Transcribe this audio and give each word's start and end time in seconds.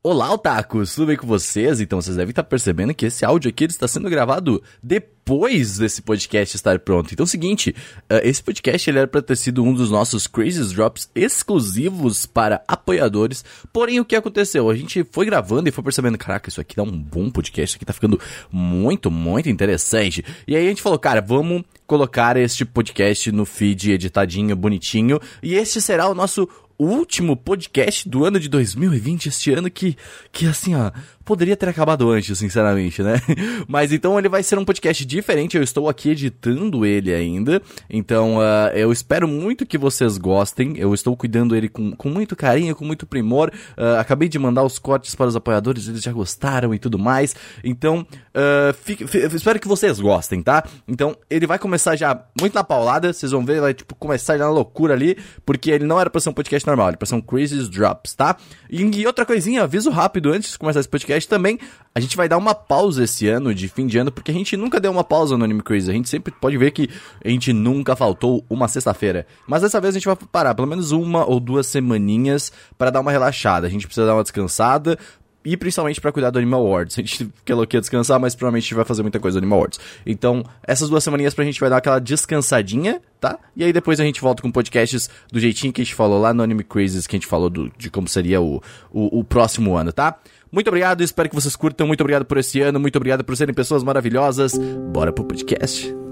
Olá, 0.00 0.32
otakus! 0.32 0.94
Tudo 0.94 1.08
bem 1.08 1.16
com 1.16 1.26
vocês? 1.26 1.80
Então, 1.80 2.00
vocês 2.00 2.14
devem 2.14 2.30
estar 2.30 2.44
percebendo 2.44 2.94
que 2.94 3.06
esse 3.06 3.24
áudio 3.24 3.48
aqui 3.48 3.64
está 3.64 3.88
sendo 3.88 4.08
gravado 4.08 4.62
depois 4.80 5.78
desse 5.78 6.02
podcast 6.02 6.54
estar 6.54 6.78
pronto. 6.78 7.12
Então, 7.12 7.24
é 7.24 7.26
o 7.26 7.28
seguinte, 7.28 7.74
uh, 8.04 8.20
esse 8.22 8.40
podcast 8.40 8.88
ele 8.88 9.00
era 9.00 9.08
para 9.08 9.20
ter 9.20 9.36
sido 9.36 9.60
um 9.64 9.74
dos 9.74 9.90
nossos 9.90 10.28
Crazy 10.28 10.72
Drops 10.72 11.10
exclusivos 11.16 12.26
para 12.26 12.62
apoiadores. 12.68 13.44
Porém, 13.72 13.98
o 13.98 14.04
que 14.04 14.14
aconteceu? 14.14 14.70
A 14.70 14.76
gente 14.76 15.04
foi 15.10 15.26
gravando 15.26 15.68
e 15.68 15.72
foi 15.72 15.82
percebendo, 15.82 16.16
caraca, 16.16 16.48
isso 16.48 16.60
aqui 16.60 16.76
dá 16.76 16.84
um 16.84 16.96
bom 16.96 17.28
podcast, 17.28 17.70
isso 17.70 17.76
aqui 17.76 17.84
tá 17.84 17.92
ficando 17.92 18.20
muito, 18.52 19.10
muito 19.10 19.48
interessante. 19.48 20.24
E 20.46 20.54
aí 20.54 20.64
a 20.64 20.68
gente 20.68 20.80
falou, 20.80 21.00
cara, 21.00 21.20
vamos 21.20 21.64
colocar 21.88 22.36
este 22.36 22.64
podcast 22.64 23.32
no 23.32 23.44
feed 23.44 23.90
editadinho, 23.90 24.54
bonitinho. 24.54 25.18
E 25.42 25.56
este 25.56 25.80
será 25.80 26.08
o 26.08 26.14
nosso 26.14 26.48
último 26.78 27.36
podcast 27.36 28.08
do 28.08 28.24
ano 28.24 28.38
de 28.38 28.48
2020, 28.48 29.28
este 29.28 29.52
ano 29.52 29.70
que, 29.70 29.96
que 30.30 30.46
assim, 30.46 30.74
ó, 30.74 30.92
poderia 31.28 31.54
ter 31.54 31.68
acabado 31.68 32.10
antes, 32.10 32.38
sinceramente, 32.38 33.02
né? 33.02 33.20
Mas 33.68 33.92
então 33.92 34.18
ele 34.18 34.30
vai 34.30 34.42
ser 34.42 34.58
um 34.58 34.64
podcast 34.64 35.04
diferente, 35.04 35.58
eu 35.58 35.62
estou 35.62 35.86
aqui 35.86 36.08
editando 36.08 36.86
ele 36.86 37.12
ainda, 37.12 37.60
então 37.90 38.38
uh, 38.38 38.70
eu 38.74 38.90
espero 38.90 39.28
muito 39.28 39.66
que 39.66 39.76
vocês 39.76 40.16
gostem, 40.16 40.78
eu 40.78 40.94
estou 40.94 41.14
cuidando 41.14 41.54
ele 41.54 41.68
com, 41.68 41.92
com 41.92 42.08
muito 42.08 42.34
carinho, 42.34 42.74
com 42.74 42.82
muito 42.82 43.04
primor, 43.06 43.52
uh, 43.76 44.00
acabei 44.00 44.26
de 44.26 44.38
mandar 44.38 44.62
os 44.62 44.78
cortes 44.78 45.14
para 45.14 45.26
os 45.26 45.36
apoiadores, 45.36 45.86
eles 45.86 46.02
já 46.02 46.12
gostaram 46.12 46.72
e 46.72 46.78
tudo 46.78 46.98
mais, 46.98 47.36
então 47.62 48.06
uh, 48.34 48.72
fique, 48.82 49.04
espero 49.04 49.60
que 49.60 49.68
vocês 49.68 50.00
gostem, 50.00 50.42
tá? 50.42 50.64
Então 50.88 51.14
ele 51.28 51.46
vai 51.46 51.58
começar 51.58 51.94
já 51.94 52.18
muito 52.40 52.54
na 52.54 52.64
paulada, 52.64 53.12
vocês 53.12 53.32
vão 53.32 53.44
ver, 53.44 53.60
vai 53.60 53.74
tipo 53.74 53.94
começar 53.96 54.38
já 54.38 54.44
na 54.44 54.50
loucura 54.50 54.94
ali, 54.94 55.18
porque 55.44 55.70
ele 55.70 55.84
não 55.84 56.00
era 56.00 56.08
pra 56.08 56.22
ser 56.22 56.30
um 56.30 56.32
podcast 56.32 56.66
normal, 56.66 56.86
ele 56.86 56.92
era 56.92 56.96
pra 56.96 57.06
ser 57.06 57.16
um 57.16 57.20
Crazy 57.20 57.68
Drops, 57.68 58.14
tá? 58.14 58.34
E, 58.70 58.82
e 58.82 59.06
outra 59.06 59.26
coisinha, 59.26 59.64
aviso 59.64 59.90
rápido 59.90 60.32
antes 60.32 60.52
de 60.52 60.58
começar 60.58 60.80
esse 60.80 60.88
podcast, 60.88 61.17
também, 61.26 61.58
a 61.94 62.00
gente 62.00 62.16
vai 62.16 62.28
dar 62.28 62.36
uma 62.36 62.54
pausa 62.54 63.04
esse 63.04 63.28
ano, 63.28 63.54
de 63.54 63.68
fim 63.68 63.86
de 63.86 63.98
ano, 63.98 64.12
porque 64.12 64.30
a 64.30 64.34
gente 64.34 64.56
nunca 64.56 64.78
deu 64.78 64.90
uma 64.90 65.02
pausa 65.02 65.36
no 65.36 65.44
Anime 65.44 65.62
Crazy. 65.62 65.90
A 65.90 65.94
gente 65.94 66.08
sempre 66.08 66.32
pode 66.32 66.56
ver 66.56 66.70
que 66.70 66.88
a 67.24 67.28
gente 67.28 67.52
nunca 67.52 67.96
faltou 67.96 68.44
uma 68.48 68.68
sexta-feira. 68.68 69.26
Mas 69.46 69.62
dessa 69.62 69.80
vez 69.80 69.94
a 69.94 69.98
gente 69.98 70.06
vai 70.06 70.16
parar 70.16 70.54
pelo 70.54 70.68
menos 70.68 70.92
uma 70.92 71.24
ou 71.24 71.40
duas 71.40 71.66
semaninhas 71.66 72.52
para 72.76 72.90
dar 72.90 73.00
uma 73.00 73.10
relaxada. 73.10 73.66
A 73.66 73.70
gente 73.70 73.86
precisa 73.86 74.06
dar 74.06 74.14
uma 74.14 74.22
descansada, 74.22 74.98
e 75.44 75.56
principalmente 75.56 75.98
para 75.98 76.12
cuidar 76.12 76.28
do 76.28 76.38
Animal 76.38 76.60
Awards. 76.60 76.98
A 76.98 77.00
gente 77.00 77.30
quer 77.68 77.80
descansar, 77.80 78.20
mas 78.20 78.34
provavelmente 78.34 78.64
a 78.64 78.66
gente 78.66 78.74
vai 78.74 78.84
fazer 78.84 79.02
muita 79.02 79.18
coisa 79.18 79.40
no 79.40 79.44
Animal 79.44 79.60
Awards. 79.60 79.80
Então, 80.04 80.44
essas 80.62 80.90
duas 80.90 81.02
semaninhas 81.02 81.32
pra 81.32 81.44
gente 81.44 81.58
vai 81.58 81.70
dar 81.70 81.78
aquela 81.78 81.98
descansadinha, 81.98 83.00
tá? 83.18 83.38
E 83.56 83.64
aí 83.64 83.72
depois 83.72 83.98
a 83.98 84.04
gente 84.04 84.20
volta 84.20 84.42
com 84.42 84.50
podcasts 84.50 85.08
do 85.32 85.40
jeitinho 85.40 85.72
que 85.72 85.80
a 85.80 85.84
gente 85.84 85.94
falou 85.94 86.20
lá 86.20 86.34
no 86.34 86.42
Anime 86.42 86.64
Crazes, 86.64 87.06
que 87.06 87.16
a 87.16 87.18
gente 87.18 87.26
falou 87.26 87.48
do, 87.48 87.72
de 87.78 87.88
como 87.88 88.08
seria 88.08 88.40
o, 88.40 88.62
o, 88.92 89.20
o 89.20 89.24
próximo 89.24 89.74
ano, 89.74 89.92
tá? 89.92 90.18
Muito 90.50 90.68
obrigado, 90.68 91.02
espero 91.02 91.28
que 91.28 91.34
vocês 91.34 91.54
curtam. 91.56 91.86
Muito 91.86 92.00
obrigado 92.00 92.24
por 92.24 92.38
esse 92.38 92.60
ano, 92.60 92.80
muito 92.80 92.96
obrigado 92.96 93.24
por 93.24 93.36
serem 93.36 93.54
pessoas 93.54 93.82
maravilhosas. 93.82 94.52
Bora 94.92 95.12
pro 95.12 95.24
podcast. 95.24 96.07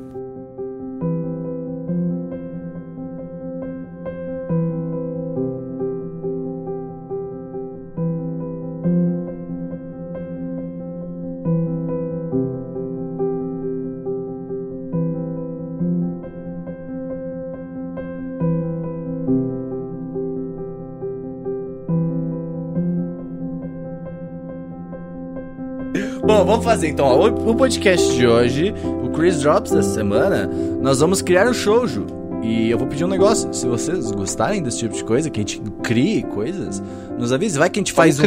Vamos 26.46 26.64
fazer 26.64 26.88
então. 26.88 27.06
Ó, 27.06 27.28
o 27.28 27.54
podcast 27.54 28.14
de 28.14 28.26
hoje, 28.26 28.72
o 29.02 29.10
Chris 29.10 29.40
Drops 29.40 29.72
dessa 29.72 29.90
semana, 29.90 30.48
nós 30.80 31.00
vamos 31.00 31.20
criar 31.20 31.48
um 31.48 31.52
shoujo. 31.52 32.06
E 32.42 32.70
eu 32.70 32.78
vou 32.78 32.86
pedir 32.86 33.04
um 33.04 33.08
negócio. 33.08 33.52
Se 33.52 33.66
vocês 33.66 34.10
gostarem 34.12 34.62
desse 34.62 34.78
tipo 34.78 34.94
de 34.94 35.02
coisa, 35.02 35.28
que 35.28 35.40
a 35.40 35.42
gente 35.42 35.60
crie 35.82 36.22
coisas, 36.22 36.82
nos 37.18 37.32
avise. 37.32 37.58
Vai 37.58 37.68
que 37.68 37.80
a 37.80 37.82
gente 37.82 37.92
faz 37.92 38.20
um, 38.20 38.24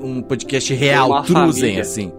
um 0.00 0.22
podcast 0.22 0.74
real, 0.74 1.22
truzen, 1.22 1.80
assim. 1.80 2.12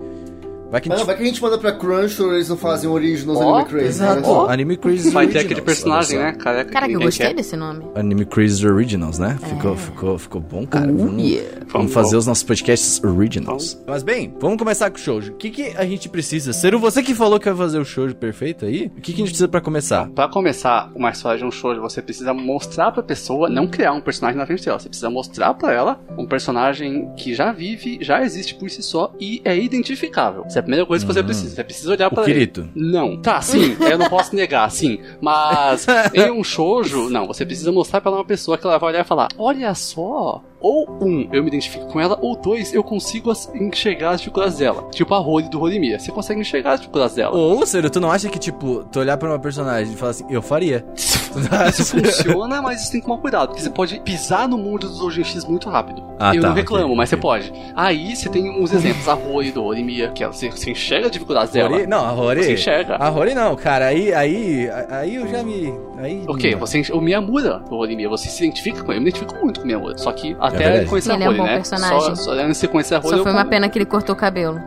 Vai 0.76 0.82
que, 0.82 0.90
a 0.90 0.92
gente... 0.92 1.00
Não, 1.00 1.06
vai 1.06 1.16
que 1.16 1.24
a 1.24 1.26
gente 1.26 1.42
manda 1.42 1.58
pra 1.58 1.72
Crunchyroll 1.72 2.34
eles 2.34 2.50
não 2.50 2.58
fazem 2.58 2.90
originals 2.90 3.40
oh, 3.40 3.56
Anime 3.56 3.70
Crazy. 3.70 3.88
Exato, 3.88 4.20
né? 4.20 4.28
oh. 4.28 4.50
Anime 4.50 4.76
Crazy 4.76 5.10
Vai 5.10 5.28
ter 5.28 5.40
aquele 5.40 5.62
personagem, 5.62 6.20
né? 6.20 6.34
Caraca, 6.34 6.70
cara, 6.70 6.92
eu 6.92 7.00
gostei 7.00 7.28
quer. 7.28 7.34
desse 7.34 7.56
nome. 7.56 7.86
Anime 7.96 8.26
Crazy 8.26 8.68
Originals, 8.68 9.18
né? 9.18 9.40
É. 9.42 9.46
Ficou, 9.46 9.78
ficou, 9.78 10.20
ficou 10.20 10.42
bom, 10.42 10.68
cara. 10.68 10.92
Uh, 10.92 10.98
vamos, 10.98 11.24
yeah. 11.24 11.66
vamos 11.68 11.94
fazer 11.94 12.18
os 12.18 12.28
nossos 12.28 12.44
podcasts 12.44 13.02
originals. 13.02 13.82
Mas 13.88 14.04
bem, 14.04 14.36
vamos 14.38 14.58
começar 14.58 14.90
com 14.90 14.98
o 14.98 15.00
shoujo. 15.00 15.32
O 15.32 15.36
que, 15.38 15.50
que 15.50 15.74
a 15.78 15.86
gente 15.86 16.10
precisa? 16.10 16.52
Ser 16.52 16.76
você 16.76 17.02
que 17.02 17.16
falou 17.16 17.40
que 17.40 17.46
vai 17.46 17.56
fazer 17.56 17.80
o 17.80 17.86
shoujo 17.86 18.14
perfeito 18.14 18.66
aí? 18.66 18.92
O 18.98 19.00
que, 19.00 19.14
que 19.14 19.14
a 19.14 19.18
gente 19.20 19.28
precisa 19.28 19.48
pra 19.48 19.62
começar? 19.62 20.10
Pra 20.10 20.28
começar 20.28 20.92
uma 20.94 21.10
história 21.10 21.40
de 21.40 21.46
um 21.46 21.52
shoujo, 21.52 21.80
você 21.80 22.02
precisa 22.02 22.34
mostrar 22.34 22.92
pra 22.92 23.02
pessoa, 23.02 23.48
não 23.48 23.66
criar 23.66 23.94
um 23.94 24.02
personagem 24.02 24.38
na 24.38 24.46
frente 24.46 24.66
dela. 24.66 24.78
Você 24.78 24.90
precisa 24.90 25.10
mostrar 25.10 25.54
pra 25.54 25.72
ela 25.72 26.02
um 26.18 26.28
personagem 26.28 27.14
que 27.16 27.34
já 27.34 27.54
vive, 27.54 27.98
já 28.02 28.22
existe 28.24 28.56
por 28.56 28.70
si 28.70 28.84
só 28.84 29.14
e 29.18 29.42
é 29.46 29.58
identificável. 29.58 30.44
A 30.44 30.65
primeira 30.66 30.86
coisa 30.86 31.06
que 31.06 31.14
você 31.14 31.24
precisa. 31.24 31.56
Você 31.56 31.64
precisa 31.64 31.92
olhar 31.92 32.10
para 32.10 32.30
ele. 32.30 32.52
Não. 32.76 33.22
Tá, 33.22 33.42
sim, 33.42 33.78
eu 33.90 33.98
não 33.98 34.10
posso 34.10 34.36
negar, 34.36 34.70
sim. 34.72 35.00
Mas 35.22 35.86
em 36.14 36.32
um 36.32 36.44
shoujo, 36.44 37.10
não, 37.10 37.28
você 37.28 37.46
precisa 37.46 37.72
mostrar 37.72 38.02
para 38.02 38.12
uma 38.12 38.26
pessoa 38.26 38.58
que 38.58 38.66
ela 38.66 38.78
vai 38.78 38.90
olhar 38.90 39.02
e 39.02 39.08
falar: 39.08 39.30
"Olha 39.38 39.74
só, 39.74 40.44
ou 40.60 40.98
um, 41.00 41.30
eu 41.32 41.44
me 41.44 41.50
identifico 41.50 41.86
com 41.86 42.00
ela, 42.00 42.18
ou 42.22 42.36
dois, 42.36 42.74
eu 42.74 42.84
consigo 42.84 43.32
enxergar 43.54 44.12
as 44.12 44.22
dificuldades 44.22 44.58
dela. 44.58 44.90
Tipo 44.92 45.14
a 45.14 45.20
Rory 45.20 45.48
do 45.50 45.60
Rorimia. 45.60 46.00
Você 46.00 46.12
consegue 46.12 46.42
enxergar 46.42 46.74
as 46.74 46.80
dificuldades 46.80 47.16
dela. 47.16 47.36
Ou, 47.36 47.64
sério, 47.68 47.90
tu 47.90 48.00
não 48.00 48.12
acha 48.12 48.30
que, 48.30 48.40
tipo, 48.40 48.84
tu 48.92 49.00
olhar 49.00 49.16
pra 49.18 49.30
uma 49.30 49.40
personagem 49.40 49.94
e 49.94 49.96
falar 49.96 50.12
assim, 50.12 50.26
eu 50.28 50.42
faria? 50.42 50.84
Isso 51.70 51.86
funciona, 52.00 52.62
mas 52.62 52.82
você 52.82 52.92
tem 52.94 53.02
que 53.02 53.08
tomar 53.08 53.20
cuidado, 53.20 53.50
porque 53.50 53.62
você 53.62 53.70
pode 53.70 54.00
pisar 54.02 54.48
no 54.48 54.58
mundo 54.58 54.88
dos 54.88 55.02
OGX 55.02 55.46
muito 55.46 55.70
rápido. 55.70 56.04
Ah, 56.20 56.36
eu 56.36 56.42
tá, 56.42 56.48
não 56.50 56.56
reclamo, 56.56 56.86
okay, 56.86 56.96
mas 56.96 57.14
okay. 57.14 57.18
você 57.18 57.22
pode. 57.22 57.54
Aí 57.76 58.16
você 58.16 58.30
tem 58.30 58.50
uns 58.50 58.74
exemplos, 58.74 59.08
a 59.08 59.14
Rory 59.14 59.52
do 59.52 59.62
Rorimia, 59.64 60.10
que 60.10 60.24
ela, 60.24 60.32
você, 60.32 60.50
você 60.50 60.72
enxerga 60.72 61.08
as 61.08 61.12
dificuldades 61.12 61.54
Rory? 61.54 61.74
dela. 61.78 61.88
Não, 61.88 62.06
a 62.06 62.12
Rory. 62.12 62.44
Você 62.44 62.54
enxerga. 62.54 62.96
A 62.96 63.10
Rory 63.10 63.34
não, 63.34 63.56
cara, 63.56 63.88
aí, 63.88 64.14
aí, 64.14 64.70
aí 64.90 65.16
eu 65.16 65.28
já 65.28 65.44
me. 65.44 65.74
Aí, 65.98 66.24
ok, 66.28 66.56
você 66.56 66.82
o 66.92 67.02
Miyamura 67.02 67.60
do 67.60 67.76
Rorimia, 67.76 68.10
você 68.10 68.30
se 68.30 68.44
identifica 68.44 68.84
com 68.84 68.92
ele. 68.92 69.00
Eu 69.00 69.04
me 69.04 69.10
identifico 69.10 69.36
muito 69.44 69.60
com 69.60 69.64
o 69.64 69.68
Miyamura. 69.68 69.98
Só 69.98 70.12
que 70.12 70.36
até 70.40 70.84
é 70.84 70.86
conhecer 70.86 71.12
a 71.12 71.16
Rory, 71.16 71.26
é 71.26 71.30
um 71.30 71.38
bom 71.38 71.44
né? 71.44 71.56
personagem. 71.56 72.00
Só, 72.00 72.16
só 72.16 72.32
antes 72.32 72.48
de 72.48 72.58
você 72.58 72.68
conhecer 72.68 72.96
a 72.96 73.00
Rory. 73.00 73.18
Só 73.18 73.24
foi 73.24 73.32
uma 73.32 73.46
pena 73.46 73.70
que 73.70 73.78
ele 73.78 73.86
cortou 73.86 74.16
o 74.16 74.18
cabelo. 74.18 74.62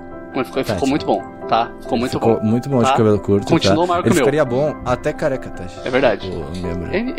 Ficou, 0.45 0.63
ficou 0.63 0.89
muito 0.89 1.07
bom 1.07 1.38
tá? 1.49 1.73
Ficou 1.81 1.99
muito 1.99 2.13
Ficou 2.13 2.37
bom. 2.37 2.47
muito 2.47 2.69
bom 2.69 2.83
tá? 2.83 2.91
de 2.91 2.97
cabelo 2.97 3.19
curto. 3.19 3.47
Continuou 3.47 3.87
tá? 3.87 3.89
maior 3.89 4.03
que 4.03 4.09
Ele 4.09 4.13
o 4.13 4.17
meu. 4.17 4.25
ficaria 4.25 4.45
bom 4.45 4.77
até 4.85 5.13
careca, 5.13 5.51
tá? 5.51 5.67
É 5.85 5.91
verdade. 5.91 6.31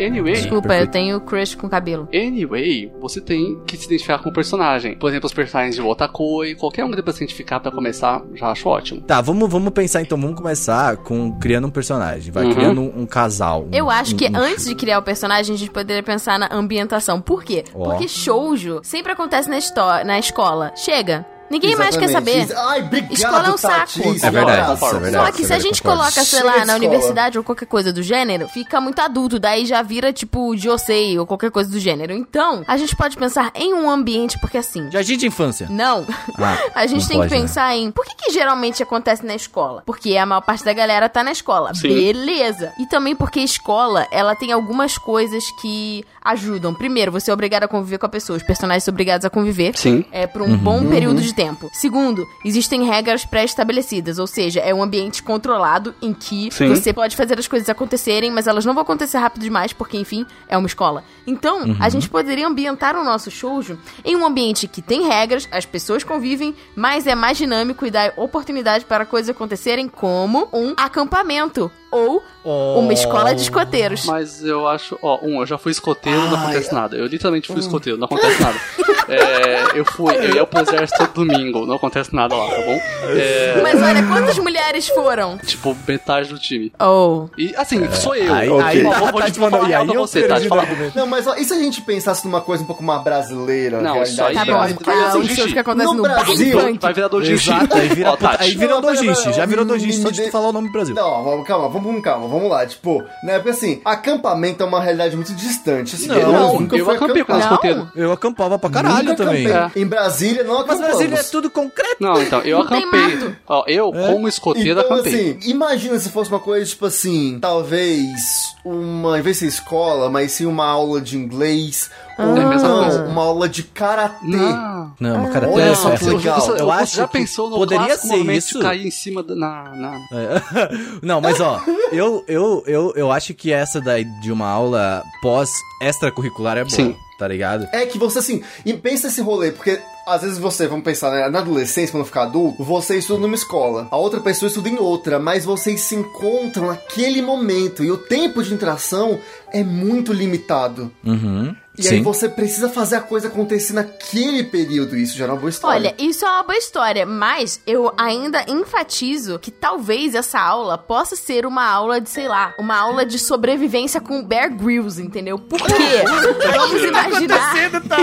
Anyway. 0.00 0.34
Desculpa, 0.34 0.68
Perfeito. 0.68 0.88
eu 0.88 0.90
tenho 0.90 1.20
crush 1.20 1.54
com 1.54 1.68
cabelo. 1.68 2.08
Anyway, 2.14 2.92
você 3.00 3.20
tem 3.20 3.60
que 3.66 3.76
se 3.76 3.86
identificar 3.86 4.18
com 4.18 4.30
o 4.30 4.32
personagem. 4.32 4.96
Por 4.96 5.10
exemplo, 5.10 5.26
os 5.26 5.34
personagens 5.34 5.74
de 5.74 5.82
Wotakoi, 5.82 6.54
qualquer 6.54 6.84
um 6.84 6.90
que 6.90 6.96
dê 6.96 7.02
pra 7.02 7.12
se 7.12 7.18
identificar 7.18 7.60
pra 7.60 7.70
começar, 7.70 8.22
já 8.34 8.48
acho 8.48 8.68
ótimo. 8.68 9.00
Tá, 9.02 9.20
vamos, 9.20 9.50
vamos 9.50 9.70
pensar 9.72 10.00
então, 10.00 10.18
vamos 10.18 10.36
começar 10.36 10.96
com 10.98 11.32
criando 11.38 11.66
um 11.66 11.70
personagem. 11.70 12.32
Vai, 12.32 12.44
uhum. 12.44 12.54
criando 12.54 12.80
um, 12.80 13.00
um, 13.02 13.06
casal. 13.06 13.62
Um, 13.62 13.74
eu 13.74 13.90
acho 13.90 14.14
um, 14.14 14.16
que 14.16 14.26
antes 14.32 14.66
de 14.66 14.74
criar 14.74 14.98
o 14.98 15.02
personagem, 15.02 15.54
a 15.54 15.58
gente 15.58 15.70
poderia 15.70 16.02
pensar 16.02 16.38
na 16.38 16.48
ambientação. 16.52 17.20
Por 17.20 17.42
quê? 17.42 17.64
Oh. 17.74 17.84
Porque 17.84 18.06
shoujo 18.06 18.80
sempre 18.82 19.12
acontece 19.12 19.48
na, 19.48 20.04
na 20.04 20.18
escola. 20.18 20.72
Chega, 20.76 21.26
Ninguém 21.50 21.72
Exatamente. 21.72 21.98
mais 21.98 22.12
quer 22.12 22.46
saber. 22.46 22.56
Ai, 22.56 22.82
obrigado, 22.82 23.12
Escola 23.12 23.48
é 23.48 23.52
um 23.52 23.56
saco. 23.56 24.00
É 24.00 24.30
verdade, 24.30 24.84
é 24.84 24.98
verdade. 25.00 25.26
Só 25.26 25.32
que 25.32 25.44
se 25.44 25.52
a 25.52 25.58
gente 25.58 25.82
coloca, 25.82 26.24
sei 26.24 26.42
lá, 26.44 26.64
na 26.64 26.76
universidade 26.76 27.36
ou 27.36 27.42
qualquer 27.42 27.66
coisa 27.66 27.92
do 27.92 28.04
gênero, 28.04 28.48
fica 28.48 28.80
muito 28.80 29.00
adulto. 29.00 29.40
Daí 29.40 29.66
já 29.66 29.82
vira, 29.82 30.12
tipo, 30.12 30.56
Josei 30.56 31.18
ou 31.18 31.26
qualquer 31.26 31.50
coisa 31.50 31.68
do 31.68 31.80
gênero. 31.80 32.12
Então, 32.12 32.62
a 32.68 32.76
gente 32.76 32.94
pode 32.94 33.16
pensar 33.16 33.50
em 33.56 33.74
um 33.74 33.90
ambiente, 33.90 34.38
porque 34.38 34.58
assim... 34.58 34.88
Jardim 34.92 35.16
de 35.16 35.26
infância. 35.26 35.66
Não. 35.68 36.06
Ah, 36.38 36.58
a 36.72 36.86
gente 36.86 37.08
tem 37.08 37.16
pode, 37.16 37.28
que 37.28 37.40
pensar 37.40 37.70
né? 37.70 37.78
em... 37.78 37.90
Por 37.90 38.06
que 38.06 38.14
que 38.14 38.30
geralmente 38.32 38.80
acontece 38.80 39.26
na 39.26 39.34
escola? 39.34 39.82
Porque 39.84 40.16
a 40.16 40.24
maior 40.24 40.42
parte 40.42 40.64
da 40.64 40.72
galera 40.72 41.08
tá 41.08 41.24
na 41.24 41.32
escola. 41.32 41.74
Sim. 41.74 41.88
Beleza. 41.88 42.72
E 42.78 42.86
também 42.86 43.16
porque 43.16 43.40
a 43.40 43.44
escola, 43.44 44.06
ela 44.12 44.36
tem 44.36 44.52
algumas 44.52 44.96
coisas 44.96 45.50
que 45.60 46.04
ajudam. 46.22 46.74
Primeiro, 46.74 47.10
você 47.10 47.30
é 47.30 47.34
obrigado 47.34 47.64
a 47.64 47.68
conviver 47.68 47.98
com 47.98 48.06
a 48.06 48.08
pessoa. 48.08 48.36
Os 48.36 48.42
personagens 48.42 48.84
são 48.84 48.92
obrigados 48.92 49.24
a 49.24 49.30
conviver. 49.30 49.76
Sim. 49.76 50.04
É, 50.12 50.26
por 50.26 50.42
um 50.42 50.46
uhum. 50.46 50.56
bom 50.56 50.86
período 50.86 51.20
de 51.20 51.34
tempo. 51.34 51.70
Segundo, 51.72 52.26
existem 52.44 52.84
regras 52.84 53.24
pré-estabelecidas, 53.24 54.18
ou 54.18 54.26
seja, 54.26 54.60
é 54.60 54.74
um 54.74 54.82
ambiente 54.82 55.22
controlado 55.22 55.94
em 56.00 56.12
que 56.12 56.50
Sim. 56.50 56.68
você 56.68 56.92
pode 56.92 57.16
fazer 57.16 57.38
as 57.38 57.48
coisas 57.48 57.68
acontecerem, 57.68 58.30
mas 58.30 58.46
elas 58.46 58.64
não 58.64 58.74
vão 58.74 58.82
acontecer 58.82 59.18
rápido 59.18 59.42
demais, 59.42 59.72
porque, 59.72 59.96
enfim, 59.96 60.26
é 60.48 60.56
uma 60.56 60.66
escola. 60.66 61.04
Então, 61.26 61.62
uhum. 61.62 61.76
a 61.78 61.88
gente 61.88 62.08
poderia 62.08 62.46
ambientar 62.46 62.96
o 62.96 63.04
nosso 63.04 63.30
shoujo 63.30 63.78
em 64.04 64.16
um 64.16 64.24
ambiente 64.24 64.68
que 64.68 64.82
tem 64.82 65.06
regras, 65.06 65.48
as 65.50 65.64
pessoas 65.64 66.04
convivem, 66.04 66.54
mas 66.74 67.06
é 67.06 67.14
mais 67.14 67.38
dinâmico 67.38 67.86
e 67.86 67.90
dá 67.90 68.12
oportunidade 68.16 68.84
para 68.84 69.06
coisas 69.06 69.30
acontecerem, 69.30 69.88
como 69.88 70.48
um 70.52 70.74
acampamento 70.76 71.70
ou 71.90 72.22
Oh. 72.42 72.78
uma 72.78 72.94
escola 72.94 73.34
de 73.34 73.42
escoteiros. 73.42 74.06
Mas 74.06 74.42
eu 74.42 74.66
acho, 74.66 74.98
ó, 75.02 75.18
um, 75.22 75.40
eu 75.40 75.46
já 75.46 75.58
fui 75.58 75.72
escoteiro, 75.72 76.18
não 76.22 76.36
acontece 76.38 76.72
nada. 76.74 76.96
Eu 76.96 77.04
literalmente 77.06 77.48
fui 77.48 77.58
escoteiro, 77.60 77.98
não 77.98 78.06
acontece 78.06 78.40
nada. 78.42 78.58
É, 79.10 79.76
eu 79.76 79.84
fui, 79.84 80.14
eu 80.14 80.36
ia 80.36 80.46
pro 80.46 80.60
exército 80.60 81.04
todo 81.08 81.26
domingo, 81.26 81.66
não 81.66 81.74
acontece 81.74 82.14
nada 82.14 82.32
lá, 82.36 82.48
tá 82.48 82.62
bom? 82.62 82.78
É, 83.08 83.60
Mas 83.60 83.82
olha, 83.82 84.04
quantas 84.06 84.38
mulheres 84.38 84.86
foram? 84.88 85.36
tipo, 85.38 85.76
metade 85.88 86.28
do 86.28 86.38
time. 86.38 86.72
Oh. 86.80 87.26
E 87.36 87.52
assim, 87.56 87.90
sou 87.90 88.14
eu. 88.14 88.32
Aí- 88.32 88.48
Ó, 88.48 88.60
aí- 88.60 88.82
vou, 88.84 88.92
vou, 88.94 89.08
a 89.08 89.10
vou, 89.10 89.20
Tati 89.20 89.32
vou 89.40 89.50
mandou, 89.50 89.66
falar 89.66 89.70
e 89.70 89.74
aí 89.74 89.88
eu 89.88 89.94
você, 90.06 90.20
perdi 90.20 90.28
Tati. 90.34 90.42
no 90.44 90.48
Fala, 90.50 90.62
argumento. 90.62 90.96
Não, 90.96 91.06
mas 91.08 91.26
ó, 91.26 91.34
e 91.34 91.44
se 91.44 91.52
a 91.52 91.58
gente 91.58 91.80
pensasse 91.82 92.24
numa 92.24 92.40
coisa 92.40 92.62
um 92.62 92.66
pouco 92.66 92.84
mais 92.84 93.02
brasileira? 93.02 93.80
Não, 93.80 94.00
isso 94.00 94.22
aí- 94.22 94.32
Tá 94.34 94.44
bom, 94.44 94.52
Vai- 94.52 94.74
porque 94.74 94.90
é 94.90 94.92
um 94.94 95.22
vai- 95.22 95.34
show 95.34 95.46
que 95.48 95.58
acontece 95.58 95.86
No 95.88 95.94
no, 95.94 96.02
Brasil- 96.04 96.78
vai 96.80 96.92
virar 96.92 97.08
dojinshi. 97.08 97.50
Exato, 97.50 97.74
aí 97.76 97.88
vira, 97.88 98.10
Ó, 98.12 98.16
aí 98.38 98.54
vira 98.54 98.80
dojinshi. 98.80 99.32
Já 99.32 99.44
virou 99.44 99.64
dojinshi 99.64 100.02
só 100.02 100.10
de 100.10 100.30
falar 100.30 100.50
o 100.50 100.52
nome 100.52 100.68
do 100.68 100.72
Brasil. 100.72 100.94
Não, 100.94 101.42
calma, 101.42 101.68
vamos 101.68 101.79
com 101.82 102.00
calma, 102.02 102.28
vamos 102.28 102.50
lá. 102.50 102.66
Tipo, 102.66 103.02
né, 103.22 103.34
porque 103.34 103.50
assim, 103.50 103.80
acampamento 103.84 104.62
é 104.62 104.66
uma 104.66 104.80
realidade 104.80 105.16
muito 105.16 105.34
distante. 105.34 105.94
Assim, 105.96 106.06
Não, 106.08 106.16
eu 106.16 106.32
Não, 106.32 106.60
nunca 106.60 106.76
eu 106.76 106.84
fui 106.84 106.94
acampei 106.96 107.24
com 107.24 107.32
as 107.32 107.42
escoteiro. 107.44 107.88
Eu 107.94 108.12
acampava 108.12 108.58
pra 108.58 108.70
caralho 108.70 109.10
Nunca 109.10 109.24
também. 109.24 109.46
acampei. 109.46 109.82
Em 109.82 109.86
Brasília 109.86 110.44
não 110.44 110.54
Mas 110.54 110.62
acampamos. 110.64 110.88
Brasília 110.88 111.18
é 111.18 111.22
tudo 111.22 111.50
concreto. 111.50 111.96
Não, 112.00 112.22
então, 112.22 112.40
eu 112.42 112.58
Não 112.58 112.66
acampei. 112.66 113.34
Ó, 113.48 113.64
eu, 113.66 113.92
como 113.92 114.28
escoteiro, 114.28 114.80
Então, 114.80 114.92
acampei. 114.92 115.14
assim, 115.38 115.50
imagina 115.50 115.98
se 115.98 116.08
fosse 116.10 116.30
uma 116.30 116.40
coisa, 116.40 116.64
tipo 116.66 116.86
assim, 116.86 117.38
talvez 117.40 118.54
uma, 118.64 119.18
em 119.18 119.22
vez 119.22 119.36
de 119.36 119.40
ser 119.40 119.46
escola, 119.48 120.10
mas 120.10 120.32
sim 120.32 120.46
uma 120.46 120.66
aula 120.66 121.00
de 121.00 121.16
inglês, 121.16 121.90
ou 122.18 122.36
É 122.36 123.02
uma 123.08 123.22
aula 123.22 123.48
de 123.48 123.62
karatê. 123.62 124.26
Não. 124.26 124.92
Não, 125.00 125.18
mas 125.22 125.32
cara, 125.32 125.48
Olha 125.48 125.62
é 125.62 125.74
só 125.74 125.90
que 125.96 126.04
legal. 126.04 126.40
Você, 126.40 126.50
Eu 126.52 126.66
você 126.66 126.70
acho 126.82 126.96
já 126.96 127.06
que 127.06 127.12
pensou 127.18 127.48
no 127.48 127.56
poderia 127.56 127.96
ser 127.96 128.16
isso. 128.16 128.58
cair 128.60 128.86
em 128.86 128.90
cima 128.90 129.22
da, 129.22 129.34
na, 129.34 129.64
na... 129.74 129.96
É. 130.12 130.68
Não, 131.02 131.20
mas 131.20 131.40
ó, 131.40 131.60
eu, 131.92 132.24
eu, 132.26 132.64
eu, 132.66 132.92
eu 132.96 133.12
acho 133.12 133.34
que 133.34 133.52
essa 133.52 133.80
daí 133.80 134.04
de 134.20 134.30
uma 134.32 134.48
aula 134.48 135.02
pós 135.22 135.50
extracurricular 135.80 136.56
é 136.56 136.64
boa, 136.64 136.70
Sim. 136.70 136.96
tá 137.18 137.26
ligado? 137.26 137.66
É 137.72 137.86
que 137.86 137.98
você, 137.98 138.18
assim, 138.18 138.42
e 138.64 138.74
pensa 138.74 139.08
esse 139.08 139.20
rolê, 139.20 139.50
porque 139.52 139.80
às 140.06 140.22
vezes 140.22 140.38
você, 140.38 140.66
vamos 140.66 140.84
pensar, 140.84 141.10
né, 141.10 141.28
na 141.28 141.38
adolescência, 141.38 141.92
quando 141.92 142.04
ficar 142.04 142.22
adulto, 142.22 142.64
você 142.64 142.98
estuda 142.98 143.20
numa 143.20 143.34
escola, 143.34 143.86
a 143.90 143.96
outra 143.96 144.20
pessoa 144.20 144.48
estuda 144.48 144.68
em 144.68 144.78
outra, 144.78 145.18
mas 145.18 145.44
vocês 145.44 145.80
se 145.82 145.94
encontram 145.94 146.66
naquele 146.66 147.22
momento, 147.22 147.84
e 147.84 147.90
o 147.90 147.96
tempo 147.96 148.42
de 148.42 148.52
interação 148.52 149.18
é 149.52 149.62
muito 149.62 150.12
limitado. 150.12 150.90
Uhum. 151.04 151.54
E 151.80 151.88
aí 151.88 151.96
Sim. 151.98 152.02
você 152.02 152.28
precisa 152.28 152.68
fazer 152.68 152.96
a 152.96 153.00
coisa 153.00 153.28
acontecer 153.28 153.72
naquele 153.72 154.44
período, 154.44 154.96
isso 154.96 155.16
já 155.16 155.24
é 155.24 155.28
uma 155.28 155.36
boa 155.36 155.48
história. 155.50 155.76
Olha, 155.76 155.94
isso 155.98 156.24
é 156.24 156.28
uma 156.28 156.42
boa 156.42 156.56
história, 156.58 157.06
mas 157.06 157.60
eu 157.66 157.92
ainda 157.96 158.44
enfatizo 158.48 159.38
que 159.38 159.50
talvez 159.50 160.14
essa 160.14 160.38
aula 160.40 160.76
possa 160.76 161.16
ser 161.16 161.46
uma 161.46 161.64
aula 161.64 162.00
de, 162.00 162.08
sei 162.10 162.28
lá, 162.28 162.54
uma 162.58 162.76
aula 162.76 163.06
de 163.06 163.18
sobrevivência 163.18 164.00
com 164.00 164.22
Bear 164.22 164.54
Grylls, 164.54 165.00
entendeu? 165.00 165.38
Por 165.38 165.58
quê? 165.60 165.72
Vamos 166.56 166.82
imaginar. 166.84 167.52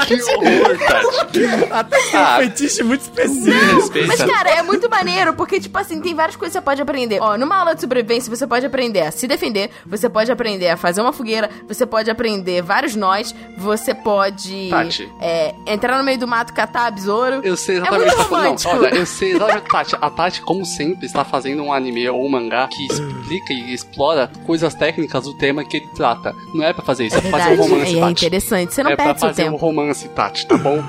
Que 0.06 0.22
horror, 0.24 0.78
Tati. 0.80 1.46
Até 1.72 1.98
que 2.02 2.16
é 2.16 2.20
Ah. 2.20 2.38
um 2.40 2.44
fetiche 2.44 2.84
muito 2.84 3.02
específico. 3.02 3.76
Respeita. 3.76 4.08
Mas, 4.08 4.24
cara, 4.24 4.50
é 4.52 4.62
muito 4.64 4.90
maneiro, 4.90 5.34
porque, 5.34 5.60
tipo 5.60 5.78
assim, 5.78 6.02
tem 6.02 6.16
várias 6.16 6.36
coisas 6.36 6.54
que 6.54 6.60
você 6.60 6.66
pode 6.66 6.82
aprender. 6.82 7.20
Ó, 7.22 7.38
numa 7.38 7.58
aula 7.58 7.76
de 7.76 7.82
sobrevivência, 7.82 8.30
você 8.36 8.48
pode 8.48 8.66
aprender 8.66 9.02
a 9.02 9.12
se 9.12 9.28
defender, 9.28 9.70
você 9.86 10.10
pode 10.10 10.32
aprender 10.32 10.70
a 10.70 10.78
fazer 10.78 11.02
uma 11.02 11.14
fogueira, 11.14 11.50
você 11.68 11.86
pode 11.86 12.10
aprender 12.10 12.62
vários 12.62 12.96
nós, 12.96 13.34
você 13.68 13.94
pode 13.94 14.70
Tati. 14.70 15.12
é, 15.20 15.54
entrar 15.66 15.98
no 15.98 16.04
meio 16.04 16.18
do 16.18 16.28
mato, 16.28 16.54
catar 16.54 16.92
besouro. 16.92 17.42
Eu 17.44 17.56
sei 17.56 17.76
É 17.76 17.78
exatamente 17.80 18.06
muito 18.06 18.14
o 18.14 18.18
que 18.18 18.24
tá 18.24 18.30
falando. 18.30 18.46
romântico. 18.46 18.76
Não, 18.76 18.84
olha, 18.84 18.96
eu 18.96 19.06
sei 19.06 19.32
exatamente. 19.34 19.70
Tati, 19.70 19.96
a 20.02 20.10
Tati, 20.10 20.42
como 20.42 20.66
sempre, 20.66 21.06
está 21.06 21.24
fazendo 21.24 21.62
um 21.64 21.72
anime 21.74 22.10
ou 22.10 22.26
um 22.26 22.30
mangá 22.30 22.68
que 22.68 22.86
explica 22.86 23.54
e 23.54 23.74
explora 23.74 24.32
coisas 24.46 24.74
técnicas 24.74 25.26
do 25.26 25.34
tema 25.38 25.64
que 25.64 25.78
ele 25.78 25.88
trata. 25.96 26.34
Não 26.54 26.64
é 26.66 26.74
pra 26.74 26.84
fazer 26.84 27.06
isso, 27.06 27.18
é, 27.18 27.22
pra 27.22 27.32
fazer 27.32 27.52
um 27.60 27.64
romance, 27.64 27.96
é, 27.96 27.98
é 27.98 28.02
Tati. 28.02 28.12
interessante, 28.26 28.74
você 28.74 28.84
não 28.84 28.92
é 28.92 28.96
pra 28.96 29.06
perde 29.06 29.20
seu 29.20 29.30
fazer 29.30 29.42
um 29.44 29.46
tempo. 29.52 29.58
romance, 29.58 30.08
Tati, 30.10 30.48
tá 30.48 30.58
bom? 30.58 30.82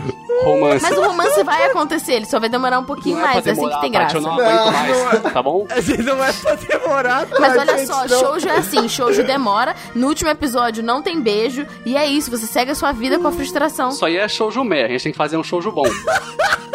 Romance. 0.45 0.83
Mas 0.83 0.97
o 0.97 1.03
romance 1.03 1.43
vai 1.43 1.65
acontecer, 1.65 2.13
ele 2.13 2.25
só 2.27 2.39
vai 2.39 2.49
demorar 2.49 2.79
um 2.79 2.85
pouquinho 2.85 3.17
não 3.17 3.23
é 3.23 3.25
pra 3.25 3.35
mais, 3.35 3.47
é 3.49 3.51
assim 3.51 3.69
que 3.69 3.81
tem 3.81 3.91
Tati, 3.91 3.91
graça. 3.91 4.17
eu 4.19 4.21
não 4.23 4.33
aguento 4.35 4.73
mais, 4.73 5.33
tá 5.33 5.43
bom? 5.43 5.67
Assim, 5.69 5.97
não 5.97 6.25
é 6.25 6.33
pra 6.33 6.55
demorar, 6.55 7.27
Mas 7.41 7.57
olha 7.59 7.87
só, 7.87 8.07
não. 8.07 8.19
shoujo 8.21 8.49
é 8.49 8.57
assim, 8.59 8.89
shoujo 8.89 9.25
demora, 9.25 9.75
no 9.97 10.07
último 10.07 10.31
episódio 10.31 10.81
não 10.83 11.03
tem 11.03 11.21
beijo, 11.21 11.67
e 11.85 11.97
é 11.97 12.07
isso, 12.07 12.31
você 12.31 12.47
segue 12.59 12.73
a 12.73 12.75
sua 12.75 12.91
vida 12.91 13.21
com 13.21 13.29
a 13.29 13.31
frustração. 13.31 13.91
Isso 13.91 14.05
aí 14.05 14.17
é 14.17 14.27
shoujo 14.27 14.65
me, 14.65 14.83
a 14.83 14.89
gente 14.89 15.05
tem 15.05 15.13
que 15.13 15.19
fazer 15.19 15.37
um 15.37 15.45
shoujo 15.45 15.71
bom. 15.71 15.85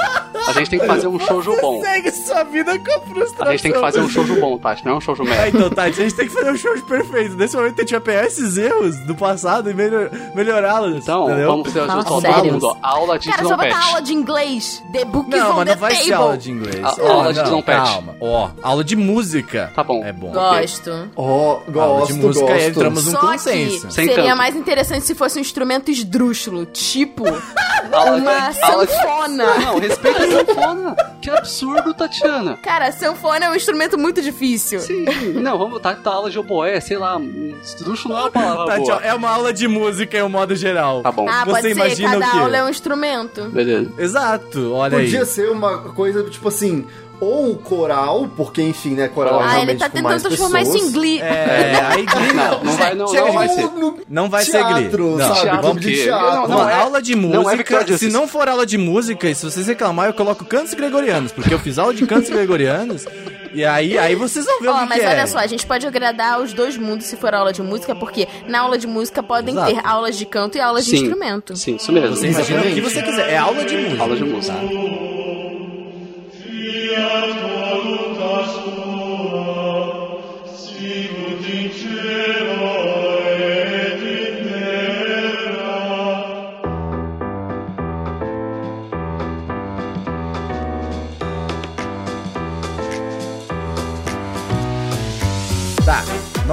A 0.56 0.60
gente 0.60 0.70
tem 0.70 0.80
que 0.80 0.88
fazer 0.88 1.08
um 1.08 1.20
shoujo 1.20 1.56
bom. 1.62 1.82
Segue 1.82 2.12
sua 2.12 2.44
vida 2.44 2.78
com 2.80 3.02
frustração. 3.14 3.48
A 3.48 3.52
gente 3.52 3.64
tem 3.64 3.72
que 3.74 3.80
fazer 3.80 4.02
um 4.02 4.10
shoujo 4.10 4.40
bom, 4.40 4.58
Tati, 4.58 4.86
não 4.86 4.94
é 4.94 4.96
um 4.96 5.02
shoujo 5.02 5.24
me. 5.24 5.32
É, 5.32 5.50
então, 5.50 5.70
Tati, 5.70 6.00
a 6.02 6.04
gente 6.04 6.16
tem 6.16 6.28
que 6.28 6.34
fazer 6.34 6.52
um 6.52 6.58
show 6.58 6.74
perfeito. 6.84 7.36
Nesse 7.36 7.56
momento, 7.56 7.76
a 7.80 7.82
gente 7.82 7.92
vai 7.92 8.00
pegar 8.02 8.26
esses 8.26 8.58
erros 8.58 8.96
do 9.06 9.16
passado 9.16 9.70
e 9.70 9.74
melhor, 9.74 10.10
melhorá-los. 10.36 10.96
Então, 10.98 11.26
entendeu? 11.26 11.48
vamos 11.50 11.72
ser 11.72 11.86
Nossa, 11.86 12.08
todo 12.08 12.22
sério? 12.22 12.54
mundo, 12.54 12.68
ó, 12.68 12.78
aula 12.82 13.20
de 13.20 13.30
Cara, 13.30 13.44
só 13.44 13.58
botar 13.58 13.86
aula 13.88 14.02
de 14.02 14.14
inglês, 14.14 14.84
The 14.92 15.06
Book 15.06 15.30
Não, 15.30 15.52
on 15.52 15.56
mas 15.56 15.66
the 15.66 15.74
não 15.76 15.80
vai 15.82 15.92
Table. 15.92 16.06
ser 16.06 16.14
aula 16.14 16.38
de 16.38 16.52
inglês. 16.52 16.84
A- 16.86 16.96
É, 17.00 17.08
aula 17.10 17.34
de 17.34 17.40
não, 17.40 17.46
trompete. 17.48 17.78
Calma. 17.78 18.16
Ó, 18.22 18.50
aula 18.62 18.84
de 18.84 18.96
música. 18.96 19.72
Tá 19.76 19.84
bom. 19.84 20.04
É 20.04 20.12
bom. 20.14 20.32
Gosto. 20.32 21.10
Ó, 21.16 21.60
gosto, 21.68 21.80
Aula 21.80 22.06
de 22.08 22.14
música 22.14 22.46
gosto. 22.46 22.64
entramos 22.70 23.06
num 23.06 23.14
consenso. 23.14 23.92
seria 23.92 24.16
canto. 24.16 24.38
mais 24.38 24.56
interessante 24.56 25.06
se 25.06 25.16
fosse 25.16 25.38
um 25.38 25.42
instrumento 25.42 25.90
esdrúxulo, 25.92 26.66
tipo 26.66 27.24
Aula 27.92 28.16
de- 28.16 28.22
uma 28.22 28.32
aula 28.64 28.86
de- 28.86 28.92
sanfona. 28.94 29.46
Não, 29.60 29.80
respeita 29.80 30.43
sanfona. 30.46 30.96
Que 31.22 31.30
absurdo, 31.30 31.94
Tatiana. 31.94 32.58
Cara, 32.62 32.92
sanfona 32.92 33.46
é 33.46 33.50
um 33.50 33.56
instrumento 33.56 33.98
muito 33.98 34.22
difícil. 34.22 34.80
Sim, 34.80 35.06
não, 35.36 35.58
vamos 35.58 35.82
tá, 35.82 35.94
tá 35.96 36.12
aula 36.12 36.30
de 36.30 36.38
oboé, 36.40 36.80
sei 36.80 36.98
lá, 36.98 37.20
estruxo 37.64 38.10
não 38.10 38.18
é 38.18 38.22
uma 38.24 38.32
palavra 38.32 38.66
Tati, 38.66 38.82
boa. 38.82 39.02
é 39.04 39.14
uma 39.14 39.30
aula 39.30 39.54
de 39.54 39.68
música 39.68 40.18
em 40.18 40.24
um 40.24 40.30
modo 40.30 40.56
geral. 40.56 41.02
Tá 41.02 41.12
bom, 41.12 41.28
Ah, 41.30 41.44
Você 41.46 41.52
pode 41.52 41.62
ser, 41.62 41.72
imagina 41.72 42.10
cada 42.12 42.28
o 42.28 42.32
quê? 42.32 42.38
aula 42.40 42.58
é 42.58 42.64
um 42.64 42.70
instrumento. 42.70 43.44
beleza. 43.50 43.92
Exato, 43.98 44.74
olha 44.74 44.98
Podia 44.98 45.20
aí. 45.22 45.26
ser 45.26 45.50
uma 45.50 45.78
coisa, 45.80 46.24
tipo 46.24 46.48
assim, 46.48 46.86
ou 47.24 47.50
um 47.52 47.56
coral, 47.56 48.30
porque 48.36 48.62
enfim, 48.62 48.92
né, 48.92 49.08
coral 49.08 49.42
é 49.42 49.44
Ah, 49.44 49.48
realmente 49.48 49.70
ele 49.72 49.80
tá 49.80 49.90
tentando 49.90 50.04
mais 50.10 50.22
transformar 50.22 50.62
isso 50.62 50.78
em 50.78 50.92
Glee. 50.92 51.22
É, 51.22 51.80
aí 51.90 52.06
Glee 52.06 52.34
não. 52.34 52.44
Não, 52.44 52.64
não 52.64 52.74
vai, 52.74 52.94
não, 52.96 53.08
Chega 53.08 53.26
não 53.26 53.34
vai 53.34 53.48
ser. 53.50 53.70
Não 54.10 54.30
vai 54.30 54.44
ser 54.46 54.64
Glee. 54.64 54.74
teatro, 54.82 55.18
Não, 55.18 55.28
sabe? 55.36 55.42
teatro 55.42 55.70
o 55.72 55.80
de 55.80 55.96
teatro. 56.04 56.26
Não, 56.26 56.42
Não, 56.48 56.58
não 56.60 56.70
é- 56.70 56.74
aula 56.76 57.02
de 57.02 57.16
não 57.16 57.32
é 57.34 57.38
música. 57.38 57.58
Victoria 57.58 57.98
se 57.98 58.10
não 58.10 58.28
for 58.28 58.48
aula 58.48 58.66
de 58.66 58.78
música, 58.78 59.30
e 59.30 59.36
se 59.36 59.46
vocês 59.46 59.68
reclamar, 59.68 60.08
eu 60.08 60.14
coloco 60.14 60.44
cantos 60.46 60.74
gregorianos, 60.74 61.32
porque 61.32 61.54
eu 61.54 61.60
fiz 61.60 61.78
aula 61.80 61.94
de 61.94 62.06
cantos 62.06 62.30
gregorianos. 62.30 63.06
E 63.54 63.64
aí, 63.64 63.98
aí 64.00 64.16
vocês 64.16 64.46
vão 64.46 64.60
ver 64.62 64.70
o 64.70 64.72
Ó, 64.72 64.80
que, 64.80 64.86
mas 64.90 65.00
que 65.00 65.06
olha 65.06 65.22
é. 65.22 65.28
só, 65.28 65.38
a 65.38 65.46
gente 65.46 65.66
pode 65.68 65.86
agradar 65.86 66.42
os 66.42 66.54
dois 66.54 66.76
mundos 66.76 67.06
se 67.06 67.16
for 67.16 67.36
aula 67.36 67.54
de 67.54 67.62
música, 67.62 67.94
porque 67.94 68.28
na 68.48 68.62
aula 68.62 68.80
de 68.80 68.88
música 68.88 69.22
podem 69.22 69.54
Exato. 69.54 69.74
ter 69.76 69.86
aulas 69.86 70.18
de 70.18 70.26
canto 70.26 70.58
e 70.58 70.62
aulas 70.62 70.86
de 70.86 70.92
Sim. 70.92 71.04
instrumento. 71.04 71.56
Sim, 71.56 71.76
isso 71.76 71.92
mesmo. 71.92 72.16
Você 72.16 72.28
imagina 72.28 72.62
o 72.62 72.66
que 72.66 72.82
você 72.82 73.02
quiser. 73.04 73.30
É 73.30 73.38
aula 73.38 73.64
de 73.64 73.78
música. 73.78 74.02
Aula 74.02 74.16
de 74.16 74.24
música. 74.24 74.56
Tá. 74.56 75.23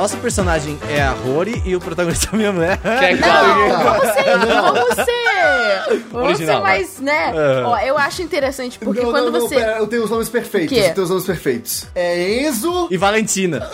Nossa 0.00 0.16
personagem 0.16 0.78
é 0.88 1.02
a 1.02 1.10
Rory 1.10 1.60
e 1.62 1.76
o 1.76 1.80
protagonista 1.80 2.28
é 2.28 2.34
a 2.34 2.38
minha 2.38 2.52
mulher. 2.52 2.78
Que 2.78 2.88
é 3.04 3.14
Não, 3.16 3.28
claro. 3.28 3.68
vamos 3.84 4.14
ser, 4.14 4.38
vamos 4.38 4.94
ser. 5.04 5.19
Vamos 6.10 6.28
Original, 6.28 6.56
ser 6.56 6.62
mais, 6.62 7.00
né? 7.00 7.32
É. 7.34 7.62
Ó, 7.64 7.78
eu 7.78 7.98
acho 7.98 8.22
interessante, 8.22 8.78
porque 8.78 9.00
não, 9.02 9.10
quando 9.10 9.24
não, 9.26 9.32
não, 9.32 9.40
você... 9.40 9.54
pera, 9.56 9.78
eu 9.78 9.86
tenho 9.86 10.04
os 10.04 10.10
nomes 10.10 10.28
perfeitos. 10.28 10.76
Eu 10.76 10.94
tenho 10.94 11.02
os 11.04 11.10
nomes 11.10 11.24
perfeitos. 11.26 11.86
É 11.94 12.42
Enzo. 12.42 12.88
E 12.90 12.96
Valentina. 12.96 13.68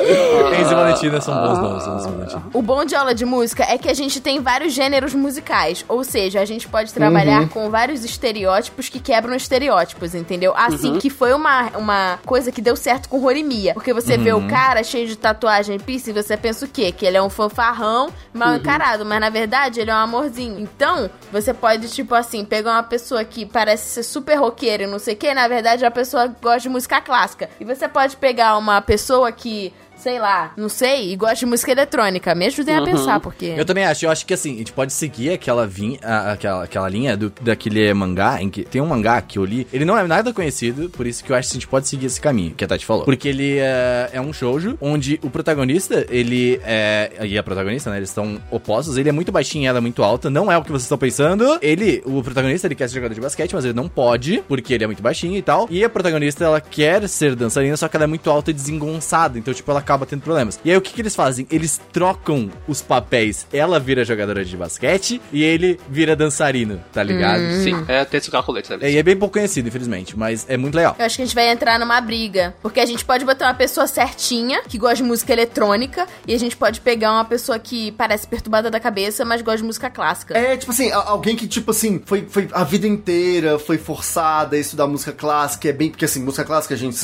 Enzo 0.61 0.73
e 0.73 0.75
Valentina 0.75 1.21
são 1.21 1.35
bons 1.35 1.59
nomes. 1.59 1.87
Enzo 1.87 2.09
e 2.09 2.13
Valentina. 2.13 2.43
O 2.53 2.63
bom 2.63 2.85
de 2.85 2.95
aula 2.95 3.15
de 3.15 3.25
música 3.25 3.65
é 3.69 3.79
que 3.79 3.89
a 3.89 3.95
gente 3.95 4.21
tem 4.21 4.41
vários 4.41 4.73
gêneros 4.73 5.15
musicais. 5.15 5.85
Ou 5.89 6.03
seja, 6.05 6.41
a 6.41 6.45
gente 6.45 6.69
pode 6.69 6.93
trabalhar 6.93 7.43
Uhum. 7.43 7.49
com 7.49 7.71
vários 7.71 8.05
estereótipos 8.05 8.89
que 8.89 8.99
quebram 9.01 9.35
estereótipos, 9.35 10.15
entendeu? 10.15 10.53
Assim, 10.57 10.93
Uhum. 10.93 10.99
que 10.99 11.11
foi 11.11 11.33
uma, 11.33 11.69
uma 11.77 12.19
coisa 12.25 12.51
que 12.53 12.61
deu 12.61 12.77
certo 12.77 13.09
com 13.09 13.19
Rorimia. 13.19 13.75
Porque 13.75 13.93
você 13.93 14.17
vê 14.17 14.33
Uhum. 14.33 14.47
o 14.47 14.49
cara 14.49 14.83
cheio 14.83 15.07
de 15.07 15.17
tatuagem 15.17 15.77
e 15.77 15.79
piercing, 15.79 16.13
você 16.13 16.37
pensa 16.37 16.65
o 16.65 16.69
quê? 16.69 16.93
Que 16.93 17.05
ele 17.07 17.17
é 17.17 17.23
um 17.23 17.31
fanfarrão 17.31 18.09
mal 18.33 18.51
Uhum. 18.51 18.57
encarado. 18.57 19.05
Mas 19.05 19.21
na 19.21 19.31
verdade 19.31 19.81
ele 19.81 19.91
é 19.91 19.95
um 19.95 19.99
amorzinho. 19.99 20.59
Então, 20.61 21.11
você 21.33 21.53
pode, 21.55 21.86
tipo 21.95 22.15
assim, 22.15 22.45
pegar 22.45 22.73
uma 22.73 22.83
pessoa 22.83 23.25
que 23.25 23.47
parece 23.47 23.89
ser 23.89 24.03
super 24.03 24.37
roqueira 24.37 24.85
e 24.85 24.87
não 24.87 24.99
sei 24.99 25.15
o 25.15 25.17
quê. 25.17 25.33
Na 25.35 25.49
verdade, 25.49 25.85
a 25.85 25.91
pessoa 25.91 26.27
gosta 26.27 26.61
de 26.61 26.69
música 26.69 27.01
clássica. 27.01 27.49
E 27.61 27.65
você 27.65 27.89
pode 27.89 28.17
pegar 28.17 28.57
uma 28.57 28.81
pessoa 28.81 29.31
que 29.33 29.73
sei 29.97 30.19
lá, 30.19 30.53
não 30.57 30.69
sei, 30.69 31.13
e 31.13 31.17
gosta 31.17 31.37
de 31.37 31.47
música 31.47 31.73
eletrônica. 31.73 32.35
Me 32.35 32.47
ajudem 32.47 32.77
uhum. 32.77 32.83
a 32.83 32.85
pensar, 32.85 33.21
porque. 33.21 33.55
Eu 33.57 33.65
também 33.65 33.85
acho, 33.85 34.05
eu 34.07 34.11
acho 34.11 34.25
que 34.27 34.35
assim, 34.35 34.55
a 34.55 34.59
gente 34.59 34.73
pode 34.73 34.93
seguir 34.93 35.33
aquela, 35.33 35.67
vinha, 35.67 35.99
aquela, 36.01 36.65
aquela 36.65 36.89
linha 36.89 37.17
do, 37.17 37.33
daquele 37.41 37.93
mangá, 37.95 38.41
em 38.41 38.51
que 38.51 38.63
tem 38.65 38.81
um 38.81 38.87
mangá 38.87 39.21
que 39.21 39.39
eu 39.39 39.45
li, 39.45 39.67
ele 39.73 39.85
não 39.85 39.97
é 39.97 40.07
nada 40.07 40.33
conhecido, 40.33 40.89
por 40.91 41.07
isso 41.07 41.25
que 41.25 41.31
eu 41.31 41.37
acho 41.37 41.49
que 41.49 41.55
a 41.55 41.59
gente 41.61 41.69
pode 41.69 41.89
seguir 41.89 42.07
esse 42.07 42.21
caminho, 42.21 42.55
que 42.55 42.65
a 42.65 42.69
Tati 42.69 42.85
falou. 42.85 43.05
Porque 43.05 43.29
ele 43.29 43.59
é, 43.59 44.11
é 44.13 44.21
um 44.21 44.33
shoujo, 44.33 44.77
onde 44.81 45.19
o 45.23 45.31
protagonista, 45.31 46.07
ele 46.09 46.61
é. 46.65 47.11
E 47.23 47.39
a 47.39 47.43
protagonista, 47.43 47.91
né? 47.91 47.97
Eles 47.97 48.11
estão 48.11 48.41
opostos, 48.51 48.97
ele 48.97 49.09
é 49.09 49.13
muito 49.13 49.33
baixinho 49.33 49.65
e 49.65 49.67
ela 49.67 49.79
é 49.79 49.81
muito 49.81 50.03
alta, 50.03 50.29
não 50.29 50.51
é 50.51 50.57
o 50.57 50.63
que 50.63 50.71
vocês 50.71 50.85
estão 50.85 50.99
pensando. 50.99 51.59
Ele, 51.63 52.03
o 52.05 52.23
protagonista, 52.23 52.67
ele 52.67 52.75
quer 52.75 52.89
ser 52.89 52.97
jogador 52.97 53.15
de 53.15 53.21
basquete, 53.21 53.55
mas 53.55 53.65
ele 53.65 53.75
não 53.75 53.89
pode, 53.89 54.43
porque 54.47 54.75
ele 54.75 54.85
é 54.85 54.87
muito 54.87 55.03
baixinho 55.03 55.37
e 55.37 55.43
tal. 55.43 55.67
E 55.71 55.85
a 55.85 55.89
protagonista, 55.89 56.45
ela 56.45 56.61
quer 56.61 57.09
ser 57.09 57.35
dançarina, 57.35 57.77
só 57.77 57.89
que 57.89 57.97
ela 57.97 58.05
é 58.05 58.07
muito 58.07 58.31
alta 58.31 58.51
e 58.51 58.55
desengonçada, 58.55 59.39
então, 59.39 59.53
tipo, 59.53 59.71
ela 59.71 59.83
acaba 59.87 60.05
tendo 60.05 60.23
problemas. 60.23 60.59
E 60.65 60.71
aí 60.71 60.77
o 60.77 60.81
que, 60.81 60.93
que 60.93 61.01
eles 61.01 61.15
fazem? 61.15 61.47
Eles 61.49 61.81
trocam 61.93 62.51
os 62.67 62.83
papéis. 62.83 63.47
Ela 63.53 63.79
vira 63.79 64.05
jogadora 64.05 64.45
de 64.45 64.57
basquete 64.57 65.23
e 65.33 65.45
ele 65.45 65.79
vira 65.89 66.17
dançarino, 66.17 66.83
tá 66.93 67.03
ligado? 67.03 67.41
Hum. 67.41 67.63
Sim, 67.63 67.85
é 67.87 68.05
Tetsuka 68.05 68.43
Colete, 68.43 68.73
é, 68.81 68.91
E 68.91 68.99
é 68.99 69.03
bem 69.03 69.17
pouco 69.17 69.35
conhecido, 69.35 69.69
infelizmente, 69.69 70.19
mas 70.19 70.45
é 70.49 70.57
muito 70.57 70.75
legal. 70.75 70.97
Eu 70.99 71.05
acho 71.05 71.17
que 71.17 71.23
a 71.23 71.25
gente 71.25 71.35
vai 71.35 71.49
entrar 71.49 71.79
numa 71.79 72.01
briga. 72.01 72.55
Porque 72.61 72.81
a 72.81 72.87
gente 72.87 73.05
pode 73.05 73.25
botar 73.25 73.47
uma 73.47 73.55
pessoa 73.55 73.87
certinha, 73.87 74.63
que 74.63 74.77
gosta 74.77 74.97
de 74.97 75.03
música 75.05 75.33
eletrônica, 75.33 76.07
e 76.27 76.35
a 76.35 76.39
gente 76.39 76.57
pode 76.57 76.81
pegar 76.81 77.13
uma 77.13 77.25
pessoa 77.25 77.59
que 77.59 77.93
parece 77.93 78.27
perturbada 78.27 78.71
da 78.71 78.81
cabeça, 78.81 79.25
mas 79.25 79.41
gosta 79.41 79.59
de 79.59 79.65
música 79.65 79.89
clássica. 79.89 80.37
É, 80.37 80.57
tipo 80.57 80.73
assim, 80.73 80.91
alguém 80.91 81.37
que, 81.37 81.47
tipo 81.47 81.71
assim, 81.71 82.03
foi, 82.05 82.27
foi 82.29 82.49
a 82.53 82.65
vida 82.65 82.87
inteira, 82.87 83.59
foi 83.59 83.79
forçada 83.79 84.57
a 84.57 84.59
estudar 84.59 84.87
música 84.87 85.13
clássica, 85.13 85.69
é 85.69 85.73
bem. 85.73 85.91
Porque 85.91 86.05
assim, 86.05 86.21
música 86.21 86.45
clássica, 86.45 86.75
gente, 86.77 86.97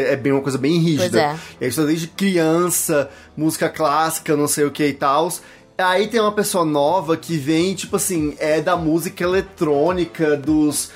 é 0.00 0.16
bem 0.16 0.32
uma 0.32 0.42
coisa 0.42 0.58
bem 0.58 0.78
rígida. 0.78 1.10
Pois 1.10 1.14
é. 1.14 1.38
E 1.60 1.64
aí 1.64 1.72
você 1.72 1.86
desde 1.86 2.06
criança, 2.08 3.10
música 3.36 3.68
clássica, 3.68 4.36
não 4.36 4.48
sei 4.48 4.64
o 4.64 4.70
que 4.70 4.86
e 4.86 4.92
tal. 4.92 5.30
Aí 5.78 6.06
tem 6.06 6.20
uma 6.20 6.32
pessoa 6.32 6.64
nova 6.64 7.16
que 7.16 7.36
vem, 7.36 7.74
tipo 7.74 7.96
assim, 7.96 8.34
é 8.38 8.60
da 8.60 8.76
música 8.76 9.24
eletrônica, 9.24 10.36
dos 10.36 10.90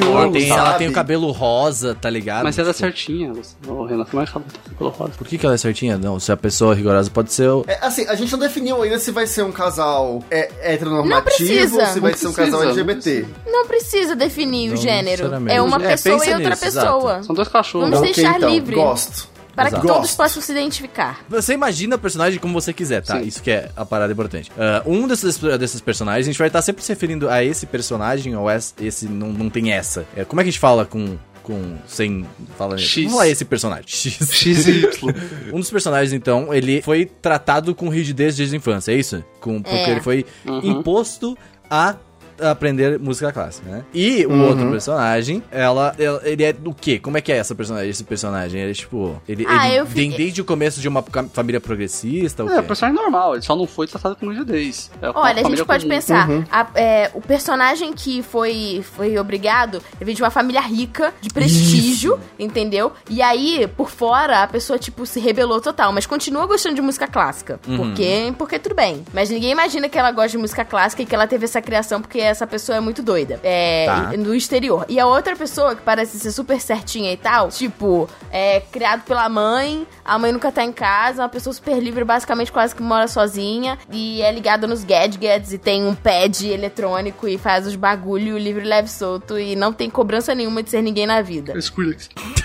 ela 0.00 0.32
tem, 0.32 0.50
ela 0.50 0.74
tem 0.74 0.88
o 0.88 0.92
cabelo 0.92 1.30
rosa, 1.30 1.94
tá 1.94 2.08
ligado? 2.08 2.44
Mas 2.44 2.58
ela 2.58 2.70
é 2.70 2.72
certinha. 2.72 3.32
O 3.66 3.84
Renato 3.84 4.16
mais 4.16 4.30
cabelo 4.30 4.90
rosa. 4.90 5.12
Por 5.16 5.26
que, 5.26 5.36
que 5.36 5.44
ela 5.44 5.54
é 5.54 5.58
certinha? 5.58 5.98
Não, 5.98 6.18
se 6.18 6.32
a 6.32 6.36
pessoa 6.36 6.72
é 6.72 6.76
rigorosa 6.76 7.10
pode 7.10 7.32
ser 7.32 7.48
o... 7.48 7.64
É, 7.66 7.78
assim, 7.82 8.06
a 8.06 8.14
gente 8.14 8.32
não 8.32 8.38
definiu 8.38 8.82
ainda 8.82 8.98
se 8.98 9.10
vai 9.10 9.26
ser 9.26 9.42
um 9.42 9.52
casal 9.52 10.24
é, 10.30 10.50
heteronormativo 10.62 11.78
ou 11.78 11.86
se 11.86 12.00
vai 12.00 12.14
ser 12.14 12.28
um 12.28 12.32
casal 12.32 12.62
LGBT. 12.62 13.26
Não 13.46 13.66
precisa 13.66 14.16
definir 14.16 14.68
não, 14.68 14.74
o 14.74 14.76
gênero. 14.76 15.30
É 15.48 15.60
uma 15.60 15.76
é, 15.76 15.88
pessoa 15.90 16.24
e 16.24 16.32
outra 16.32 16.50
nisso, 16.50 16.64
pessoa. 16.64 17.12
Exato. 17.12 17.26
São 17.26 17.34
dois 17.34 17.48
cachorros. 17.48 17.90
Vamos 17.90 18.00
deixar 18.00 18.36
então, 18.36 18.48
livre. 18.48 18.74
Gosto 18.76 19.37
para 19.58 19.70
Exato. 19.70 19.82
que 19.84 19.92
todos 19.92 20.14
possam 20.14 20.40
se 20.40 20.52
identificar. 20.52 21.24
Você 21.28 21.52
imagina 21.52 21.96
o 21.96 21.98
personagem 21.98 22.38
como 22.38 22.54
você 22.54 22.72
quiser, 22.72 23.02
tá? 23.02 23.18
Sim. 23.18 23.26
Isso 23.26 23.42
que 23.42 23.50
é 23.50 23.70
a 23.76 23.84
parada 23.84 24.12
importante. 24.12 24.52
Uh, 24.52 24.88
um 24.88 25.08
desses, 25.08 25.36
desses 25.58 25.80
personagens, 25.80 26.26
a 26.26 26.30
gente 26.30 26.38
vai 26.38 26.46
estar 26.46 26.62
sempre 26.62 26.84
se 26.84 26.92
referindo 26.92 27.28
a 27.28 27.42
esse 27.42 27.66
personagem 27.66 28.36
ou 28.36 28.48
esse, 28.48 28.72
esse 28.80 29.06
não, 29.06 29.32
não 29.32 29.50
tem 29.50 29.72
essa. 29.72 30.06
É, 30.16 30.24
como 30.24 30.40
é 30.40 30.44
que 30.44 30.50
a 30.50 30.52
gente 30.52 30.60
fala 30.60 30.86
com 30.86 31.18
com 31.42 31.78
sem 31.86 32.26
fala 32.58 32.76
X. 32.76 33.04
Vamos 33.04 33.18
lá 33.18 33.26
esse 33.26 33.44
personagem. 33.44 33.84
X. 33.86 34.18
X 34.30 34.68
e 34.68 34.80
Y. 34.82 35.14
um 35.52 35.58
dos 35.58 35.70
personagens 35.70 36.12
então, 36.12 36.54
ele 36.54 36.82
foi 36.82 37.06
tratado 37.06 37.74
com 37.74 37.88
rigidez 37.88 38.36
desde 38.36 38.54
a 38.54 38.58
infância, 38.58 38.92
é 38.92 38.96
isso? 38.96 39.24
Com, 39.40 39.60
porque 39.60 39.74
é. 39.74 39.90
ele 39.90 40.00
foi 40.02 40.26
uhum. 40.46 40.78
imposto 40.78 41.36
a 41.70 41.96
aprender 42.40 42.98
música 42.98 43.32
clássica, 43.32 43.70
né? 43.70 43.84
E 43.92 44.26
o 44.26 44.30
uhum. 44.30 44.48
outro 44.48 44.70
personagem, 44.70 45.42
ela, 45.50 45.94
ela, 45.98 46.20
ele 46.24 46.42
é 46.42 46.52
do 46.52 46.74
quê? 46.74 46.98
Como 46.98 47.16
é 47.16 47.20
que 47.20 47.32
é 47.32 47.36
essa 47.36 47.54
personagem, 47.54 47.90
esse 47.90 48.04
personagem? 48.04 48.60
Ele 48.60 48.70
é 48.70 48.74
tipo, 48.74 49.20
ele, 49.28 49.46
ah, 49.48 49.68
ele 49.68 49.84
vem 49.84 50.10
desde 50.10 50.40
o 50.40 50.44
começo 50.44 50.80
de 50.80 50.88
uma 50.88 51.04
família 51.32 51.60
progressista, 51.60 52.42
É, 52.42 52.60
o 52.60 52.64
personagem 52.64 53.00
normal, 53.00 53.34
ele 53.34 53.42
só 53.42 53.56
não 53.56 53.66
foi 53.66 53.86
tratado 53.86 54.16
com 54.16 54.28
rigidez. 54.28 54.90
É 55.00 55.10
Olha, 55.14 55.40
a 55.40 55.48
gente 55.48 55.64
pode 55.64 55.84
comum. 55.84 55.94
pensar, 55.94 56.28
uhum. 56.28 56.44
a, 56.50 56.66
é, 56.74 57.10
o 57.14 57.20
personagem 57.20 57.92
que 57.92 58.22
foi, 58.22 58.84
foi 58.96 59.18
obrigado, 59.18 59.82
ele 59.96 60.06
vem 60.06 60.14
de 60.14 60.22
uma 60.22 60.30
família 60.30 60.60
rica, 60.60 61.12
de 61.20 61.30
prestígio, 61.30 62.14
Isso. 62.14 62.20
entendeu? 62.38 62.92
E 63.08 63.22
aí, 63.22 63.68
por 63.76 63.90
fora, 63.90 64.42
a 64.42 64.46
pessoa, 64.46 64.78
tipo, 64.78 65.04
se 65.06 65.20
rebelou 65.20 65.60
total, 65.60 65.92
mas 65.92 66.06
continua 66.06 66.46
gostando 66.46 66.74
de 66.74 66.82
música 66.82 67.06
clássica. 67.06 67.60
Uhum. 67.66 67.76
Porque, 67.76 68.34
porque 68.36 68.58
tudo 68.58 68.74
bem. 68.74 69.04
Mas 69.12 69.30
ninguém 69.30 69.50
imagina 69.50 69.88
que 69.88 69.98
ela 69.98 70.10
gosta 70.10 70.30
de 70.30 70.38
música 70.38 70.64
clássica 70.64 71.02
e 71.02 71.06
que 71.06 71.14
ela 71.14 71.26
teve 71.26 71.44
essa 71.44 71.60
criação 71.60 72.00
porque 72.00 72.27
essa 72.28 72.46
pessoa 72.46 72.76
é 72.76 72.80
muito 72.80 73.02
doida. 73.02 73.40
É, 73.42 73.86
tá. 73.86 74.12
no 74.16 74.34
exterior. 74.34 74.84
E 74.88 74.98
a 74.98 75.06
outra 75.06 75.34
pessoa, 75.36 75.74
que 75.74 75.82
parece 75.82 76.18
ser 76.18 76.30
super 76.30 76.60
certinha 76.60 77.12
e 77.12 77.16
tal, 77.16 77.48
tipo, 77.48 78.08
é 78.30 78.60
criado 78.60 79.02
pela 79.02 79.28
mãe, 79.28 79.86
a 80.04 80.18
mãe 80.18 80.32
nunca 80.32 80.50
tá 80.52 80.64
em 80.64 80.72
casa, 80.72 81.22
uma 81.22 81.28
pessoa 81.28 81.52
super 81.52 81.78
livre, 81.78 82.04
basicamente 82.04 82.52
quase 82.52 82.74
que 82.74 82.82
mora 82.82 83.08
sozinha, 83.08 83.78
e 83.90 84.22
é 84.22 84.32
ligada 84.32 84.66
nos 84.66 84.84
gadgets 84.84 85.52
e 85.52 85.58
tem 85.58 85.84
um 85.84 85.94
pad 85.94 86.46
eletrônico 86.46 87.26
e 87.28 87.38
faz 87.38 87.66
os 87.66 87.76
bagulho 87.76 88.38
livre, 88.38 88.64
leve, 88.64 88.88
solto 88.88 89.38
e 89.38 89.56
não 89.56 89.72
tem 89.72 89.90
cobrança 89.90 90.34
nenhuma 90.34 90.62
de 90.62 90.70
ser 90.70 90.82
ninguém 90.82 91.06
na 91.06 91.22
vida. 91.22 91.56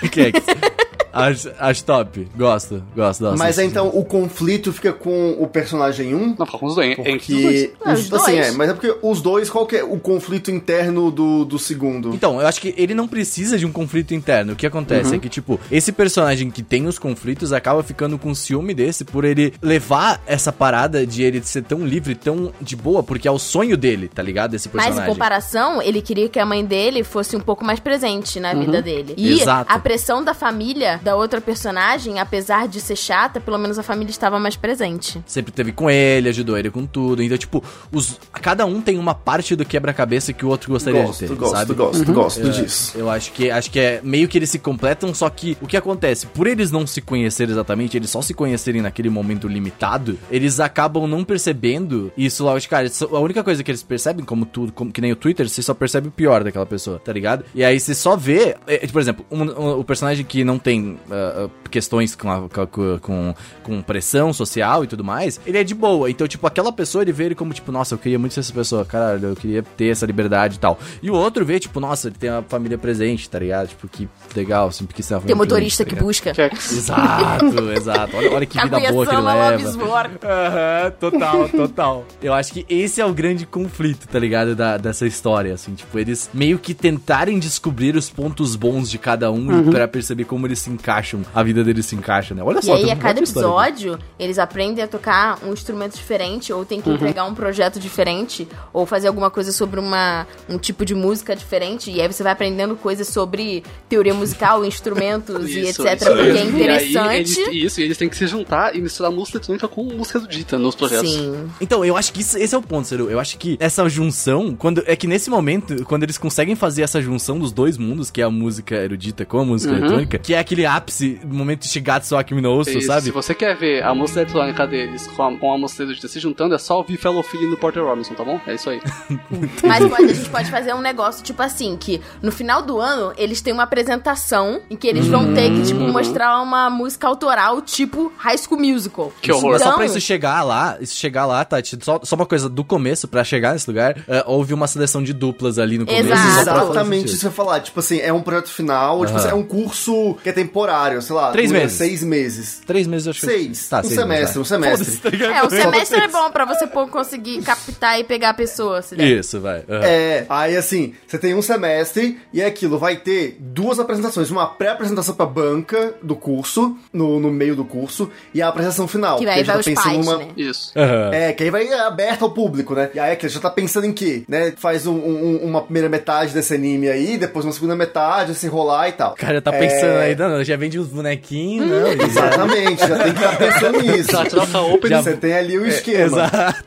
Skrillex. 0.02 0.44
Acho, 1.14 1.52
acho 1.58 1.84
top. 1.84 2.28
Gosto, 2.36 2.82
gosto. 2.94 3.24
gosto 3.24 3.38
Mas 3.38 3.58
é, 3.58 3.64
então 3.64 3.88
o 3.88 4.04
conflito 4.04 4.72
fica 4.72 4.92
com 4.92 5.36
o 5.38 5.46
personagem 5.46 6.14
1? 6.14 6.36
Não, 6.38 6.46
fica 6.46 6.58
com 6.58 6.66
os 6.66 6.74
dois. 6.74 6.96
Porque 6.96 7.12
os 7.14 7.42
dois. 7.42 8.00
Os, 8.00 8.08
dois. 8.08 8.22
Assim, 8.22 8.38
é, 8.38 8.52
mas 8.52 8.70
é 8.70 8.72
porque 8.74 8.96
os 9.02 9.20
dois, 9.20 9.48
qual 9.48 9.66
que 9.66 9.76
é 9.76 9.84
o 9.84 9.98
conflito 9.98 10.50
interno 10.50 11.10
do, 11.10 11.44
do 11.44 11.58
segundo? 11.58 12.14
Então, 12.14 12.40
eu 12.40 12.46
acho 12.46 12.60
que 12.60 12.74
ele 12.76 12.94
não 12.94 13.06
precisa 13.06 13.58
de 13.58 13.64
um 13.64 13.72
conflito 13.72 14.14
interno. 14.14 14.54
O 14.54 14.56
que 14.56 14.66
acontece 14.66 15.10
uhum. 15.10 15.16
é 15.16 15.18
que, 15.18 15.28
tipo, 15.28 15.60
esse 15.70 15.92
personagem 15.92 16.50
que 16.50 16.62
tem 16.62 16.86
os 16.86 16.98
conflitos 16.98 17.52
acaba 17.52 17.82
ficando 17.82 18.18
com 18.18 18.34
ciúme 18.34 18.74
desse 18.74 19.04
por 19.04 19.24
ele 19.24 19.54
levar 19.62 20.20
essa 20.26 20.52
parada 20.52 21.06
de 21.06 21.22
ele 21.22 21.42
ser 21.42 21.62
tão 21.62 21.86
livre, 21.86 22.14
tão 22.14 22.52
de 22.60 22.74
boa, 22.76 23.02
porque 23.02 23.28
é 23.28 23.30
o 23.30 23.38
sonho 23.38 23.76
dele, 23.76 24.08
tá 24.08 24.22
ligado? 24.22 24.54
Esse 24.54 24.68
personagem. 24.68 25.00
Mas 25.00 25.08
em 25.08 25.12
comparação, 25.12 25.80
ele 25.80 26.02
queria 26.02 26.28
que 26.28 26.38
a 26.38 26.46
mãe 26.46 26.64
dele 26.64 27.04
fosse 27.04 27.36
um 27.36 27.40
pouco 27.40 27.64
mais 27.64 27.78
presente 27.78 28.40
na 28.40 28.52
uhum. 28.52 28.60
vida 28.60 28.82
dele. 28.82 29.14
E 29.16 29.40
Exato. 29.40 29.72
a 29.72 29.78
pressão 29.78 30.22
da 30.22 30.34
família 30.34 31.00
da 31.04 31.14
outra 31.14 31.40
personagem, 31.40 32.18
apesar 32.18 32.66
de 32.66 32.80
ser 32.80 32.96
chata, 32.96 33.40
pelo 33.40 33.58
menos 33.58 33.78
a 33.78 33.82
família 33.82 34.10
estava 34.10 34.40
mais 34.40 34.56
presente. 34.56 35.22
Sempre 35.26 35.52
teve 35.52 35.70
com 35.70 35.90
ele, 35.90 36.30
ajudou 36.30 36.56
ele 36.56 36.70
com 36.70 36.86
tudo. 36.86 37.22
Então, 37.22 37.36
tipo, 37.36 37.62
os, 37.92 38.18
cada 38.32 38.64
um 38.64 38.80
tem 38.80 38.98
uma 38.98 39.14
parte 39.14 39.54
do 39.54 39.64
quebra-cabeça 39.64 40.32
que 40.32 40.44
o 40.44 40.48
outro 40.48 40.72
gostaria 40.72 41.02
gosto, 41.02 41.20
de 41.20 41.28
ter. 41.28 41.34
Gosto, 41.36 41.56
sabe? 41.56 41.74
gosto, 41.74 42.08
uhum. 42.08 42.14
gosto 42.14 42.50
disso. 42.50 42.96
Eu 42.96 43.10
acho 43.10 43.32
que, 43.32 43.50
acho 43.50 43.70
que 43.70 43.78
é 43.78 44.00
meio 44.02 44.26
que 44.26 44.38
eles 44.38 44.50
se 44.50 44.58
completam, 44.58 45.14
só 45.14 45.28
que 45.28 45.56
o 45.60 45.66
que 45.66 45.76
acontece? 45.76 46.26
Por 46.26 46.46
eles 46.46 46.70
não 46.70 46.86
se 46.86 47.00
conhecerem 47.00 47.52
exatamente, 47.52 47.96
eles 47.96 48.10
só 48.10 48.22
se 48.22 48.32
conhecerem 48.32 48.80
naquele 48.80 49.10
momento 49.10 49.46
limitado, 49.46 50.18
eles 50.30 50.58
acabam 50.58 51.06
não 51.06 51.22
percebendo 51.22 52.10
isso 52.16 52.42
logo 52.42 52.58
de 52.58 52.68
cara. 52.68 52.90
A 53.12 53.18
única 53.18 53.44
coisa 53.44 53.62
que 53.62 53.70
eles 53.70 53.82
percebem, 53.82 54.24
como 54.24 54.46
tudo, 54.46 54.72
como, 54.72 54.90
que 54.90 55.00
nem 55.00 55.12
o 55.12 55.16
Twitter, 55.16 55.48
você 55.48 55.62
só 55.62 55.74
percebe 55.74 56.08
o 56.08 56.10
pior 56.10 56.42
daquela 56.42 56.66
pessoa, 56.66 56.98
tá 56.98 57.12
ligado? 57.12 57.44
E 57.54 57.62
aí 57.62 57.78
você 57.78 57.94
só 57.94 58.16
vê, 58.16 58.56
é, 58.66 58.86
por 58.86 59.00
exemplo, 59.00 59.24
um, 59.30 59.42
um, 59.42 59.78
o 59.80 59.84
personagem 59.84 60.24
que 60.24 60.42
não 60.44 60.58
tem 60.58 60.93
uh, 60.94 61.50
questões 61.70 62.14
com, 62.14 62.30
a, 62.30 62.48
com, 62.66 63.34
com, 63.62 63.82
pressão 63.82 64.32
social 64.32 64.84
e 64.84 64.86
tudo 64.86 65.02
mais, 65.02 65.40
ele 65.46 65.58
é 65.58 65.64
de 65.64 65.74
boa. 65.74 66.10
Então, 66.10 66.26
tipo, 66.26 66.46
aquela 66.46 66.72
pessoa, 66.72 67.02
ele 67.02 67.12
vê 67.12 67.24
ele 67.24 67.34
como, 67.34 67.52
tipo, 67.52 67.72
nossa, 67.72 67.94
eu 67.94 67.98
queria 67.98 68.18
muito 68.18 68.32
ser 68.34 68.40
essa 68.40 68.52
pessoa, 68.52 68.84
caralho, 68.84 69.28
eu 69.28 69.36
queria 69.36 69.62
ter 69.62 69.88
essa 69.88 70.06
liberdade 70.06 70.56
e 70.56 70.58
tal. 70.58 70.78
E 71.02 71.10
o 71.10 71.14
outro 71.14 71.44
vê, 71.44 71.58
tipo, 71.58 71.80
nossa, 71.80 72.08
ele 72.08 72.16
tem 72.16 72.30
a 72.30 72.42
família 72.42 72.78
presente, 72.78 73.28
tá 73.28 73.38
ligado? 73.38 73.68
Tipo, 73.68 73.88
que 73.88 74.08
legal, 74.36 74.70
sempre 74.70 74.94
quis 74.94 75.06
ter 75.06 75.14
uma 75.14 75.22
Tem 75.22 75.34
motorista 75.34 75.84
presente, 75.84 75.98
tá 75.98 76.30
que 76.30 76.32
busca. 76.32 76.54
Exato, 76.74 77.72
exato. 77.72 78.16
Olha, 78.16 78.32
olha 78.32 78.46
que 78.46 78.60
vida 78.60 78.80
boa 78.92 79.06
que 79.06 79.14
ele 79.14 79.22
leva. 79.22 79.68
Uhum, 79.68 80.90
total, 80.98 81.48
total. 81.50 82.04
Eu 82.22 82.32
acho 82.32 82.52
que 82.52 82.66
esse 82.68 83.00
é 83.00 83.06
o 83.06 83.12
grande 83.12 83.46
conflito, 83.46 84.06
tá 84.08 84.18
ligado? 84.18 84.54
Da, 84.54 84.76
dessa 84.76 85.06
história, 85.06 85.54
assim, 85.54 85.74
tipo, 85.74 85.98
eles 85.98 86.30
meio 86.32 86.58
que 86.58 86.74
tentarem 86.74 87.38
descobrir 87.38 87.96
os 87.96 88.10
pontos 88.10 88.56
bons 88.56 88.90
de 88.90 88.98
cada 88.98 89.30
um 89.30 89.48
uhum. 89.48 89.70
para 89.70 89.86
perceber 89.88 90.24
como 90.24 90.46
eles 90.46 90.58
se 90.58 90.70
encaixam, 90.84 91.22
a 91.34 91.42
vida 91.42 91.64
deles 91.64 91.86
se 91.86 91.96
encaixa, 91.96 92.34
né? 92.34 92.42
Olha 92.42 92.60
só. 92.60 92.76
E 92.76 92.84
aí, 92.84 92.90
a 92.90 92.96
cada 92.96 93.18
episódio, 93.18 93.98
eles 94.18 94.38
aprendem 94.38 94.84
a 94.84 94.86
tocar 94.86 95.38
um 95.42 95.52
instrumento 95.52 95.94
diferente, 95.94 96.52
ou 96.52 96.64
tem 96.64 96.80
que 96.80 96.88
uhum. 96.88 96.96
entregar 96.96 97.24
um 97.24 97.34
projeto 97.34 97.80
diferente, 97.80 98.46
ou 98.72 98.84
fazer 98.84 99.08
alguma 99.08 99.30
coisa 99.30 99.50
sobre 99.50 99.80
uma, 99.80 100.26
um 100.48 100.58
tipo 100.58 100.84
de 100.84 100.94
música 100.94 101.34
diferente. 101.34 101.90
E 101.90 102.00
aí 102.00 102.12
você 102.12 102.22
vai 102.22 102.32
aprendendo 102.32 102.76
coisas 102.76 103.08
sobre 103.08 103.64
teoria 103.88 104.12
musical, 104.12 104.64
instrumentos 104.66 105.48
isso, 105.48 105.82
e 105.82 105.88
etc. 105.88 106.02
Isso, 106.02 106.04
porque 106.04 106.38
é 106.38 106.44
interessante. 106.44 107.08
E 107.08 107.16
eles, 107.16 107.64
isso, 107.64 107.80
e 107.80 107.84
eles 107.84 107.96
têm 107.96 108.08
que 108.08 108.16
se 108.16 108.26
juntar 108.26 108.76
e 108.76 108.80
misturar 108.80 109.10
música 109.10 109.38
eletrônica 109.38 109.66
com 109.66 109.84
música 109.84 110.18
erudita 110.18 110.58
nos 110.58 110.74
projetos. 110.74 111.10
Sim. 111.10 111.48
Então, 111.60 111.84
eu 111.84 111.96
acho 111.96 112.12
que 112.12 112.20
isso, 112.20 112.36
esse 112.36 112.54
é 112.54 112.58
o 112.58 112.62
ponto, 112.62 112.86
Ciro. 112.86 113.10
Eu 113.10 113.18
acho 113.18 113.38
que 113.38 113.56
essa 113.58 113.88
junção, 113.88 114.54
quando 114.54 114.82
é 114.86 114.94
que 114.94 115.06
nesse 115.06 115.30
momento, 115.30 115.84
quando 115.84 116.02
eles 116.02 116.18
conseguem 116.18 116.54
fazer 116.54 116.82
essa 116.82 117.00
junção 117.00 117.38
dos 117.38 117.52
dois 117.52 117.78
mundos, 117.78 118.10
que 118.10 118.20
é 118.20 118.24
a 118.24 118.30
música 118.30 118.74
erudita 118.76 119.24
com 119.24 119.38
a 119.38 119.44
música 119.44 119.72
uhum. 119.72 119.78
eletrônica, 119.78 120.18
que 120.18 120.34
é 120.34 120.38
aquele 120.38 120.63
aquele 120.64 120.66
ápice, 120.66 121.20
momento 121.24 121.66
Shigatsu 121.66 122.16
Akimi 122.16 122.40
no 122.40 122.54
Uso, 122.54 122.70
Isso, 122.70 122.86
sabe? 122.86 123.02
Se 123.02 123.10
você 123.10 123.34
quer 123.34 123.56
ver 123.56 123.82
a 123.82 123.94
música 123.94 124.20
eletrônica 124.20 124.66
deles 124.66 125.06
com 125.08 125.22
a, 125.22 125.36
com 125.36 125.52
a 125.52 125.58
música 125.58 125.84
deles 125.84 126.00
se 126.00 126.20
juntando, 126.20 126.54
é 126.54 126.58
só 126.58 126.78
ouvir 126.78 126.96
Fellow 126.96 127.22
Feeling 127.22 127.50
do 127.50 127.56
Porter 127.56 127.84
Robinson, 127.84 128.14
tá 128.14 128.24
bom? 128.24 128.40
É 128.46 128.54
isso 128.54 128.70
aí. 128.70 128.80
Mas 129.62 129.86
pode, 129.88 130.04
a 130.04 130.12
gente 130.14 130.30
pode 130.30 130.50
fazer 130.50 130.74
um 130.74 130.80
negócio, 130.80 131.22
tipo 131.22 131.42
assim, 131.42 131.76
que 131.76 132.00
no 132.22 132.32
final 132.32 132.62
do 132.62 132.80
ano 132.80 133.12
eles 133.16 133.40
têm 133.40 133.52
uma 133.52 133.62
apresentação 133.64 134.60
em 134.70 134.76
que 134.76 134.86
eles 134.86 135.06
vão 135.06 135.34
ter 135.34 135.50
que, 135.50 135.62
tipo, 135.62 135.80
mostrar 135.80 136.40
uma 136.40 136.70
música 136.70 137.06
autoral, 137.06 137.60
tipo 137.60 138.12
High 138.16 138.38
School 138.38 138.60
Musical. 138.60 139.12
Que 139.20 139.32
horror. 139.32 139.52
Mas 139.52 139.62
só 139.62 139.68
Então- 139.68 139.76
pra 139.78 139.86
isso 139.86 140.00
chegar 140.00 140.42
lá, 140.42 140.76
isso 140.80 140.94
chegar 140.96 141.26
lá, 141.26 141.44
Tati, 141.44 141.78
só, 141.82 142.00
só 142.02 142.16
uma 142.16 142.26
coisa 142.26 142.48
do 142.48 142.64
começo, 142.64 143.06
pra 143.08 143.22
chegar 143.24 143.52
nesse 143.52 143.68
lugar, 143.68 143.96
é, 144.08 144.24
houve 144.26 144.54
uma 144.54 144.66
seleção 144.66 145.02
de 145.02 145.12
duplas 145.12 145.58
ali 145.58 145.78
no 145.78 145.86
começo. 145.86 146.04
Exato. 146.12 146.40
Exatamente 146.40 147.06
isso 147.08 147.20
que 147.20 147.26
eu 147.26 147.30
ia 147.30 147.34
falar. 147.34 147.60
Tipo 147.60 147.80
assim, 147.80 147.98
é 148.00 148.12
um 148.12 148.22
projeto 148.22 148.48
final, 148.48 149.00
tipo 149.04 149.10
Aham. 149.10 149.18
assim, 149.18 149.28
é 149.28 149.34
um 149.34 149.42
curso 149.42 150.16
que 150.22 150.28
é 150.28 150.32
temporário, 150.54 151.02
sei 151.02 151.16
lá. 151.16 151.32
Três 151.32 151.50
meses. 151.50 151.76
Seis 151.76 152.02
meses. 152.04 152.62
Três 152.64 152.86
meses, 152.86 153.08
acho 153.08 153.20
que... 153.20 153.26
Seis. 153.26 153.68
Tá, 153.68 153.80
um 153.80 153.82
seis 153.82 153.94
semestre, 153.94 154.20
meses, 154.24 154.36
um 154.36 154.44
semestre. 154.44 154.96
Tá? 155.18 155.26
É, 155.26 155.42
o 155.42 155.50
Só 155.50 155.56
semestre 155.56 156.00
é 156.00 156.08
bom 156.08 156.30
pra 156.30 156.44
você 156.44 156.66
conseguir 156.66 157.42
captar 157.42 157.98
e 157.98 158.04
pegar 158.04 158.30
a 158.30 158.34
pessoa, 158.34 158.80
se 158.80 158.94
der. 158.94 159.04
Isso, 159.04 159.40
vai. 159.40 159.64
aham. 159.68 159.80
É, 159.84 160.26
aí 160.28 160.56
assim, 160.56 160.94
você 161.06 161.18
tem 161.18 161.34
um 161.34 161.42
semestre 161.42 162.20
e 162.32 162.40
é 162.40 162.46
aquilo, 162.46 162.78
vai 162.78 162.96
ter 162.96 163.36
duas 163.40 163.80
apresentações, 163.80 164.30
uma 164.30 164.46
pré-apresentação 164.46 165.14
pra 165.14 165.26
banca 165.26 165.94
do 166.02 166.14
curso, 166.14 166.76
no, 166.92 167.18
no 167.18 167.30
meio 167.30 167.56
do 167.56 167.64
curso, 167.64 168.10
e 168.32 168.40
a 168.40 168.48
apresentação 168.48 168.86
final. 168.86 169.18
Que 169.18 169.26
aí 169.28 169.42
vai 169.42 169.54
tá 169.56 169.60
os 169.60 169.74
pais, 169.74 169.98
numa- 169.98 170.18
né? 170.18 170.28
Isso. 170.36 170.72
Aham. 170.76 171.10
É, 171.12 171.32
que 171.32 171.42
aí 171.42 171.50
vai 171.50 171.72
aberto 171.72 172.22
ao 172.24 172.30
público, 172.30 172.74
né? 172.74 172.90
E 172.94 173.00
aí 173.00 173.16
que 173.16 173.28
já 173.28 173.40
tá 173.40 173.50
pensando 173.50 173.86
em 173.86 173.92
quê? 173.92 174.22
Né? 174.28 174.52
Faz 174.56 174.86
um- 174.86 174.94
um- 174.94 175.36
uma 175.44 175.62
primeira 175.62 175.88
metade 175.88 176.32
desse 176.32 176.54
anime 176.54 176.88
aí, 176.88 177.18
depois 177.18 177.44
uma 177.44 177.52
segunda 177.52 177.74
metade, 177.74 178.34
se 178.34 178.46
enrolar 178.46 178.88
e 178.88 178.92
tal. 178.92 179.12
O 179.12 179.16
cara 179.16 179.40
tá 179.42 179.50
pensando 179.52 179.98
aí, 179.98 180.14
não, 180.14 180.43
não, 180.44 180.48
já 180.48 180.56
vende 180.56 180.78
os 180.78 180.88
bonequinhos, 180.88 181.68
não. 181.68 181.92
isso 181.92 182.02
é- 182.02 182.04
Exatamente, 182.06 182.80
já 182.86 182.98
tem 182.98 183.12
que 183.14 183.18
estar 183.24 183.36
pensando 183.38 183.80
nisso. 183.82 184.10
Já 184.12 184.24
troca 184.26 184.60
open 184.60 184.90
Já- 184.90 185.02
Você 185.02 185.16
tem 185.16 185.32
ali 185.34 185.58
o 185.58 185.64
É, 185.64 185.68
esquema. 185.68 186.04
Exato. 186.24 186.64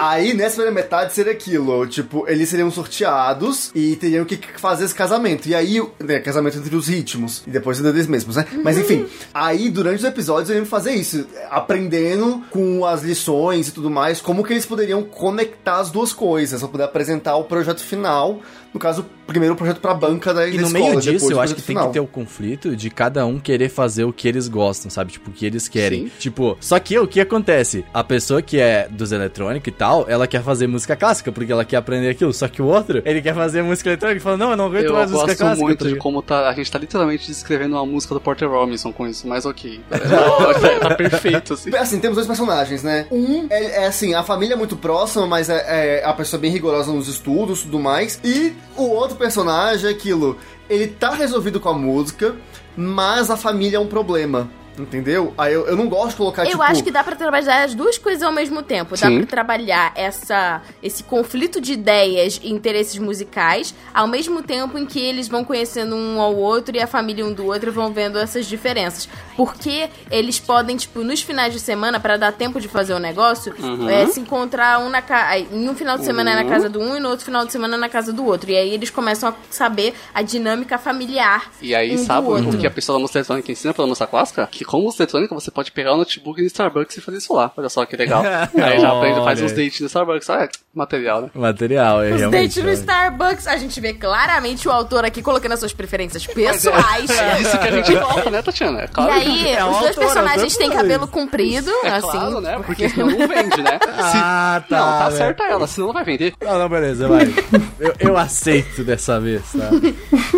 Aí, 0.00 0.34
nessa 0.34 0.56
primeira 0.56 0.72
metade, 0.74 1.12
seria 1.12 1.32
aquilo. 1.32 1.86
Tipo, 1.86 2.24
eles 2.28 2.48
seriam 2.48 2.70
sorteados 2.70 3.70
e 3.74 3.96
teriam 3.96 4.24
que 4.24 4.38
fazer 4.58 4.84
esse 4.84 4.94
casamento. 4.94 5.46
E 5.48 5.54
aí, 5.54 5.82
né, 6.02 6.18
casamento 6.20 6.58
entre 6.58 6.74
os 6.74 6.88
ritmos. 6.88 7.42
E 7.46 7.50
depois 7.50 7.78
deles 7.80 8.06
mesmos, 8.06 8.36
né? 8.36 8.46
Mas 8.64 8.78
enfim, 8.78 9.06
aí, 9.34 9.68
durante 9.70 9.98
os 9.98 10.04
episódios, 10.04 10.50
eles 10.50 10.60
iam 10.62 10.66
fazer 10.66 10.92
isso. 10.92 11.26
Aprendendo 11.50 12.42
com 12.50 12.84
as 12.84 13.02
lições 13.02 13.68
e 13.68 13.72
tudo 13.72 13.90
mais, 13.90 14.20
como 14.20 14.42
que 14.44 14.52
eles 14.52 14.66
poderiam 14.66 15.02
conectar 15.02 15.78
as 15.80 15.90
duas 15.90 16.12
coisas. 16.12 16.60
Pra 16.60 16.68
poder 16.68 16.84
apresentar 16.84 17.36
o 17.36 17.44
projeto 17.44 17.80
final. 17.82 18.40
No 18.72 18.80
caso, 18.80 19.04
primeiro 19.26 19.54
o 19.54 19.56
projeto 19.56 19.80
pra 19.80 19.92
banca 19.92 20.32
da, 20.32 20.46
E 20.48 20.52
da 20.56 20.62
no 20.62 20.66
escola, 20.68 20.72
meio 20.72 21.00
depois 21.00 21.04
disso, 21.20 21.32
eu 21.32 21.40
acho 21.40 21.54
que 21.54 21.60
tem 21.60 21.74
final. 21.76 21.88
que 21.88 21.92
ter 21.92 22.00
o 22.00 22.06
conflito 22.06 22.74
de 22.74 22.88
cada 23.02 23.26
um 23.26 23.40
querer 23.40 23.68
fazer 23.68 24.04
o 24.04 24.12
que 24.12 24.28
eles 24.28 24.46
gostam, 24.46 24.88
sabe? 24.88 25.10
Tipo, 25.10 25.30
o 25.30 25.32
que 25.32 25.44
eles 25.44 25.66
querem. 25.66 26.04
Sim. 26.04 26.12
Tipo, 26.20 26.56
só 26.60 26.78
que 26.78 26.96
o 26.96 27.08
que 27.08 27.20
acontece? 27.20 27.84
A 27.92 28.04
pessoa 28.04 28.40
que 28.40 28.60
é 28.60 28.86
dos 28.88 29.10
eletrônicos 29.10 29.66
e 29.66 29.72
tal, 29.72 30.04
ela 30.08 30.24
quer 30.28 30.40
fazer 30.40 30.68
música 30.68 30.94
clássica, 30.94 31.32
porque 31.32 31.50
ela 31.50 31.64
quer 31.64 31.78
aprender 31.78 32.08
aquilo. 32.10 32.32
Só 32.32 32.46
que 32.46 32.62
o 32.62 32.66
outro, 32.66 33.02
ele 33.04 33.20
quer 33.20 33.34
fazer 33.34 33.60
música 33.60 33.88
eletrônica 33.88 34.20
e 34.20 34.22
fala, 34.22 34.36
não, 34.36 34.50
eu 34.52 34.56
não 34.56 34.66
aguento 34.66 34.84
Eu 34.84 34.92
mais 34.92 35.10
música 35.10 35.26
gosto 35.26 35.38
clássica. 35.38 35.66
muito 35.66 35.84
tá 35.84 35.90
de 35.90 35.96
como 35.96 36.22
tá, 36.22 36.48
a 36.48 36.54
gente 36.54 36.70
tá 36.70 36.78
literalmente 36.78 37.26
descrevendo 37.26 37.74
uma 37.74 37.84
música 37.84 38.14
do 38.14 38.20
Porter 38.20 38.48
Robinson 38.48 38.92
com 38.92 39.08
isso, 39.08 39.26
mas 39.26 39.44
ok. 39.44 39.80
tá, 39.90 39.98
tá 40.88 40.94
perfeito, 40.94 41.54
assim. 41.54 41.74
Assim, 41.74 41.98
temos 41.98 42.14
dois 42.14 42.28
personagens, 42.28 42.84
né? 42.84 43.08
Um 43.10 43.48
é, 43.50 43.82
é, 43.82 43.86
assim, 43.86 44.14
a 44.14 44.22
família 44.22 44.54
é 44.54 44.56
muito 44.56 44.76
próxima, 44.76 45.26
mas 45.26 45.48
é, 45.50 45.98
é 45.98 46.04
a 46.04 46.12
pessoa 46.12 46.38
bem 46.38 46.52
rigorosa 46.52 46.92
nos 46.92 47.08
estudos 47.08 47.60
e 47.60 47.64
tudo 47.64 47.80
mais. 47.80 48.20
E 48.22 48.54
o 48.76 48.84
outro 48.84 49.16
personagem 49.16 49.88
é 49.88 49.92
aquilo. 49.92 50.38
Ele 50.70 50.86
tá 50.86 51.10
resolvido 51.10 51.60
com 51.60 51.68
a 51.68 51.74
música, 51.74 52.34
mas 52.76 53.30
a 53.30 53.36
família 53.36 53.76
é 53.76 53.80
um 53.80 53.86
problema. 53.86 54.50
Entendeu? 54.78 55.34
Aí 55.36 55.52
eu, 55.52 55.66
eu 55.66 55.76
não 55.76 55.88
gosto 55.88 56.10
de 56.10 56.16
colocar, 56.16 56.44
Eu 56.44 56.50
tipo... 56.52 56.62
acho 56.62 56.82
que 56.82 56.90
dá 56.90 57.04
pra 57.04 57.14
trabalhar 57.14 57.64
as 57.64 57.74
duas 57.74 57.98
coisas 57.98 58.22
ao 58.22 58.32
mesmo 58.32 58.62
tempo. 58.62 58.90
Dá 58.92 59.06
Sim. 59.08 59.18
pra 59.18 59.26
trabalhar 59.26 59.92
essa, 59.94 60.62
esse 60.82 61.02
conflito 61.02 61.60
de 61.60 61.74
ideias 61.74 62.40
e 62.42 62.50
interesses 62.50 62.96
musicais, 62.98 63.74
ao 63.92 64.06
mesmo 64.06 64.42
tempo 64.42 64.78
em 64.78 64.86
que 64.86 64.98
eles 64.98 65.28
vão 65.28 65.44
conhecendo 65.44 65.94
um 65.94 66.20
ao 66.20 66.34
outro 66.34 66.74
e 66.76 66.80
a 66.80 66.86
família 66.86 67.24
um 67.26 67.32
do 67.32 67.46
outro 67.46 67.70
vão 67.70 67.92
vendo 67.92 68.18
essas 68.18 68.46
diferenças. 68.46 69.08
Porque 69.36 69.88
eles 70.10 70.38
podem, 70.40 70.76
tipo, 70.76 71.00
nos 71.04 71.22
finais 71.22 71.52
de 71.52 71.60
semana, 71.60 71.98
pra 72.00 72.16
dar 72.16 72.32
tempo 72.32 72.60
de 72.60 72.68
fazer 72.68 72.94
o 72.94 72.98
negócio, 72.98 73.54
Uhum. 73.58 73.88
é, 73.88 74.06
se 74.06 74.20
encontrar 74.20 74.78
um 74.80 74.88
na 74.88 75.02
casa. 75.02 75.38
Em 75.52 75.68
um 75.68 75.74
final 75.74 75.98
de 75.98 76.04
semana 76.04 76.32
é 76.32 76.34
na 76.34 76.44
casa 76.44 76.68
do 76.68 76.80
um 76.80 76.96
e 76.96 77.00
no 77.00 77.08
outro 77.10 77.24
final 77.24 77.44
de 77.44 77.52
semana 77.52 77.76
é 77.76 77.78
na 77.78 77.88
casa 77.88 78.12
do 78.12 78.24
outro. 78.24 78.50
E 78.50 78.56
aí 78.56 78.72
eles 78.72 78.90
começam 78.90 79.28
a 79.28 79.34
saber 79.50 79.94
a 80.14 80.22
dinâmica 80.22 80.78
familiar. 80.78 81.50
E 81.60 81.74
aí, 81.74 81.94
um 81.94 81.98
sabe 81.98 82.26
o 82.28 82.58
que 82.58 82.66
a 82.66 82.70
pessoa 82.70 82.96
da 82.96 83.00
música 83.00 83.18
eletrônica 83.18 83.50
ensina 83.52 83.72
pela 83.74 83.86
música 83.86 84.06
clássica? 84.06 84.46
Que 84.50 84.61
com 84.64 84.80
música 84.80 85.02
eletrônica 85.04 85.34
você 85.34 85.50
pode 85.50 85.72
pegar 85.72 85.94
o 85.94 85.96
notebook 85.96 86.40
no 86.40 86.46
Starbucks 86.46 86.96
e 86.96 87.00
fazer 87.00 87.18
isso 87.18 87.32
lá. 87.34 87.50
Olha 87.56 87.68
só 87.68 87.84
que 87.84 87.96
legal. 87.96 88.22
aí 88.54 88.80
já 88.80 88.92
aprende, 88.96 89.20
faz 89.24 89.40
uns 89.42 89.52
dates 89.52 89.80
no 89.80 89.86
Starbucks. 89.86 90.30
Ah, 90.30 90.44
é 90.44 90.48
material, 90.74 91.22
né? 91.22 91.30
Material, 91.34 92.02
é 92.02 92.10
Os 92.12 92.18
realmente. 92.18 92.42
dates 92.42 92.64
no 92.64 92.70
é. 92.70 92.72
Starbucks, 92.74 93.46
a 93.46 93.56
gente 93.56 93.80
vê 93.80 93.92
claramente 93.94 94.68
o 94.68 94.70
autor 94.70 95.04
aqui 95.04 95.22
colocando 95.22 95.52
as 95.52 95.58
suas 95.60 95.72
preferências 95.72 96.26
pessoais. 96.26 97.10
É 97.10 97.40
isso 97.40 97.58
que 97.58 97.68
a 97.68 97.70
gente 97.70 97.92
fala, 97.96 98.30
né, 98.30 98.42
Tatiana? 98.42 98.80
É 98.82 98.84
E 98.84 98.88
claro. 98.88 99.12
aí, 99.12 99.48
É 99.48 99.64
os 99.64 99.78
dois 99.78 99.96
personagens 99.96 100.56
têm 100.56 100.70
cabelo 100.70 101.06
comprido, 101.06 101.70
É 101.84 101.88
assim. 101.90 102.10
claro, 102.10 102.40
né? 102.40 102.58
Porque 102.64 102.88
senão 102.88 103.06
não 103.10 103.28
vende, 103.28 103.62
né? 103.62 103.78
Se- 104.10 104.18
Ah, 104.18 104.62
tá. 104.68 104.76
Não, 104.78 104.98
tá 104.98 105.10
né? 105.10 105.16
certa 105.16 105.44
ela, 105.44 105.66
senão 105.66 105.88
não 105.88 105.94
vai 105.94 106.04
vender. 106.04 106.34
Não, 106.42 106.58
não, 106.58 106.68
beleza, 106.68 107.08
vai. 107.08 107.32
eu, 107.78 107.94
eu 108.00 108.16
aceito 108.16 108.84
dessa 108.84 109.20
vez, 109.20 109.42
tá? 109.52 109.68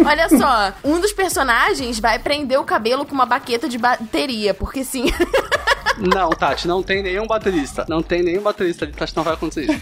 Olha 0.06 0.28
só, 0.28 0.72
um 0.84 1.00
dos 1.00 1.12
personagens 1.12 1.98
vai 1.98 2.18
prender 2.18 2.58
o 2.58 2.64
cabelo 2.64 3.04
com 3.04 3.14
uma 3.14 3.26
baqueta 3.26 3.68
de 3.68 3.78
bateria, 4.14 4.54
porque 4.54 4.84
sim. 4.84 5.06
Não, 5.98 6.30
Tati, 6.30 6.66
não 6.66 6.82
tem 6.82 7.02
nenhum 7.02 7.26
baterista. 7.26 7.84
Não 7.88 8.02
tem 8.02 8.22
nenhum 8.22 8.42
baterista 8.42 8.84
ali, 8.84 8.92
Tati, 8.92 9.14
não 9.16 9.24
vai 9.24 9.34
acontecer 9.34 9.64
isso. 9.64 9.80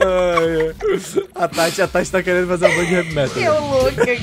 Ai, 0.00 0.74
a, 1.34 1.48
Tati, 1.48 1.82
a 1.82 1.88
Tati 1.88 2.10
tá 2.10 2.22
querendo 2.22 2.48
fazer 2.48 2.66
uma 2.66 2.74
banda 2.74 2.86
de 2.86 2.94
heavy 2.94 3.14
metal. 3.14 3.42
Eu 3.42 3.60
louca 3.60 4.02
aqui. 4.02 4.22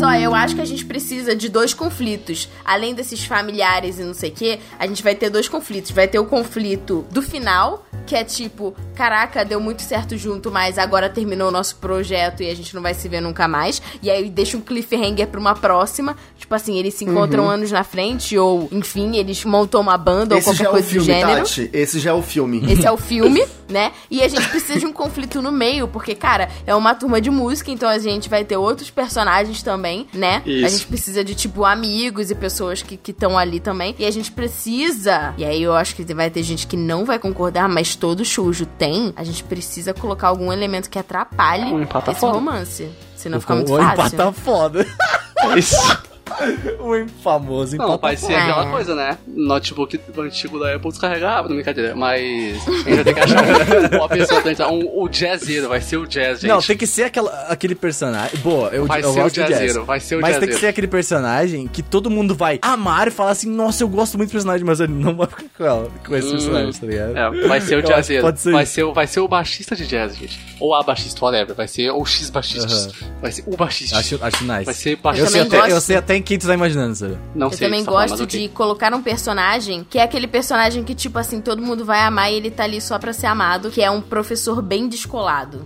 Mas 0.00 0.02
ó, 0.02 0.12
eu 0.14 0.34
acho 0.34 0.54
que 0.54 0.62
a 0.62 0.64
gente 0.64 0.86
precisa 0.86 1.36
de 1.36 1.50
dois 1.50 1.74
conflitos. 1.74 2.48
Além 2.64 2.94
desses 2.94 3.22
familiares 3.24 3.98
e 3.98 4.02
não 4.02 4.14
sei 4.14 4.30
o 4.30 4.32
quê, 4.32 4.58
a 4.78 4.86
gente 4.86 5.02
vai 5.02 5.14
ter 5.14 5.28
dois 5.28 5.46
conflitos. 5.46 5.90
Vai 5.90 6.08
ter 6.08 6.18
o 6.18 6.24
conflito 6.24 7.04
do 7.10 7.20
final, 7.20 7.84
que 8.06 8.16
é 8.16 8.24
tipo, 8.24 8.74
caraca, 8.94 9.44
deu 9.44 9.60
muito 9.60 9.82
certo 9.82 10.16
junto, 10.16 10.50
mas 10.50 10.78
agora 10.78 11.10
terminou 11.10 11.48
o 11.48 11.50
nosso 11.50 11.76
projeto 11.76 12.42
e 12.42 12.48
a 12.48 12.54
gente 12.54 12.74
não 12.74 12.80
vai 12.80 12.94
se 12.94 13.06
ver 13.08 13.20
nunca 13.20 13.46
mais. 13.46 13.82
E 14.02 14.10
aí 14.10 14.30
deixa 14.30 14.56
um 14.56 14.60
cliffhanger 14.62 15.26
pra 15.26 15.38
uma 15.38 15.54
próxima. 15.54 16.16
Tipo 16.38 16.54
assim, 16.54 16.78
eles 16.78 16.94
se 16.94 17.04
encontram 17.04 17.48
anos 17.48 17.70
na 17.70 17.84
frente, 17.84 18.38
ou 18.38 18.68
enfim, 18.72 19.16
eles 19.16 19.44
montam 19.44 19.82
uma 19.82 19.98
banda 19.98 20.36
Esse 20.36 20.48
ou 20.48 20.54
qualquer 20.54 20.66
é 20.66 20.70
coisa 20.70 20.86
do 20.86 20.90
filme, 20.92 21.06
gênero. 21.06 21.40
Tati. 21.40 21.70
Esse 21.74 22.00
já 22.00 22.10
é 22.10 22.14
o 22.14 22.22
filme. 22.22 22.72
Esse 22.72 22.86
é 22.86 22.90
o 22.90 22.96
filme, 22.98 23.44
né? 23.68 23.92
E 24.10 24.22
a 24.22 24.28
gente 24.28 24.48
precisa 24.48 24.78
de 24.78 24.86
um 24.86 24.92
conflito 24.92 25.42
no 25.42 25.52
meio, 25.52 25.86
porque, 25.86 26.14
cara, 26.14 26.48
é 26.66 26.74
uma 26.74 26.94
turma 26.94 27.20
de 27.20 27.30
música, 27.30 27.70
então 27.70 27.88
a 27.88 27.98
gente 27.98 28.30
vai 28.30 28.44
ter 28.44 28.56
outros 28.56 28.90
personagens 28.90 29.62
também, 29.62 29.89
né? 30.12 30.42
Isso. 30.46 30.66
A 30.66 30.68
gente 30.68 30.86
precisa 30.86 31.24
de, 31.24 31.34
tipo, 31.34 31.64
amigos 31.64 32.30
e 32.30 32.34
pessoas 32.34 32.82
que 32.82 32.98
estão 33.10 33.36
ali 33.38 33.60
também. 33.60 33.94
E 33.98 34.04
a 34.04 34.10
gente 34.10 34.30
precisa. 34.32 35.34
E 35.36 35.44
aí 35.44 35.62
eu 35.62 35.74
acho 35.74 35.94
que 35.94 36.04
vai 36.14 36.30
ter 36.30 36.42
gente 36.42 36.66
que 36.66 36.76
não 36.76 37.04
vai 37.04 37.18
concordar, 37.18 37.68
mas 37.68 37.94
todo 37.94 38.24
chujo 38.24 38.66
tem. 38.66 39.12
A 39.16 39.24
gente 39.24 39.44
precisa 39.44 39.92
colocar 39.94 40.28
algum 40.28 40.52
elemento 40.52 40.88
que 40.90 40.98
atrapalhe 40.98 41.72
Um 41.72 41.82
esse 41.82 42.20
foda. 42.20 42.32
romance. 42.34 42.88
Senão 43.16 43.40
fica 43.40 43.54
muito 43.54 43.76
fácil. 43.76 44.06
empata 44.14 44.32
foda. 44.32 44.86
Isso. 45.56 45.76
o 46.80 47.08
famoso 47.22 47.76
Não, 47.76 47.98
vai 47.98 48.16
ser 48.16 48.32
É. 48.32 48.36
aquela 48.40 48.70
coisa, 48.70 48.94
né? 48.94 49.18
Notebook 49.26 50.00
antigo 50.18 50.58
da 50.58 50.74
Apple 50.74 50.90
descarrega 50.90 51.28
rápido, 51.28 51.54
brincadeira. 51.54 51.94
Mas 51.94 52.66
ainda 52.86 53.04
tem 53.04 53.14
que 53.14 53.20
achar 53.20 53.42
um- 53.44 53.96
uma 53.98 54.08
pessoa 54.08 54.40
pra 54.40 54.52
entrar. 54.52 54.68
Um, 54.70 55.02
o 55.02 55.08
jazzeiro, 55.08 55.68
vai 55.68 55.80
ser 55.80 55.96
o 55.96 56.06
jazz, 56.06 56.40
gente. 56.40 56.50
Não, 56.50 56.60
tem 56.60 56.76
que 56.76 56.86
ser 56.86 57.04
aquela, 57.04 57.30
aquele 57.48 57.74
personagem. 57.74 58.38
Boa, 58.40 58.68
eu, 58.70 58.86
Vai 58.86 59.00
eu 59.02 59.12
ser 59.12 59.18
o 59.20 59.22
gosto 59.22 59.34
jazz. 59.36 59.48
jazzeiro, 59.50 59.84
vai 59.84 60.00
ser 60.00 60.16
o 60.16 60.20
Mas 60.20 60.38
tem 60.38 60.48
que 60.48 60.54
ser 60.56 60.66
aquele 60.68 60.86
personagem 60.86 61.66
que 61.66 61.82
todo 61.82 62.10
mundo 62.10 62.34
vai 62.34 62.58
amar 62.62 63.08
e 63.08 63.10
falar 63.10 63.30
assim: 63.32 63.48
Nossa, 63.50 63.82
eu 63.82 63.88
gosto 63.88 64.16
muito 64.16 64.30
do 64.30 64.32
personagem, 64.32 64.64
mas 64.64 64.80
ele 64.80 64.92
não 64.92 65.14
vai 65.16 65.26
ficar 65.26 65.44
com, 65.56 65.64
ela, 65.64 65.88
com 66.06 66.16
esse 66.16 66.28
Hum, 66.28 66.32
personagem, 66.32 66.72
tá 66.72 66.86
ligado? 66.86 67.16
É, 67.16 67.48
vai 67.48 67.60
ser 67.60 67.74
Eu 67.74 67.78
o 67.80 67.82
que 67.82 67.88
jazzeiro. 67.88 68.22
pode 68.24 68.40
ser 68.40 68.52
vai, 68.52 68.62
isso. 68.64 68.72
ser, 68.72 68.82
o- 68.84 68.92
vai 68.92 69.06
ser 69.06 69.20
o 69.20 69.28
baixista 69.28 69.76
de 69.76 69.86
jazz, 69.86 70.16
gente. 70.16 70.38
Ou 70.60 70.74
a 70.74 70.82
baixista, 70.82 71.24
whatever. 71.24 71.54
Vai 71.54 71.68
ser 71.68 71.90
o 71.90 72.04
X 72.04 72.30
baixistas. 72.30 72.92
Vai 73.20 73.32
ser 73.32 73.44
o 73.46 73.56
baixista. 73.56 73.98
Acho, 73.98 74.18
acho 74.22 74.44
nice. 74.44 74.64
Vai 74.64 74.74
ser 74.74 74.92
eu, 74.92 74.96
baixista. 74.98 75.30
sei 75.30 75.44
também 75.44 75.60
até, 75.60 75.72
eu 75.72 75.80
sei 75.80 75.96
até 75.96 76.16
em 76.16 76.22
quem 76.30 76.38
tu 76.38 76.46
tá 76.46 76.54
imaginando, 76.54 76.94
Sarah? 76.94 77.16
Não 77.34 77.48
Eu 77.48 77.52
sei. 77.52 77.66
também 77.66 77.80
você 77.80 77.86
tá 77.86 77.90
gosto 77.90 78.24
de 78.24 78.36
ok. 78.36 78.48
colocar 78.54 78.94
um 78.94 79.02
personagem 79.02 79.84
que 79.90 79.98
é 79.98 80.02
aquele 80.04 80.28
personagem 80.28 80.84
que, 80.84 80.94
tipo 80.94 81.18
assim, 81.18 81.40
todo 81.40 81.60
mundo 81.60 81.84
vai 81.84 81.98
amar 82.02 82.30
e 82.32 82.36
ele 82.36 82.52
tá 82.52 82.62
ali 82.62 82.80
só 82.80 83.00
pra 83.00 83.12
ser 83.12 83.26
amado, 83.26 83.68
que 83.68 83.82
é 83.82 83.90
um 83.90 84.00
professor 84.00 84.62
bem 84.62 84.88
descolado. 84.88 85.64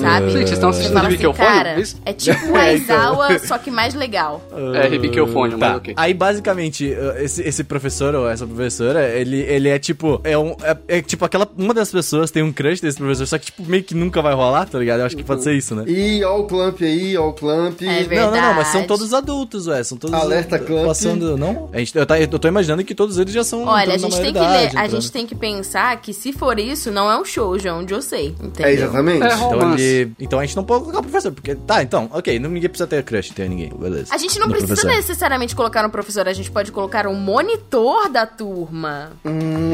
Sabe? 0.00 0.30
Gente, 0.30 0.40
vocês 0.46 0.52
estão 0.52 0.70
assistindo 0.70 1.00
Ribic 1.00 1.26
assim, 1.26 1.36
cara, 1.36 1.80
Isso? 1.80 1.96
é 2.04 2.12
tipo 2.12 2.46
o 2.46 2.56
É, 2.58 2.76
então. 2.76 2.96
Aizawa, 2.96 3.38
só 3.40 3.58
que 3.58 3.72
mais 3.72 3.92
legal. 3.94 4.40
É, 4.74 4.86
Ribic 4.86 5.16
Eufone, 5.16 5.56
mas 5.56 5.68
Tá. 5.70 5.76
ok. 5.78 5.94
Aí, 5.96 6.14
basicamente, 6.14 6.92
uh, 6.92 7.18
esse, 7.18 7.42
esse 7.42 7.64
professor 7.64 8.14
ou 8.14 8.28
essa 8.30 8.46
professora, 8.46 9.04
ele, 9.08 9.38
ele 9.40 9.68
é 9.68 9.78
tipo. 9.80 10.20
É, 10.22 10.38
um, 10.38 10.54
é, 10.62 10.76
é 10.98 11.02
tipo 11.02 11.24
aquela. 11.24 11.48
Uma 11.56 11.74
das 11.74 11.90
pessoas 11.90 12.30
tem 12.30 12.42
um 12.44 12.52
crush 12.52 12.80
desse 12.80 12.98
professor, 12.98 13.26
só 13.26 13.36
que, 13.36 13.46
tipo, 13.46 13.64
meio 13.64 13.82
que 13.82 13.94
nunca 13.96 14.22
vai 14.22 14.32
rolar, 14.34 14.66
tá 14.66 14.78
ligado? 14.78 15.00
Eu 15.00 15.06
acho 15.06 15.16
que 15.16 15.24
pode 15.24 15.42
ser 15.42 15.54
isso, 15.54 15.74
né? 15.74 15.82
Ih, 15.88 16.22
ó 16.24 16.38
o 16.38 16.44
Clamp 16.44 16.80
aí, 16.82 17.16
ó 17.16 17.28
o 17.28 17.32
Clamp. 17.32 17.82
É 17.82 18.04
Não, 18.14 18.30
não, 18.30 18.40
não, 18.40 18.54
mas 18.54 18.68
são 18.68 18.80
verdade. 18.80 18.86
todos 18.86 19.12
adultos, 19.12 19.66
ué. 19.66 19.82
São 19.88 19.98
todos. 19.98 20.14
Alerta, 20.18 20.58
Clamp. 20.58 20.86
Passando. 20.86 21.36
Não? 21.36 21.68
A 21.72 21.78
gente, 21.78 21.96
eu, 21.96 22.04
tá, 22.06 22.20
eu 22.20 22.26
tô 22.28 22.46
imaginando 22.48 22.84
que 22.84 22.94
todos 22.94 23.18
eles 23.18 23.32
já 23.32 23.42
são. 23.44 23.64
Olha, 23.64 23.94
a 23.94 23.98
gente 23.98 24.20
tem 24.20 24.32
que 24.32 24.38
ler, 24.38 24.46
a 24.46 24.64
entrando- 24.64 24.90
gente 24.90 25.12
tem 25.12 25.26
que 25.26 25.34
pensar 25.34 26.00
que 26.00 26.12
se 26.12 26.32
for 26.32 26.58
isso, 26.58 26.90
não 26.90 27.10
é 27.10 27.18
um 27.18 27.24
shoujo, 27.24 27.66
é 27.68 27.72
um 27.72 27.86
josei, 27.86 28.34
entendeu? 28.42 28.66
É, 28.66 28.72
exatamente. 28.72 29.22
É, 29.24 29.34
Então, 29.34 29.74
ele, 29.78 30.12
então 30.20 30.38
a 30.38 30.44
gente 30.44 30.56
não 30.56 30.64
pode 30.64 30.80
colocar 30.82 31.00
o 31.00 31.02
professor, 31.02 31.32
porque. 31.32 31.54
Tá, 31.54 31.82
então, 31.82 32.08
ok, 32.12 32.38
não, 32.38 32.50
ninguém 32.50 32.68
precisa 32.68 32.86
ter 32.86 33.02
crush, 33.02 33.30
ter 33.30 33.48
ninguém, 33.48 33.70
beleza. 33.70 34.14
A 34.14 34.18
gente 34.18 34.38
não 34.38 34.46
No 34.46 34.52
precisa 34.52 34.74
professor. 34.74 34.96
necessariamente 34.96 35.54
colocar 35.56 35.84
um 35.86 35.90
professor, 35.90 36.28
a 36.28 36.32
gente 36.32 36.50
pode 36.50 36.70
colocar 36.72 37.06
um 37.06 37.14
monitor 37.14 38.08
da 38.10 38.26
turma. 38.26 39.12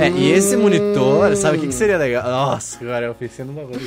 É, 0.00 0.08
e 0.10 0.30
esse 0.30 0.56
monitor, 0.56 1.34
sabe 1.36 1.56
o 1.58 1.60
que, 1.60 1.66
que 1.68 1.74
seria 1.74 1.96
legal? 1.98 2.22
Nossa, 2.24 2.78
agora 2.80 3.06
eu 3.06 3.14
pensei 3.14 3.44
numa 3.44 3.62
coisa. 3.62 3.80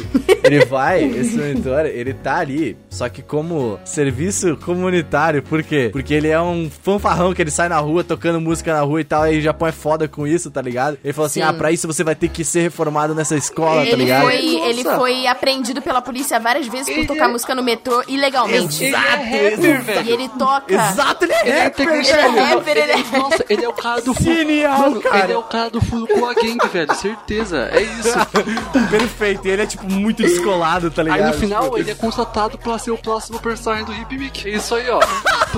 Ele 0.43 0.65
vai, 0.65 1.03
esse 1.03 1.35
monitor, 1.37 1.85
ele 1.85 2.13
tá 2.13 2.37
ali, 2.37 2.77
só 2.89 3.07
que 3.09 3.21
como 3.21 3.79
serviço 3.85 4.57
comunitário, 4.57 5.41
por 5.43 5.61
quê? 5.63 5.89
Porque 5.91 6.13
ele 6.17 6.27
é 6.30 6.39
um 6.41 6.69
fanfarrão 6.84 7.34
que 7.34 7.41
ele 7.41 7.51
sai 7.51 7.69
na 7.69 7.77
rua 7.80 8.03
tocando 8.03 8.39
música 8.41 8.73
na 8.73 8.82
rua 8.82 9.01
e 9.01 9.03
tal, 9.03 9.23
aí 9.23 9.39
o 9.39 9.41
Japão 9.41 9.67
é 9.67 9.71
foda 9.71 10.08
com 10.08 10.25
isso, 10.27 10.49
tá 10.51 10.62
ligado? 10.62 10.97
Ele 11.03 11.13
falou 11.13 11.27
assim: 11.27 11.39
Sim. 11.41 11.45
ah, 11.47 11.53
pra 11.53 11.71
isso 11.71 11.88
você 11.88 12.03
vai 12.03 12.15
ter 12.15 12.27
que 12.30 12.43
ser 12.43 12.62
reformado 12.62 13.13
nessa 13.15 13.36
escola, 13.36 13.82
tá 13.82 13.88
Ele 13.88 13.95
ligado? 14.03 14.23
foi, 14.23 14.36
ele 14.38 14.84
foi 14.84 15.27
apreendido 15.27 15.82
pela 15.82 16.01
polícia 16.01 16.39
várias 16.39 16.67
vezes 16.67 16.88
por 16.88 16.97
Ele 16.99 17.08
tocar 17.08 17.25
é- 17.30 17.32
música 17.32 17.53
no 17.56 17.63
metrô 17.63 18.03
ilegalmente. 18.08 18.84
Ele 18.84 18.95
é 18.95 18.99
rapper, 18.99 19.53
E 19.53 19.77
velho. 19.77 20.10
ele 20.10 20.30
toca. 20.30 20.73
Exato, 20.73 21.25
ele 21.25 21.34
é 21.34 21.41
Ele 21.41 21.49
é 21.51 21.63
rapper, 21.63 21.88
Ele 21.88 22.08
é 22.12 22.27
rapper, 22.53 22.77
ele 22.77 22.91
é 22.91 23.17
Nossa, 23.17 23.45
ele 23.49 23.65
é 23.65 23.69
o 23.69 23.73
cara 23.73 24.01
do 24.01 24.13
Genial, 24.13 24.80
Mano, 24.80 25.01
cara. 25.01 25.23
Ele 25.25 25.34
é 25.34 25.38
o 25.38 25.43
cara 25.43 25.69
do 25.69 25.82
Furukua 25.82 26.34
Gang, 26.34 26.58
velho. 26.71 26.93
Certeza. 26.95 27.69
É 27.71 27.82
isso. 27.82 28.17
Perfeito, 28.89 29.47
e 29.47 29.51
ele 29.51 29.62
é 29.62 29.65
tipo 29.65 29.86
muito 29.91 30.23
descolado, 30.23 30.89
tá 30.91 31.03
ligado? 31.03 31.19
Aí 31.21 31.27
no 31.27 31.34
final 31.34 31.77
ele 31.77 31.91
é 31.91 31.95
contratado 31.95 32.58
pra 32.58 32.77
ser 32.77 32.91
o 32.91 32.97
próximo 32.97 33.39
personagem 33.39 33.86
do 33.86 33.93
Hip 33.93 34.17
Mickey. 34.17 34.49
É 34.51 34.56
isso 34.58 34.75
aí, 34.75 34.89
ó. 34.89 34.99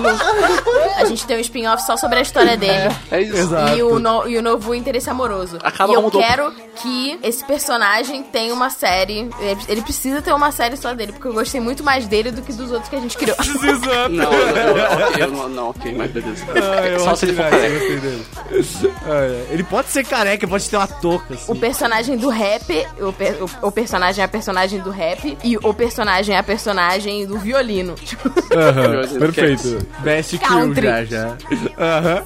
A 0.96 1.04
gente 1.04 1.26
tem 1.26 1.36
um 1.36 1.40
spin-off 1.40 1.82
só 1.84 1.96
sobre 1.96 2.18
a 2.18 2.22
história 2.22 2.56
dele. 2.56 2.94
É 3.10 3.20
isso. 3.22 3.36
Exato. 3.36 3.76
E 3.76 3.82
o, 3.82 3.98
no- 3.98 4.28
e 4.28 4.36
o 4.36 4.42
novo 4.42 4.74
interesse 4.74 5.08
amoroso. 5.08 5.58
Acaba 5.62 5.92
e 5.92 5.96
eu 5.96 6.10
quero 6.10 6.52
que 6.76 7.18
esse 7.22 7.44
personagem 7.44 8.22
tenha 8.22 8.52
uma 8.52 8.70
série. 8.70 9.30
Ele, 9.40 9.60
ele 9.68 9.82
precisa 9.82 10.20
ter 10.22 10.32
uma 10.32 10.50
série 10.52 10.76
só 10.76 10.92
dele, 10.94 11.12
porque 11.12 11.28
eu 11.28 11.32
gostei 11.32 11.60
muito 11.60 11.82
mais 11.82 12.06
dele 12.06 12.30
do 12.30 12.42
que 12.42 12.52
dos 12.52 12.70
outros 12.70 12.88
que 12.88 12.96
a 12.96 13.00
gente 13.00 13.16
criou. 13.16 13.36
Exato. 13.40 14.08
Não, 14.10 14.32
eu, 14.32 14.76
eu, 14.76 15.08
ok, 15.08 15.22
eu 15.22 15.30
não, 15.30 15.48
não, 15.48 15.68
ok, 15.70 15.94
mas 15.94 16.10
beleza. 16.10 16.44
Ah, 16.50 16.98
Só 16.98 17.14
se 17.14 17.26
ele 17.26 17.34
for 17.34 17.44
careca. 17.48 17.74
Ah, 19.06 19.24
é. 19.24 19.46
Ele 19.50 19.62
pode 19.64 19.88
ser 19.88 20.04
careca, 20.04 20.46
pode 20.46 20.68
ter 20.68 20.76
uma 20.76 20.86
touca, 20.86 21.34
assim. 21.34 21.50
O 21.52 21.56
personagem 21.56 22.16
do 22.16 22.28
rap, 22.28 22.86
o, 23.00 23.12
per- 23.12 23.36
o- 23.62 23.66
o 23.68 23.72
personagem 23.72 24.22
é 24.22 24.24
a 24.24 24.28
personagem 24.28 24.80
do 24.80 24.90
rap 24.90 25.36
e 25.42 25.56
o 25.56 25.74
personagem 25.74 26.34
é 26.34 26.38
a 26.38 26.42
personagem 26.42 27.26
do 27.26 27.38
violino. 27.38 27.94
Tipo, 28.10 28.28
Cats. 28.30 29.16
perfeito. 29.18 29.86
Best 30.00 30.29
crew 30.38 30.48
Country. 30.48 30.86
já, 30.86 31.04
já. 31.04 31.36
Aham. 31.78 32.22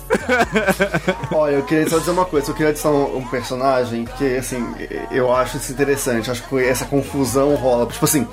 Olha, 1.33 1.55
eu 1.55 1.63
queria 1.65 1.89
só 1.89 1.99
dizer 1.99 2.11
uma 2.11 2.25
coisa. 2.25 2.51
Eu 2.51 2.55
queria 2.55 2.71
adicionar 2.71 2.97
um, 2.97 3.19
um 3.19 3.27
personagem 3.29 4.05
que, 4.05 4.37
assim, 4.37 4.63
eu 5.11 5.35
acho 5.35 5.57
isso 5.57 5.73
interessante. 5.73 6.31
Acho 6.31 6.43
que 6.43 6.63
essa 6.65 6.85
confusão 6.85 7.55
rola. 7.55 7.87
Tipo 7.87 8.05
assim, 8.05 8.27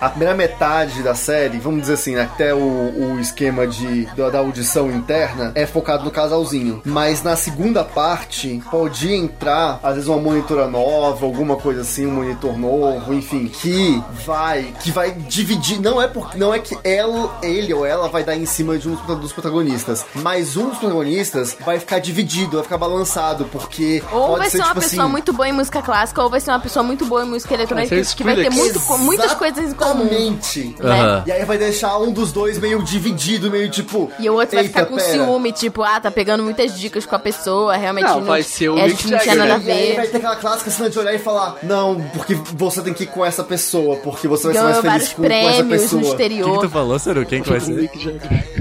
a 0.00 0.08
primeira 0.08 0.34
metade 0.34 1.02
da 1.02 1.14
série, 1.14 1.58
vamos 1.58 1.82
dizer 1.82 1.94
assim, 1.94 2.16
até 2.16 2.54
o, 2.54 2.58
o 2.58 3.18
esquema 3.20 3.66
de, 3.66 4.06
da, 4.16 4.30
da 4.30 4.38
audição 4.38 4.90
interna 4.90 5.52
é 5.54 5.66
focado 5.66 6.04
no 6.04 6.10
casalzinho. 6.10 6.80
Mas 6.84 7.22
na 7.22 7.36
segunda 7.36 7.84
parte, 7.84 8.62
pode 8.70 9.12
entrar, 9.12 9.80
às 9.82 9.94
vezes, 9.94 10.08
uma 10.08 10.18
monitora 10.18 10.68
nova, 10.68 11.26
alguma 11.26 11.56
coisa 11.56 11.80
assim, 11.80 12.06
um 12.06 12.12
monitor 12.12 12.56
novo, 12.56 13.12
enfim, 13.12 13.46
que 13.48 14.02
vai, 14.24 14.72
que 14.80 14.90
vai 14.90 15.12
dividir. 15.12 15.80
Não 15.80 16.00
é 16.00 16.06
porque 16.06 16.38
não 16.38 16.54
é 16.54 16.58
que 16.58 16.76
ela, 16.84 17.38
ele 17.42 17.74
ou 17.74 17.84
ela 17.84 18.08
vai 18.08 18.22
dar 18.22 18.36
em 18.36 18.46
cima 18.46 18.78
de 18.78 18.88
um 18.88 18.94
dos 18.94 19.32
protagonistas, 19.32 20.04
mas 20.14 20.56
um 20.56 20.68
dos 20.68 20.78
protagonistas 20.78 21.56
vai 21.64 21.78
ficar 21.80 21.98
dividido, 21.98 22.52
vai 22.52 22.62
ficar 22.62 22.78
balançado, 22.78 23.46
porque 23.46 24.02
ou 24.12 24.28
pode 24.28 24.38
vai 24.40 24.50
ser, 24.50 24.58
ser 24.58 24.62
uma 24.62 24.68
tipo 24.68 24.80
pessoa 24.80 25.02
assim. 25.02 25.12
muito 25.12 25.32
boa 25.32 25.48
em 25.48 25.52
música 25.52 25.82
clássica, 25.82 26.22
ou 26.22 26.30
vai 26.30 26.40
ser 26.40 26.50
uma 26.50 26.60
pessoa 26.60 26.82
muito 26.82 27.04
boa 27.06 27.24
em 27.24 27.28
música 27.28 27.54
eletrônica, 27.54 28.00
que 28.14 28.24
vai 28.24 28.36
ter 28.36 28.50
muito, 28.50 28.80
muitas 28.98 29.34
coisas 29.34 29.72
em 29.72 29.74
comum. 29.92 30.04
Exatamente. 30.04 30.76
Aham. 30.82 31.24
E 31.26 31.32
aí 31.32 31.44
vai 31.44 31.58
deixar 31.58 31.98
um 31.98 32.12
dos 32.12 32.32
dois 32.32 32.58
meio 32.58 32.82
dividido, 32.82 33.50
meio 33.50 33.70
tipo. 33.70 34.10
E 34.18 34.28
o 34.28 34.34
outro 34.34 34.54
vai 34.56 34.64
"Eita, 34.64 34.80
ficar 34.80 34.86
com 34.86 34.96
pera." 34.96 35.08
ciúme, 35.12 35.52
tipo, 35.52 35.82
ah, 35.82 36.00
tá 36.00 36.10
pegando 36.10 36.42
muitas 36.42 36.78
dicas 36.78 37.04
com 37.06 37.14
a 37.14 37.18
pessoa, 37.18 37.76
realmente 37.76 38.04
Não, 38.04 38.20
não, 38.20 38.26
vai 38.26 38.42
ser 38.42 38.68
o 38.70 38.78
é, 38.78 38.86
Mick 38.88 39.10
não 39.10 39.18
tinha 39.18 39.34
Jagger, 39.36 39.36
nada 39.36 39.54
a 39.54 39.58
E 39.58 39.70
aí 39.70 39.96
vai 39.96 40.06
ter 40.06 40.16
aquela 40.18 40.36
clássica 40.36 40.70
cena 40.70 40.90
de 40.90 40.98
olhar 40.98 41.14
e 41.14 41.18
falar: 41.18 41.56
Não, 41.62 42.00
porque 42.14 42.34
você 42.34 42.82
tem 42.82 42.94
que 42.94 43.04
ir 43.04 43.08
com 43.08 43.24
essa 43.24 43.42
pessoa, 43.44 43.96
porque 43.96 44.28
você 44.28 44.52
vai 44.52 44.54
ser 44.54 44.62
mais 44.62 44.78
feliz 44.78 45.08
com, 45.12 45.22
com 45.22 45.26
essa 45.26 45.52
prêmios 45.54 45.62
no 45.62 45.68
pessoa. 45.68 45.88
Quem 45.88 46.00
que 46.00 46.08
exterior. 46.08 46.60
tu 46.60 46.68
falou, 46.68 46.98
Saru? 46.98 47.26
Quem 47.26 47.42
que 47.42 47.50
vai 47.50 47.60
ser? 47.60 47.90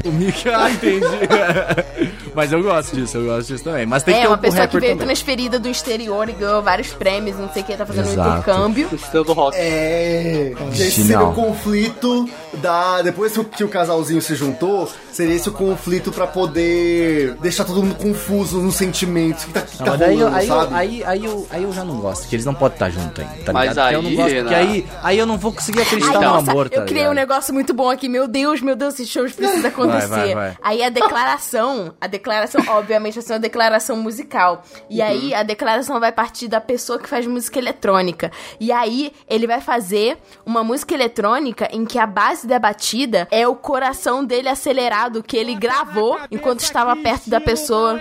O 0.06 0.12
Mick, 0.12 0.50
ah, 0.50 0.70
entendi. 0.72 1.06
Mas 2.38 2.52
eu 2.54 2.62
gosto 2.62 2.96
disso, 2.96 3.18
eu 3.18 3.26
gosto 3.26 3.48
disso 3.48 3.64
também. 3.64 3.86
Mas 3.88 4.04
tem 4.04 4.14
que 4.14 4.20
É, 4.20 4.24
ter 4.24 4.28
uma 4.30 4.36
um 4.38 4.40
pessoa 4.40 4.68
que 4.68 4.80
veio 4.80 4.92
também. 4.94 5.08
transferida 5.08 5.58
do 5.60 5.68
exterior 5.68 6.30
e 6.30 6.34
ganhou 6.34 6.62
vários 6.62 6.90
prêmios, 6.94 7.36
não 7.38 7.50
sei 7.52 7.64
o 7.64 7.66
que, 7.66 7.76
tá 7.76 7.84
fazendo 7.86 8.10
um 8.10 8.14
Exato. 8.14 8.30
intercâmbio. 8.30 8.90
Estrela 8.94 9.26
do 9.26 9.34
rock. 9.34 9.58
É. 9.58 10.54
que 10.72 10.82
Esse 10.84 11.02
seria 11.02 11.22
o 11.24 11.34
conflito 11.34 12.30
da. 12.62 13.02
Depois 13.02 13.34
que 13.34 13.40
o- 13.40 13.44
que 13.44 13.68
casalzinho 13.68 14.22
se 14.22 14.36
juntou, 14.36 14.88
seria 15.12 15.36
esse 15.36 15.50
o 15.50 15.52
conflito 15.52 16.12
pra 16.12 16.28
poder 16.28 17.36
deixar 17.42 17.66
todo 17.66 17.82
mundo 17.82 17.96
confuso 17.96 18.62
nos 18.62 18.76
sentimentos. 18.76 19.44
Que 19.46 19.54
tá, 19.54 19.62
que 19.62 19.80
Não, 19.80 19.98
tá 19.98 20.06
eu- 20.12 20.20
rolando, 20.20 20.36
aí, 20.38 20.48
eu, 20.48 20.56
sabe? 20.56 20.74
aí, 20.76 21.04
aí, 21.04 21.26
eu, 21.26 21.48
aí 21.50 21.64
eu 21.64 21.74
já 21.74 21.84
não 21.84 21.96
gosto, 21.98 22.28
que 22.28 22.36
eles 22.36 22.46
não 22.46 22.54
podem 22.54 22.76
estar 22.76 22.90
juntos 22.92 23.20
ainda, 23.24 23.44
tá 23.44 23.52
Mas 23.54 23.70
ligado? 23.70 23.84
Porque 23.86 23.96
eu 23.96 24.02
não 24.04 24.10
aí, 24.10 24.16
gosto, 24.16 24.36
porque 24.36 24.50
né? 24.50 24.56
aí, 24.56 24.86
aí 25.04 25.18
eu 25.18 25.26
não 25.26 25.38
vou 25.40 25.52
conseguir 25.52 25.82
acreditar 25.82 26.20
Ai, 26.20 26.26
no 26.26 26.34
nossa, 26.34 26.52
amor, 26.52 26.70
tá 26.70 26.76
eu 26.78 26.86
criei 26.86 27.02
um 27.08 27.10
ligado? 27.10 27.16
negócio 27.16 27.54
muito 27.54 27.74
bom 27.74 27.90
aqui. 27.90 28.08
Meu 28.08 28.28
Deus, 28.28 28.62
meu 28.62 28.76
Deus, 28.76 28.94
esse 28.94 29.08
show 29.08 29.24
precisa 29.24 29.68
acontecer. 29.68 30.08
vai, 30.08 30.36
vai. 30.36 30.58
Aí 30.62 30.84
a 30.84 30.90
declaração, 30.90 31.94
a 32.00 32.06
declaração, 32.08 32.27
obviamente, 32.68 33.16
vai 33.16 33.24
ser 33.24 33.34
uma 33.34 33.40
declaração 33.40 33.98
musical. 33.98 34.64
E 34.90 35.00
Uhum. 35.02 35.08
aí 35.08 35.34
a 35.34 35.44
declaração 35.44 36.00
vai 36.00 36.12
partir 36.12 36.48
da 36.48 36.60
pessoa 36.62 37.00
que 37.00 37.08
faz 37.08 37.26
música 37.26 37.60
eletrônica. 37.60 38.32
E 38.60 38.72
aí 38.72 39.12
ele 39.30 39.48
vai 39.48 39.62
fazer 39.62 40.18
uma 40.46 40.64
música 40.64 40.94
eletrônica 40.94 41.68
em 41.72 41.86
que 41.86 41.98
a 42.00 42.06
base 42.08 42.48
da 42.48 42.60
batida 42.60 43.28
é 43.32 43.48
o 43.48 43.56
coração 43.56 44.24
dele 44.24 44.50
acelerado 44.50 45.24
que 45.24 45.38
ele 45.38 45.56
gravou 45.56 46.20
enquanto 46.32 46.60
estava 46.62 46.96
perto 46.96 47.30
da 47.30 47.40
pessoa. 47.42 47.98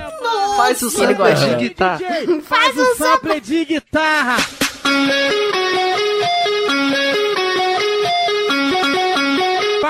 Faz 0.56 0.80
o 0.82 0.90
sample 0.90 1.34
de 1.34 1.54
guitarra. 1.56 2.00
Faz 2.42 2.76
o 2.76 2.94
sample 2.96 3.40
de 3.40 3.64
guitarra. 3.64 4.36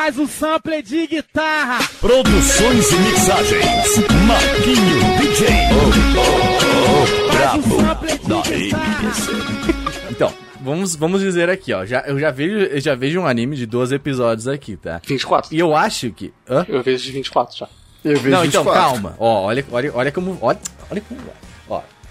Faz 0.06 0.18
o 0.20 0.26
sample 0.28 0.82
de 0.82 1.04
guitarra. 1.08 1.84
Produções 2.00 2.92
e 2.92 2.94
mixagens. 2.94 4.08
Marquinho 4.24 5.18
DJ. 5.18 5.48
Faz 7.32 7.66
o 7.66 7.80
sample 7.80 8.12
de 8.12 8.18
guitarra. 8.18 8.54
MPC. 8.54 9.32
Então, 10.08 10.32
vamos, 10.60 10.94
vamos 10.94 11.20
dizer 11.22 11.50
aqui, 11.50 11.72
ó, 11.72 11.84
já, 11.84 12.04
eu 12.06 12.20
já 12.20 12.30
vejo, 12.30 12.54
eu 12.56 12.80
já 12.80 12.94
vejo 12.94 13.18
um 13.18 13.26
anime 13.26 13.56
de 13.56 13.66
12 13.66 13.96
episódios 13.96 14.46
aqui, 14.46 14.76
tá? 14.76 15.00
24. 15.04 15.52
E 15.52 15.58
eu 15.58 15.74
acho 15.74 16.12
que... 16.12 16.32
Hã? 16.48 16.64
Eu 16.68 16.84
vejo 16.84 17.02
de 17.02 17.10
24 17.10 17.58
já. 17.58 17.68
Eu 18.04 18.12
vejo 18.20 18.30
Não, 18.30 18.44
então, 18.44 18.62
24. 18.62 18.80
calma. 18.80 19.16
Ó, 19.18 19.42
olha, 19.46 19.66
olha, 19.72 19.90
olha 19.92 20.12
como. 20.12 20.38
Olha, 20.40 20.60
olha 20.88 21.00
como. 21.00 21.20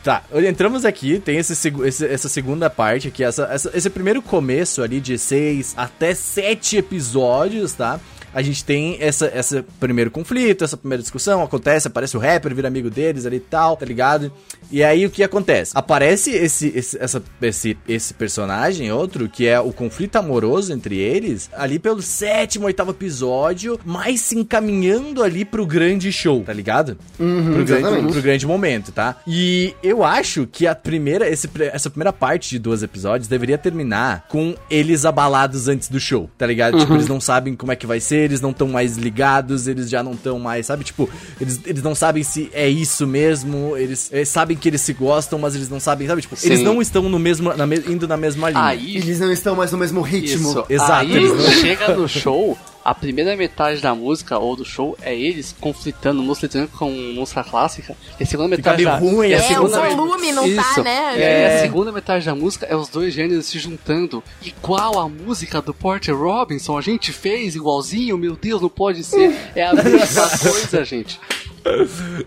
Tá. 0.06 0.22
Entramos 0.48 0.86
aqui, 0.86 1.20
tem 1.20 1.38
esse, 1.40 1.54
esse- 1.84 2.06
essa 2.06 2.30
segunda 2.30 2.70
parte 2.70 3.08
aqui, 3.08 3.24
essa, 3.24 3.46
essa- 3.52 3.72
esse 3.74 3.90
primeiro 3.90 4.22
começo 4.22 4.84
ali 4.84 5.02
de 5.02 5.18
seis 5.18 5.74
até 5.76 6.14
sete 6.14 6.78
episódios, 6.78 7.74
tá? 7.74 8.00
A 8.36 8.42
gente 8.42 8.66
tem 8.66 8.98
essa, 9.00 9.32
esse 9.34 9.64
primeiro 9.80 10.12
conflito, 10.12 10.66
essa 10.66 10.76
primeira 10.76 11.02
discussão, 11.02 11.42
acontece, 11.42 11.88
aparece 11.88 12.18
o 12.18 12.20
rapper, 12.20 12.54
vira 12.54 12.68
amigo 12.68 12.90
deles 12.90 13.26
ali 13.26 13.38
e 13.38 13.40
tal, 13.40 13.78
tá 13.78 13.86
ligado? 13.86 14.30
E 14.70 14.84
aí 14.84 15.06
o 15.06 15.10
que 15.10 15.24
acontece? 15.24 15.72
Aparece 15.74 16.32
esse, 16.32 16.68
esse, 16.76 16.98
essa, 16.98 17.24
esse, 17.42 17.78
esse 17.88 18.14
personagem, 18.14 18.92
outro, 18.92 19.30
que 19.30 19.48
é 19.48 19.58
o 19.58 19.72
conflito 19.72 20.18
amoroso 20.18 20.74
entre 20.74 20.98
eles, 20.98 21.50
ali 21.54 21.80
pelo 21.80 22.02
sétimo, 22.02 22.66
oitavo 22.66 22.92
episódio, 22.92 23.80
mais 23.86 24.20
se 24.20 24.38
encaminhando 24.38 25.24
ali 25.24 25.46
pro 25.46 25.66
grande 25.66 26.12
show, 26.12 26.44
tá 26.44 26.52
ligado? 26.52 26.98
pro, 27.16 27.64
grande, 27.64 28.12
pro 28.12 28.22
grande 28.22 28.46
momento, 28.46 28.92
tá? 28.92 29.16
E 29.26 29.74
eu 29.82 30.04
acho 30.04 30.46
que 30.46 30.68
a 30.68 30.76
primeira, 30.76 31.30
esse, 31.30 31.50
essa 31.72 31.90
primeira 31.90 32.12
parte 32.12 32.50
de 32.50 32.60
dois 32.60 32.84
episódios 32.84 33.30
deveria 33.30 33.58
terminar 33.58 34.26
com 34.28 34.56
eles 34.70 35.06
abalados 35.06 35.70
antes 35.70 35.88
do 35.88 36.00
show, 36.00 36.30
tá 36.38 36.46
ligado? 36.46 36.78
Tipo, 36.80 36.94
eles 36.94 37.08
não 37.08 37.22
sabem 37.22 37.56
como 37.56 37.72
é 37.72 37.76
que 37.76 37.88
vai 37.88 38.00
ser, 38.00 38.25
eles 38.26 38.42
não 38.42 38.52
estão 38.52 38.68
mais 38.68 38.98
ligados, 38.98 39.68
eles 39.68 39.90
já 39.90 40.04
não 40.04 40.12
estão 40.14 40.40
mais, 40.40 40.66
sabe? 40.66 40.84
Tipo, 40.84 41.10
eles, 41.40 41.60
eles 41.66 41.82
não 41.84 41.96
sabem 41.96 42.24
se 42.24 42.50
é 42.54 42.68
isso 42.68 43.06
mesmo, 43.08 43.78
eles, 43.78 44.10
eles 44.12 44.30
sabem 44.30 44.58
que 44.58 44.68
eles 44.68 44.82
se 44.82 44.94
gostam, 44.94 45.40
mas 45.40 45.56
eles 45.56 45.70
não 45.70 45.80
sabem, 45.80 46.08
sabe? 46.08 46.22
Tipo, 46.22 46.36
Sim. 46.36 46.48
eles 46.48 46.62
não 46.62 46.82
estão 46.82 47.04
no 47.10 47.18
mesmo, 47.20 47.54
na 47.56 47.66
me- 47.66 47.84
indo 47.88 48.08
na 48.08 48.18
mesma 48.18 48.50
linha. 48.50 48.64
Aí, 48.64 48.98
Eles 48.98 49.20
não 49.20 49.32
estão 49.32 49.56
mais 49.56 49.72
no 49.72 49.78
mesmo 49.78 50.02
ritmo. 50.02 50.50
isso. 50.50 50.66
Exato, 50.70 50.92
Aí, 50.94 51.16
eles 51.16 51.32
não- 51.34 51.52
chega 51.52 51.96
no 51.96 52.08
show, 52.08 52.58
a 52.86 52.94
primeira 52.94 53.36
metade 53.36 53.82
da 53.82 53.96
música 53.96 54.38
ou 54.38 54.56
do 54.56 54.64
show 54.64 54.96
é 55.02 55.14
eles 55.18 55.56
conflitando 55.60 56.22
música 56.22 56.46
eletrônica 56.46 56.78
com 56.78 56.92
música 57.16 57.44
clássica. 57.44 57.98
E 58.20 58.24
a 58.24 58.26
segunda 58.28 58.48
metade 58.50 58.84
da 58.86 58.98
ruim, 58.98 59.30
e 59.30 59.34
a 59.34 59.38
é, 59.38 59.42
É, 59.42 59.44
o 59.44 59.48
segunda 59.48 59.82
met- 59.82 59.96
volume 59.96 60.32
não 60.32 60.44
tá, 60.56 60.62
Isso. 60.72 60.84
né? 60.84 61.18
E 61.18 61.24
aí 61.24 61.42
É. 61.42 61.58
a 61.58 61.62
segunda 61.62 61.92
metade 61.92 62.24
da 62.26 62.36
música 62.36 62.68
é 62.68 62.76
os 62.76 62.88
dois 62.88 63.12
gêneros 63.12 63.48
se 63.48 63.58
juntando. 63.58 64.24
Igual 64.44 65.00
a 65.00 65.10
música 65.10 65.62
do 65.64 65.74
Porter 65.74 66.16
Robinson, 66.16 66.78
a 66.78 66.82
gente 66.82 67.12
fez 67.12 67.56
igualzinho, 67.56 68.18
meu 68.20 68.36
Deus, 68.36 68.62
não 68.62 68.70
pode 68.70 69.04
ser. 69.04 69.36
É 69.56 69.66
a 69.66 69.74
mesma 69.74 70.30
coisa, 70.38 70.86
gente. 70.86 71.20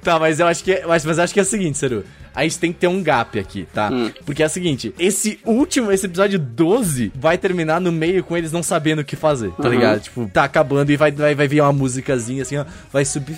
Tá, 0.03 0.19
mas 0.19 0.41
eu 0.41 0.47
acho 0.47 0.63
que 0.65 0.73
é, 0.73 0.85
mas, 0.87 1.05
mas 1.05 1.19
acho 1.19 1.33
que 1.33 1.41
é 1.41 1.43
o 1.43 1.47
seguinte, 1.47 1.79
Seru. 1.79 2.05
A 2.35 2.43
gente 2.45 2.59
tem 2.61 2.73
que 2.73 2.79
ter 2.79 2.87
um 2.87 3.03
gap 3.03 3.37
aqui, 3.37 3.67
tá? 3.75 3.91
Hum. 3.93 4.13
Porque 4.25 4.45
é 4.45 4.47
o 4.47 4.49
seguinte, 4.49 4.95
esse 4.97 5.41
último, 5.45 5.91
esse 5.91 6.07
episódio 6.07 6.39
12 6.39 7.11
vai 7.17 7.37
terminar 7.37 7.81
no 7.81 7.91
meio 7.91 8.23
com 8.23 8.37
eles 8.37 8.53
não 8.53 8.63
sabendo 8.63 9.01
o 9.01 9.05
que 9.05 9.17
fazer, 9.17 9.51
tá 9.53 9.65
Uhum. 9.65 9.71
ligado? 9.75 10.01
Tipo, 10.01 10.31
tá 10.33 10.45
acabando 10.45 10.89
e 10.93 10.97
vai, 10.97 11.11
vai, 11.11 11.35
vai 11.35 11.49
vir 11.49 11.61
uma 11.63 11.73
musicazinha 11.73 12.43
assim, 12.43 12.57
ó, 12.57 12.65
vai 12.93 13.05
subir 13.05 13.35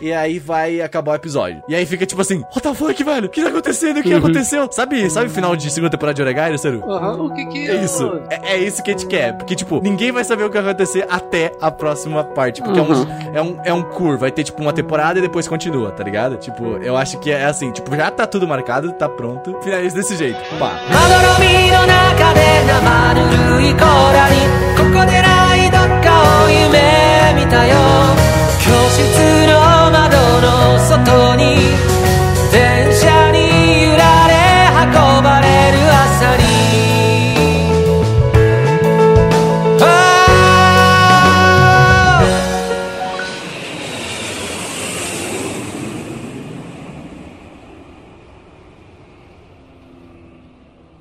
e 0.00 0.12
aí 0.12 0.38
vai 0.40 0.80
acabar 0.80 1.12
o 1.12 1.14
episódio. 1.14 1.62
E 1.68 1.74
aí 1.76 1.86
fica 1.86 2.04
tipo 2.04 2.20
assim, 2.20 2.38
what 2.40 2.60
the 2.62 2.74
fuck, 2.74 3.04
velho? 3.04 3.26
O 3.26 3.28
que 3.28 3.40
tá 3.42 3.48
acontecendo? 3.50 4.00
O 4.00 4.02
que 4.02 4.10
Uhum. 4.12 4.18
aconteceu? 4.18 4.68
Sabe, 4.72 5.08
sabe 5.10 5.26
o 5.26 5.30
final 5.30 5.54
de 5.54 5.70
segunda 5.70 5.90
temporada 5.90 6.16
de 6.16 6.22
Oregairo, 6.22 6.58
Seru? 6.58 6.82
Aham, 6.90 7.22
o 7.22 7.32
que 7.34 7.46
que 7.46 7.70
É 7.70 7.84
isso. 7.84 8.20
É, 8.30 8.54
é 8.54 8.58
isso 8.58 8.82
que 8.82 8.90
a 8.90 8.94
gente 8.94 9.06
quer. 9.06 9.32
Porque, 9.36 9.54
tipo, 9.54 9.80
ninguém 9.80 10.10
vai 10.10 10.24
saber 10.24 10.42
o 10.44 10.48
que 10.50 10.60
vai 10.60 10.70
acontecer 10.72 11.06
até 11.08 11.52
a 11.60 11.70
próxima 11.70 12.24
parte. 12.24 12.60
Porque 12.62 12.78
é, 12.78 12.82
um, 12.82 13.06
é, 13.36 13.42
um, 13.42 13.58
é 13.66 13.72
um 13.72 13.82
cur. 13.82 14.18
Vai 14.18 14.30
ter, 14.32 14.42
tipo, 14.44 14.60
uma 14.60 14.72
temporada 14.72 14.91
e 15.18 15.20
depois 15.20 15.48
continua, 15.48 15.90
tá 15.90 16.04
ligado? 16.04 16.36
Tipo, 16.36 16.76
eu 16.78 16.96
acho 16.96 17.18
que 17.18 17.30
é 17.30 17.44
assim. 17.44 17.70
Tipo, 17.72 17.94
já 17.96 18.10
tá 18.10 18.26
tudo 18.26 18.46
marcado, 18.46 18.92
tá 18.92 19.08
pronto. 19.08 19.56
Finaliza 19.62 19.96
desse 19.96 20.16
jeito. 20.16 20.38
Pá. 20.58 20.80
ま 35.22 35.41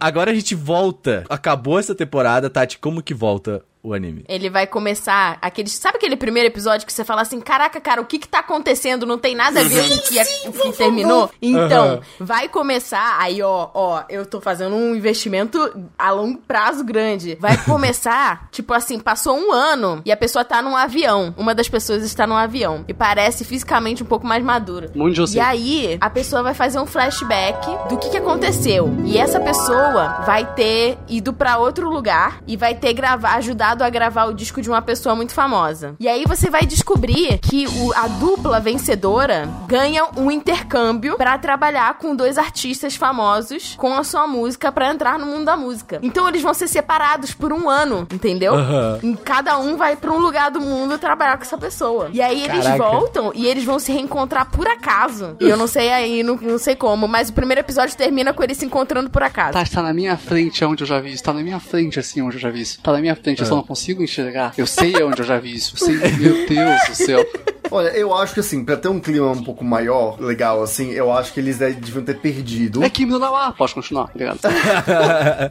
Agora 0.01 0.31
a 0.31 0.33
gente 0.33 0.55
volta. 0.55 1.23
Acabou 1.29 1.77
essa 1.77 1.93
temporada, 1.93 2.49
Tati. 2.49 2.79
Como 2.79 3.03
que 3.03 3.13
volta 3.13 3.63
o 3.83 3.93
anime? 3.93 4.23
Ele 4.27 4.49
vai 4.49 4.67
começar 4.67 5.37
aquele. 5.41 5.69
Sabe 5.69 5.97
aquele 5.97 6.15
primeiro 6.15 6.47
episódio 6.47 6.85
que 6.85 6.93
você 6.93 7.03
fala 7.03 7.21
assim: 7.21 7.39
caraca, 7.39 7.79
cara, 7.79 8.01
o 8.01 8.05
que 8.05 8.19
que 8.19 8.27
tá 8.27 8.39
acontecendo? 8.39 9.05
Não 9.05 9.17
tem 9.17 9.35
nada 9.35 9.59
a 9.59 9.63
ver 9.63 9.87
com 9.87 9.95
o 9.95 9.99
que, 10.01 10.47
o 10.49 10.51
que 10.51 10.77
terminou? 10.77 11.31
Então, 11.41 11.85
Aham. 11.85 12.01
vai 12.19 12.47
começar. 12.47 13.17
Aí, 13.19 13.41
ó, 13.41 13.69
ó, 13.73 14.03
eu 14.09 14.25
tô 14.25 14.39
fazendo 14.39 14.75
um 14.75 14.95
investimento 14.95 15.59
a 15.97 16.11
longo 16.11 16.39
prazo 16.39 16.83
grande. 16.83 17.37
Vai 17.39 17.57
começar, 17.65 18.47
tipo 18.51 18.73
assim, 18.73 18.99
passou 18.99 19.37
um 19.37 19.51
ano 19.51 20.01
e 20.05 20.11
a 20.11 20.17
pessoa 20.17 20.45
tá 20.45 20.61
num 20.61 20.75
avião. 20.75 21.33
Uma 21.37 21.55
das 21.55 21.69
pessoas 21.69 22.03
está 22.03 22.27
num 22.27 22.35
avião. 22.37 22.85
E 22.87 22.93
parece 22.93 23.43
fisicamente 23.43 24.03
um 24.03 24.05
pouco 24.05 24.25
mais 24.25 24.43
madura. 24.43 24.91
Muito. 24.95 25.23
E 25.33 25.39
aí, 25.39 25.97
a 25.99 26.09
pessoa 26.09 26.41
vai 26.43 26.53
fazer 26.53 26.79
um 26.79 26.85
flashback 26.85 27.67
do 27.89 27.97
que, 27.97 28.09
que 28.09 28.17
aconteceu. 28.17 28.93
E 29.05 29.17
essa 29.17 29.39
pessoa 29.39 30.21
vai 30.25 30.45
ter 30.53 30.97
ido 31.07 31.33
pra 31.33 31.57
outro 31.57 31.89
lugar 31.89 32.41
e 32.47 32.55
vai 32.55 32.75
ter 32.75 32.93
gravar, 32.93 33.41
ajudado 33.71 33.83
a 33.83 33.89
gravar 33.89 34.25
o 34.25 34.33
disco 34.33 34.61
de 34.61 34.69
uma 34.69 34.81
pessoa 34.81 35.15
muito 35.15 35.33
famosa. 35.33 35.95
E 35.99 36.07
aí 36.07 36.25
você 36.27 36.49
vai 36.49 36.65
descobrir 36.65 37.37
que 37.39 37.67
o- 37.67 37.93
a 37.95 38.07
dupla 38.07 38.59
vencedora 38.59 39.47
ganha 39.67 40.05
um 40.17 40.29
intercâmbio 40.29 41.15
pra 41.17 41.37
trabalhar 41.37 41.97
com 41.97 42.15
dois 42.15 42.37
artistas 42.37 42.95
famosos 42.95 43.75
com 43.77 43.93
a 43.95 44.03
sua 44.03 44.27
música 44.27 44.71
pra 44.71 44.89
entrar 44.91 45.17
no 45.17 45.25
mundo 45.25 45.45
da 45.45 45.55
música. 45.55 45.99
Então 46.03 46.27
eles 46.27 46.41
vão 46.41 46.53
ser 46.53 46.67
separados 46.67 47.33
por 47.33 47.53
um 47.53 47.69
ano, 47.69 48.07
entendeu? 48.11 48.53
Aham. 48.55 48.99
E 49.03 49.15
Cada 49.23 49.57
um 49.59 49.77
vai 49.77 49.95
pra 49.95 50.11
um 50.11 50.17
lugar 50.19 50.51
do 50.51 50.59
mundo 50.59 50.97
trabalhar 50.97 51.37
com 51.37 51.43
essa 51.43 51.57
pessoa. 51.57 52.09
E 52.11 52.21
aí 52.21 52.43
eles 52.43 52.63
Caraca. 52.65 52.83
voltam 52.83 53.31
e 53.33 53.45
eles 53.47 53.63
vão 53.63 53.79
se 53.79 53.91
reencontrar 53.91 54.49
por 54.51 54.67
acaso. 54.67 55.35
E 55.39 55.47
eu 55.47 55.55
não 55.55 55.67
sei 55.67 55.91
aí, 55.91 56.23
não, 56.23 56.35
não 56.35 56.57
sei 56.57 56.75
como, 56.75 57.07
mas 57.07 57.29
o 57.29 57.33
primeiro 57.33 57.61
episódio 57.61 57.95
termina 57.95 58.33
com 58.33 58.43
eles 58.43 58.57
se 58.57 58.65
encontrando 58.65 59.09
por 59.09 59.23
acaso. 59.23 59.53
Tá, 59.53 59.63
tá 59.63 59.81
na 59.81 59.93
minha 59.93 60.17
frente 60.17 60.63
onde 60.65 60.83
eu 60.83 60.87
já 60.87 60.99
vi 60.99 61.13
isso. 61.13 61.23
Tá 61.23 61.31
na 61.33 61.41
minha 61.41 61.59
frente 61.59 61.99
assim 61.99 62.21
onde 62.21 62.35
eu 62.37 62.41
já 62.41 62.49
vi 62.49 62.61
isso. 62.61 62.81
Tá 62.81 62.91
na 62.91 62.99
minha 62.99 63.15
frente, 63.15 63.39
eu 63.41 63.45
só 63.47 63.55
não 63.55 63.60
consigo 63.63 64.03
enxergar. 64.03 64.53
Eu 64.57 64.67
sei 64.67 65.01
onde 65.03 65.21
eu 65.21 65.25
já 65.25 65.39
vi 65.39 65.53
isso. 65.55 65.75
Eu 65.75 65.85
sei, 65.85 65.95
meu 66.17 66.47
Deus 66.47 66.81
do 66.89 66.95
céu. 66.95 67.25
Olha, 67.71 67.87
eu 67.89 68.13
acho 68.13 68.33
que 68.33 68.41
assim, 68.41 68.63
pra 68.63 68.75
ter 68.75 68.89
um 68.89 68.99
clima 68.99 69.31
um 69.31 69.43
pouco 69.43 69.63
maior, 69.63 70.19
legal, 70.19 70.61
assim, 70.61 70.91
eu 70.91 71.11
acho 71.11 71.33
que 71.33 71.39
eles 71.39 71.61
eh, 71.61 71.71
deviam 71.71 72.03
ter 72.03 72.19
perdido. 72.19 72.83
É 72.83 72.89
Kimi 72.89 73.11
no 73.11 73.19
Nawa. 73.19 73.53
Pode 73.53 73.73
continuar, 73.73 74.09
obrigado. 74.13 74.39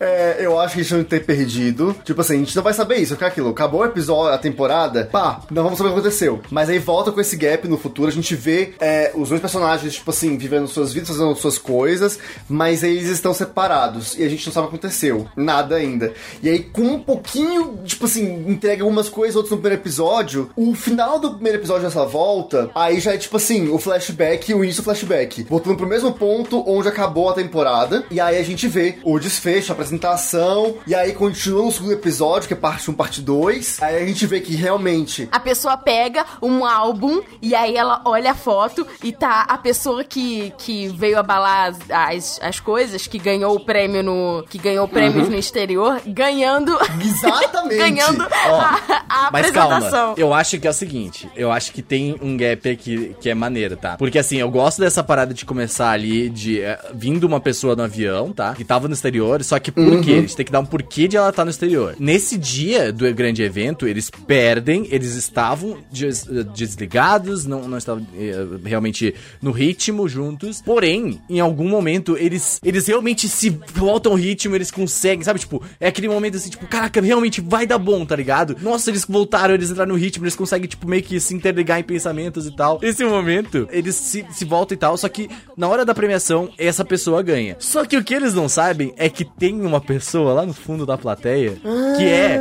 É, 0.00 0.38
eu 0.40 0.58
acho 0.58 0.74
que 0.74 0.80
eles 0.80 0.90
deviam 0.90 1.04
ter 1.04 1.24
perdido. 1.24 1.96
Tipo 2.04 2.20
assim, 2.20 2.34
a 2.34 2.38
gente 2.38 2.54
não 2.54 2.62
vai 2.62 2.72
saber 2.72 2.96
isso, 2.96 3.16
é 3.18 3.26
aquilo. 3.26 3.50
Acabou 3.50 3.80
o 3.80 3.84
episódio, 3.84 4.32
a 4.32 4.38
temporada, 4.38 5.08
pá, 5.10 5.40
não 5.50 5.62
vamos 5.62 5.78
saber 5.78 5.90
o 5.90 5.94
que 5.94 6.00
aconteceu. 6.00 6.40
Mas 6.50 6.68
aí 6.68 6.78
volta 6.78 7.10
com 7.12 7.20
esse 7.20 7.36
gap 7.36 7.66
no 7.66 7.78
futuro, 7.78 8.08
a 8.08 8.12
gente 8.12 8.34
vê 8.34 8.74
é, 8.80 9.12
os 9.14 9.28
dois 9.28 9.40
personagens, 9.40 9.94
tipo 9.94 10.10
assim, 10.10 10.36
vivendo 10.36 10.68
suas 10.68 10.92
vidas, 10.92 11.08
fazendo 11.08 11.34
suas 11.36 11.58
coisas, 11.58 12.18
mas 12.48 12.82
eles 12.82 13.08
estão 13.08 13.32
separados 13.32 14.18
e 14.18 14.24
a 14.24 14.28
gente 14.28 14.46
não 14.46 14.52
sabe 14.52 14.66
o 14.66 14.70
que 14.70 14.76
aconteceu. 14.76 15.26
Nada 15.36 15.76
ainda. 15.76 16.12
E 16.42 16.48
aí, 16.48 16.60
com 16.60 16.82
um 16.82 17.00
pouquinho, 17.00 17.78
tipo 17.84 18.04
assim, 18.06 18.44
entrega 18.48 18.82
algumas 18.82 19.08
coisas, 19.08 19.36
outras 19.36 19.52
no 19.52 19.58
primeiro 19.58 19.82
episódio, 19.82 20.50
o 20.56 20.74
final 20.74 21.18
do 21.18 21.32
primeiro 21.32 21.58
episódio 21.58 21.82
dessa 21.82 22.06
volta, 22.10 22.70
aí 22.74 23.00
já 23.00 23.14
é 23.14 23.18
tipo 23.18 23.36
assim, 23.36 23.68
o 23.68 23.78
flashback, 23.78 24.52
o 24.52 24.64
início 24.64 24.82
do 24.82 24.84
flashback. 24.84 25.44
Voltando 25.44 25.76
pro 25.76 25.86
mesmo 25.86 26.12
ponto 26.12 26.62
onde 26.66 26.88
acabou 26.88 27.30
a 27.30 27.34
temporada. 27.34 28.04
E 28.10 28.20
aí 28.20 28.36
a 28.36 28.42
gente 28.42 28.66
vê 28.66 28.98
o 29.04 29.18
desfecho, 29.18 29.72
a 29.72 29.74
apresentação. 29.74 30.76
E 30.86 30.94
aí 30.94 31.12
continua 31.12 31.64
no 31.64 31.72
segundo 31.72 31.92
episódio, 31.92 32.48
que 32.48 32.54
é 32.54 32.56
parte 32.56 32.90
1, 32.90 32.94
parte 32.94 33.20
2. 33.20 33.82
Aí 33.82 34.02
a 34.02 34.06
gente 34.06 34.26
vê 34.26 34.40
que 34.40 34.54
realmente. 34.54 35.28
A 35.30 35.40
pessoa 35.40 35.76
pega 35.76 36.24
um 36.42 36.64
álbum 36.64 37.22
e 37.40 37.54
aí 37.54 37.76
ela 37.76 38.00
olha 38.04 38.32
a 38.32 38.34
foto 38.34 38.86
e 39.02 39.12
tá 39.12 39.42
a 39.48 39.56
pessoa 39.56 40.02
que, 40.02 40.52
que 40.58 40.88
veio 40.88 41.18
abalar 41.18 41.68
as, 41.68 41.78
as, 41.90 42.40
as 42.42 42.60
coisas, 42.60 43.06
que 43.06 43.18
ganhou 43.18 43.54
o 43.54 43.60
prêmio 43.60 44.02
no. 44.02 44.44
que 44.48 44.58
ganhou 44.58 44.88
prêmios 44.88 45.28
no 45.28 45.36
exterior, 45.36 46.00
ganhando. 46.06 46.76
Exatamente. 47.00 47.76
ganhando 47.78 48.22
a, 48.22 48.80
a 49.08 49.30
Mas 49.30 49.46
apresentação. 49.46 49.90
calma, 49.90 50.14
eu 50.16 50.34
acho 50.34 50.58
que 50.58 50.66
é 50.66 50.70
o 50.70 50.74
seguinte, 50.74 51.30
eu 51.36 51.52
acho 51.52 51.72
que 51.72 51.82
tem 51.82 51.99
um 52.22 52.36
gap 52.36 52.68
aqui 52.68 53.14
que 53.20 53.28
é 53.30 53.34
maneiro, 53.34 53.76
tá? 53.76 53.96
Porque 53.96 54.18
assim, 54.18 54.36
eu 54.38 54.50
gosto 54.50 54.80
dessa 54.80 55.02
parada 55.02 55.32
de 55.34 55.44
começar 55.44 55.90
ali, 55.90 56.28
de 56.28 56.60
é, 56.60 56.78
vindo 56.94 57.24
uma 57.24 57.40
pessoa 57.40 57.74
no 57.76 57.82
avião, 57.82 58.32
tá? 58.32 58.54
Que 58.54 58.64
tava 58.64 58.88
no 58.88 58.94
exterior, 58.94 59.42
só 59.44 59.58
que 59.58 59.70
por 59.72 60.00
quê? 60.02 60.12
A 60.12 60.20
gente 60.20 60.36
tem 60.36 60.46
que 60.46 60.52
dar 60.52 60.60
um 60.60 60.66
porquê 60.66 61.06
de 61.08 61.16
ela 61.16 61.30
estar 61.30 61.44
no 61.44 61.50
exterior. 61.50 61.96
Nesse 61.98 62.36
dia 62.38 62.92
do 62.92 63.12
grande 63.14 63.42
evento, 63.42 63.86
eles 63.86 64.10
perdem, 64.26 64.86
eles 64.90 65.14
estavam 65.14 65.78
des- 65.90 66.26
desligados, 66.54 67.44
não, 67.46 67.66
não 67.68 67.78
estavam 67.78 68.06
eh, 68.16 68.46
realmente 68.64 69.14
no 69.42 69.50
ritmo 69.50 70.08
juntos, 70.08 70.62
porém, 70.62 71.20
em 71.28 71.40
algum 71.40 71.68
momento, 71.68 72.16
eles, 72.16 72.60
eles 72.64 72.86
realmente 72.86 73.28
se 73.28 73.50
voltam 73.74 74.12
ao 74.12 74.18
ritmo, 74.18 74.54
eles 74.54 74.70
conseguem, 74.70 75.24
sabe? 75.24 75.40
Tipo, 75.40 75.62
é 75.80 75.88
aquele 75.88 76.08
momento 76.08 76.36
assim, 76.36 76.50
tipo, 76.50 76.66
caraca, 76.66 77.00
realmente 77.00 77.40
vai 77.40 77.66
dar 77.66 77.78
bom, 77.78 78.04
tá 78.04 78.14
ligado? 78.14 78.56
Nossa, 78.62 78.90
eles 78.90 79.04
voltaram, 79.08 79.54
eles 79.54 79.70
entraram 79.70 79.92
no 79.92 79.98
ritmo, 79.98 80.24
eles 80.24 80.36
conseguem, 80.36 80.68
tipo, 80.68 80.88
meio 80.88 81.02
que 81.02 81.18
se 81.18 81.34
interligar 81.34 81.79
em 81.80 81.84
pensamentos 81.84 82.46
e 82.46 82.50
tal. 82.54 82.78
Esse 82.82 83.04
momento, 83.04 83.68
eles 83.70 83.94
se, 83.94 84.24
se 84.30 84.44
voltam 84.44 84.74
e 84.74 84.78
tal, 84.78 84.96
só 84.96 85.08
que 85.08 85.28
na 85.56 85.68
hora 85.68 85.84
da 85.84 85.94
premiação, 85.94 86.48
essa 86.58 86.84
pessoa 86.84 87.22
ganha. 87.22 87.56
Só 87.58 87.84
que 87.84 87.96
o 87.96 88.04
que 88.04 88.14
eles 88.14 88.34
não 88.34 88.48
sabem 88.48 88.92
é 88.96 89.08
que 89.08 89.24
tem 89.24 89.60
uma 89.60 89.80
pessoa 89.80 90.32
lá 90.32 90.46
no 90.46 90.52
fundo 90.52 90.84
da 90.86 90.96
plateia 90.98 91.56
que 91.96 92.04
é 92.04 92.38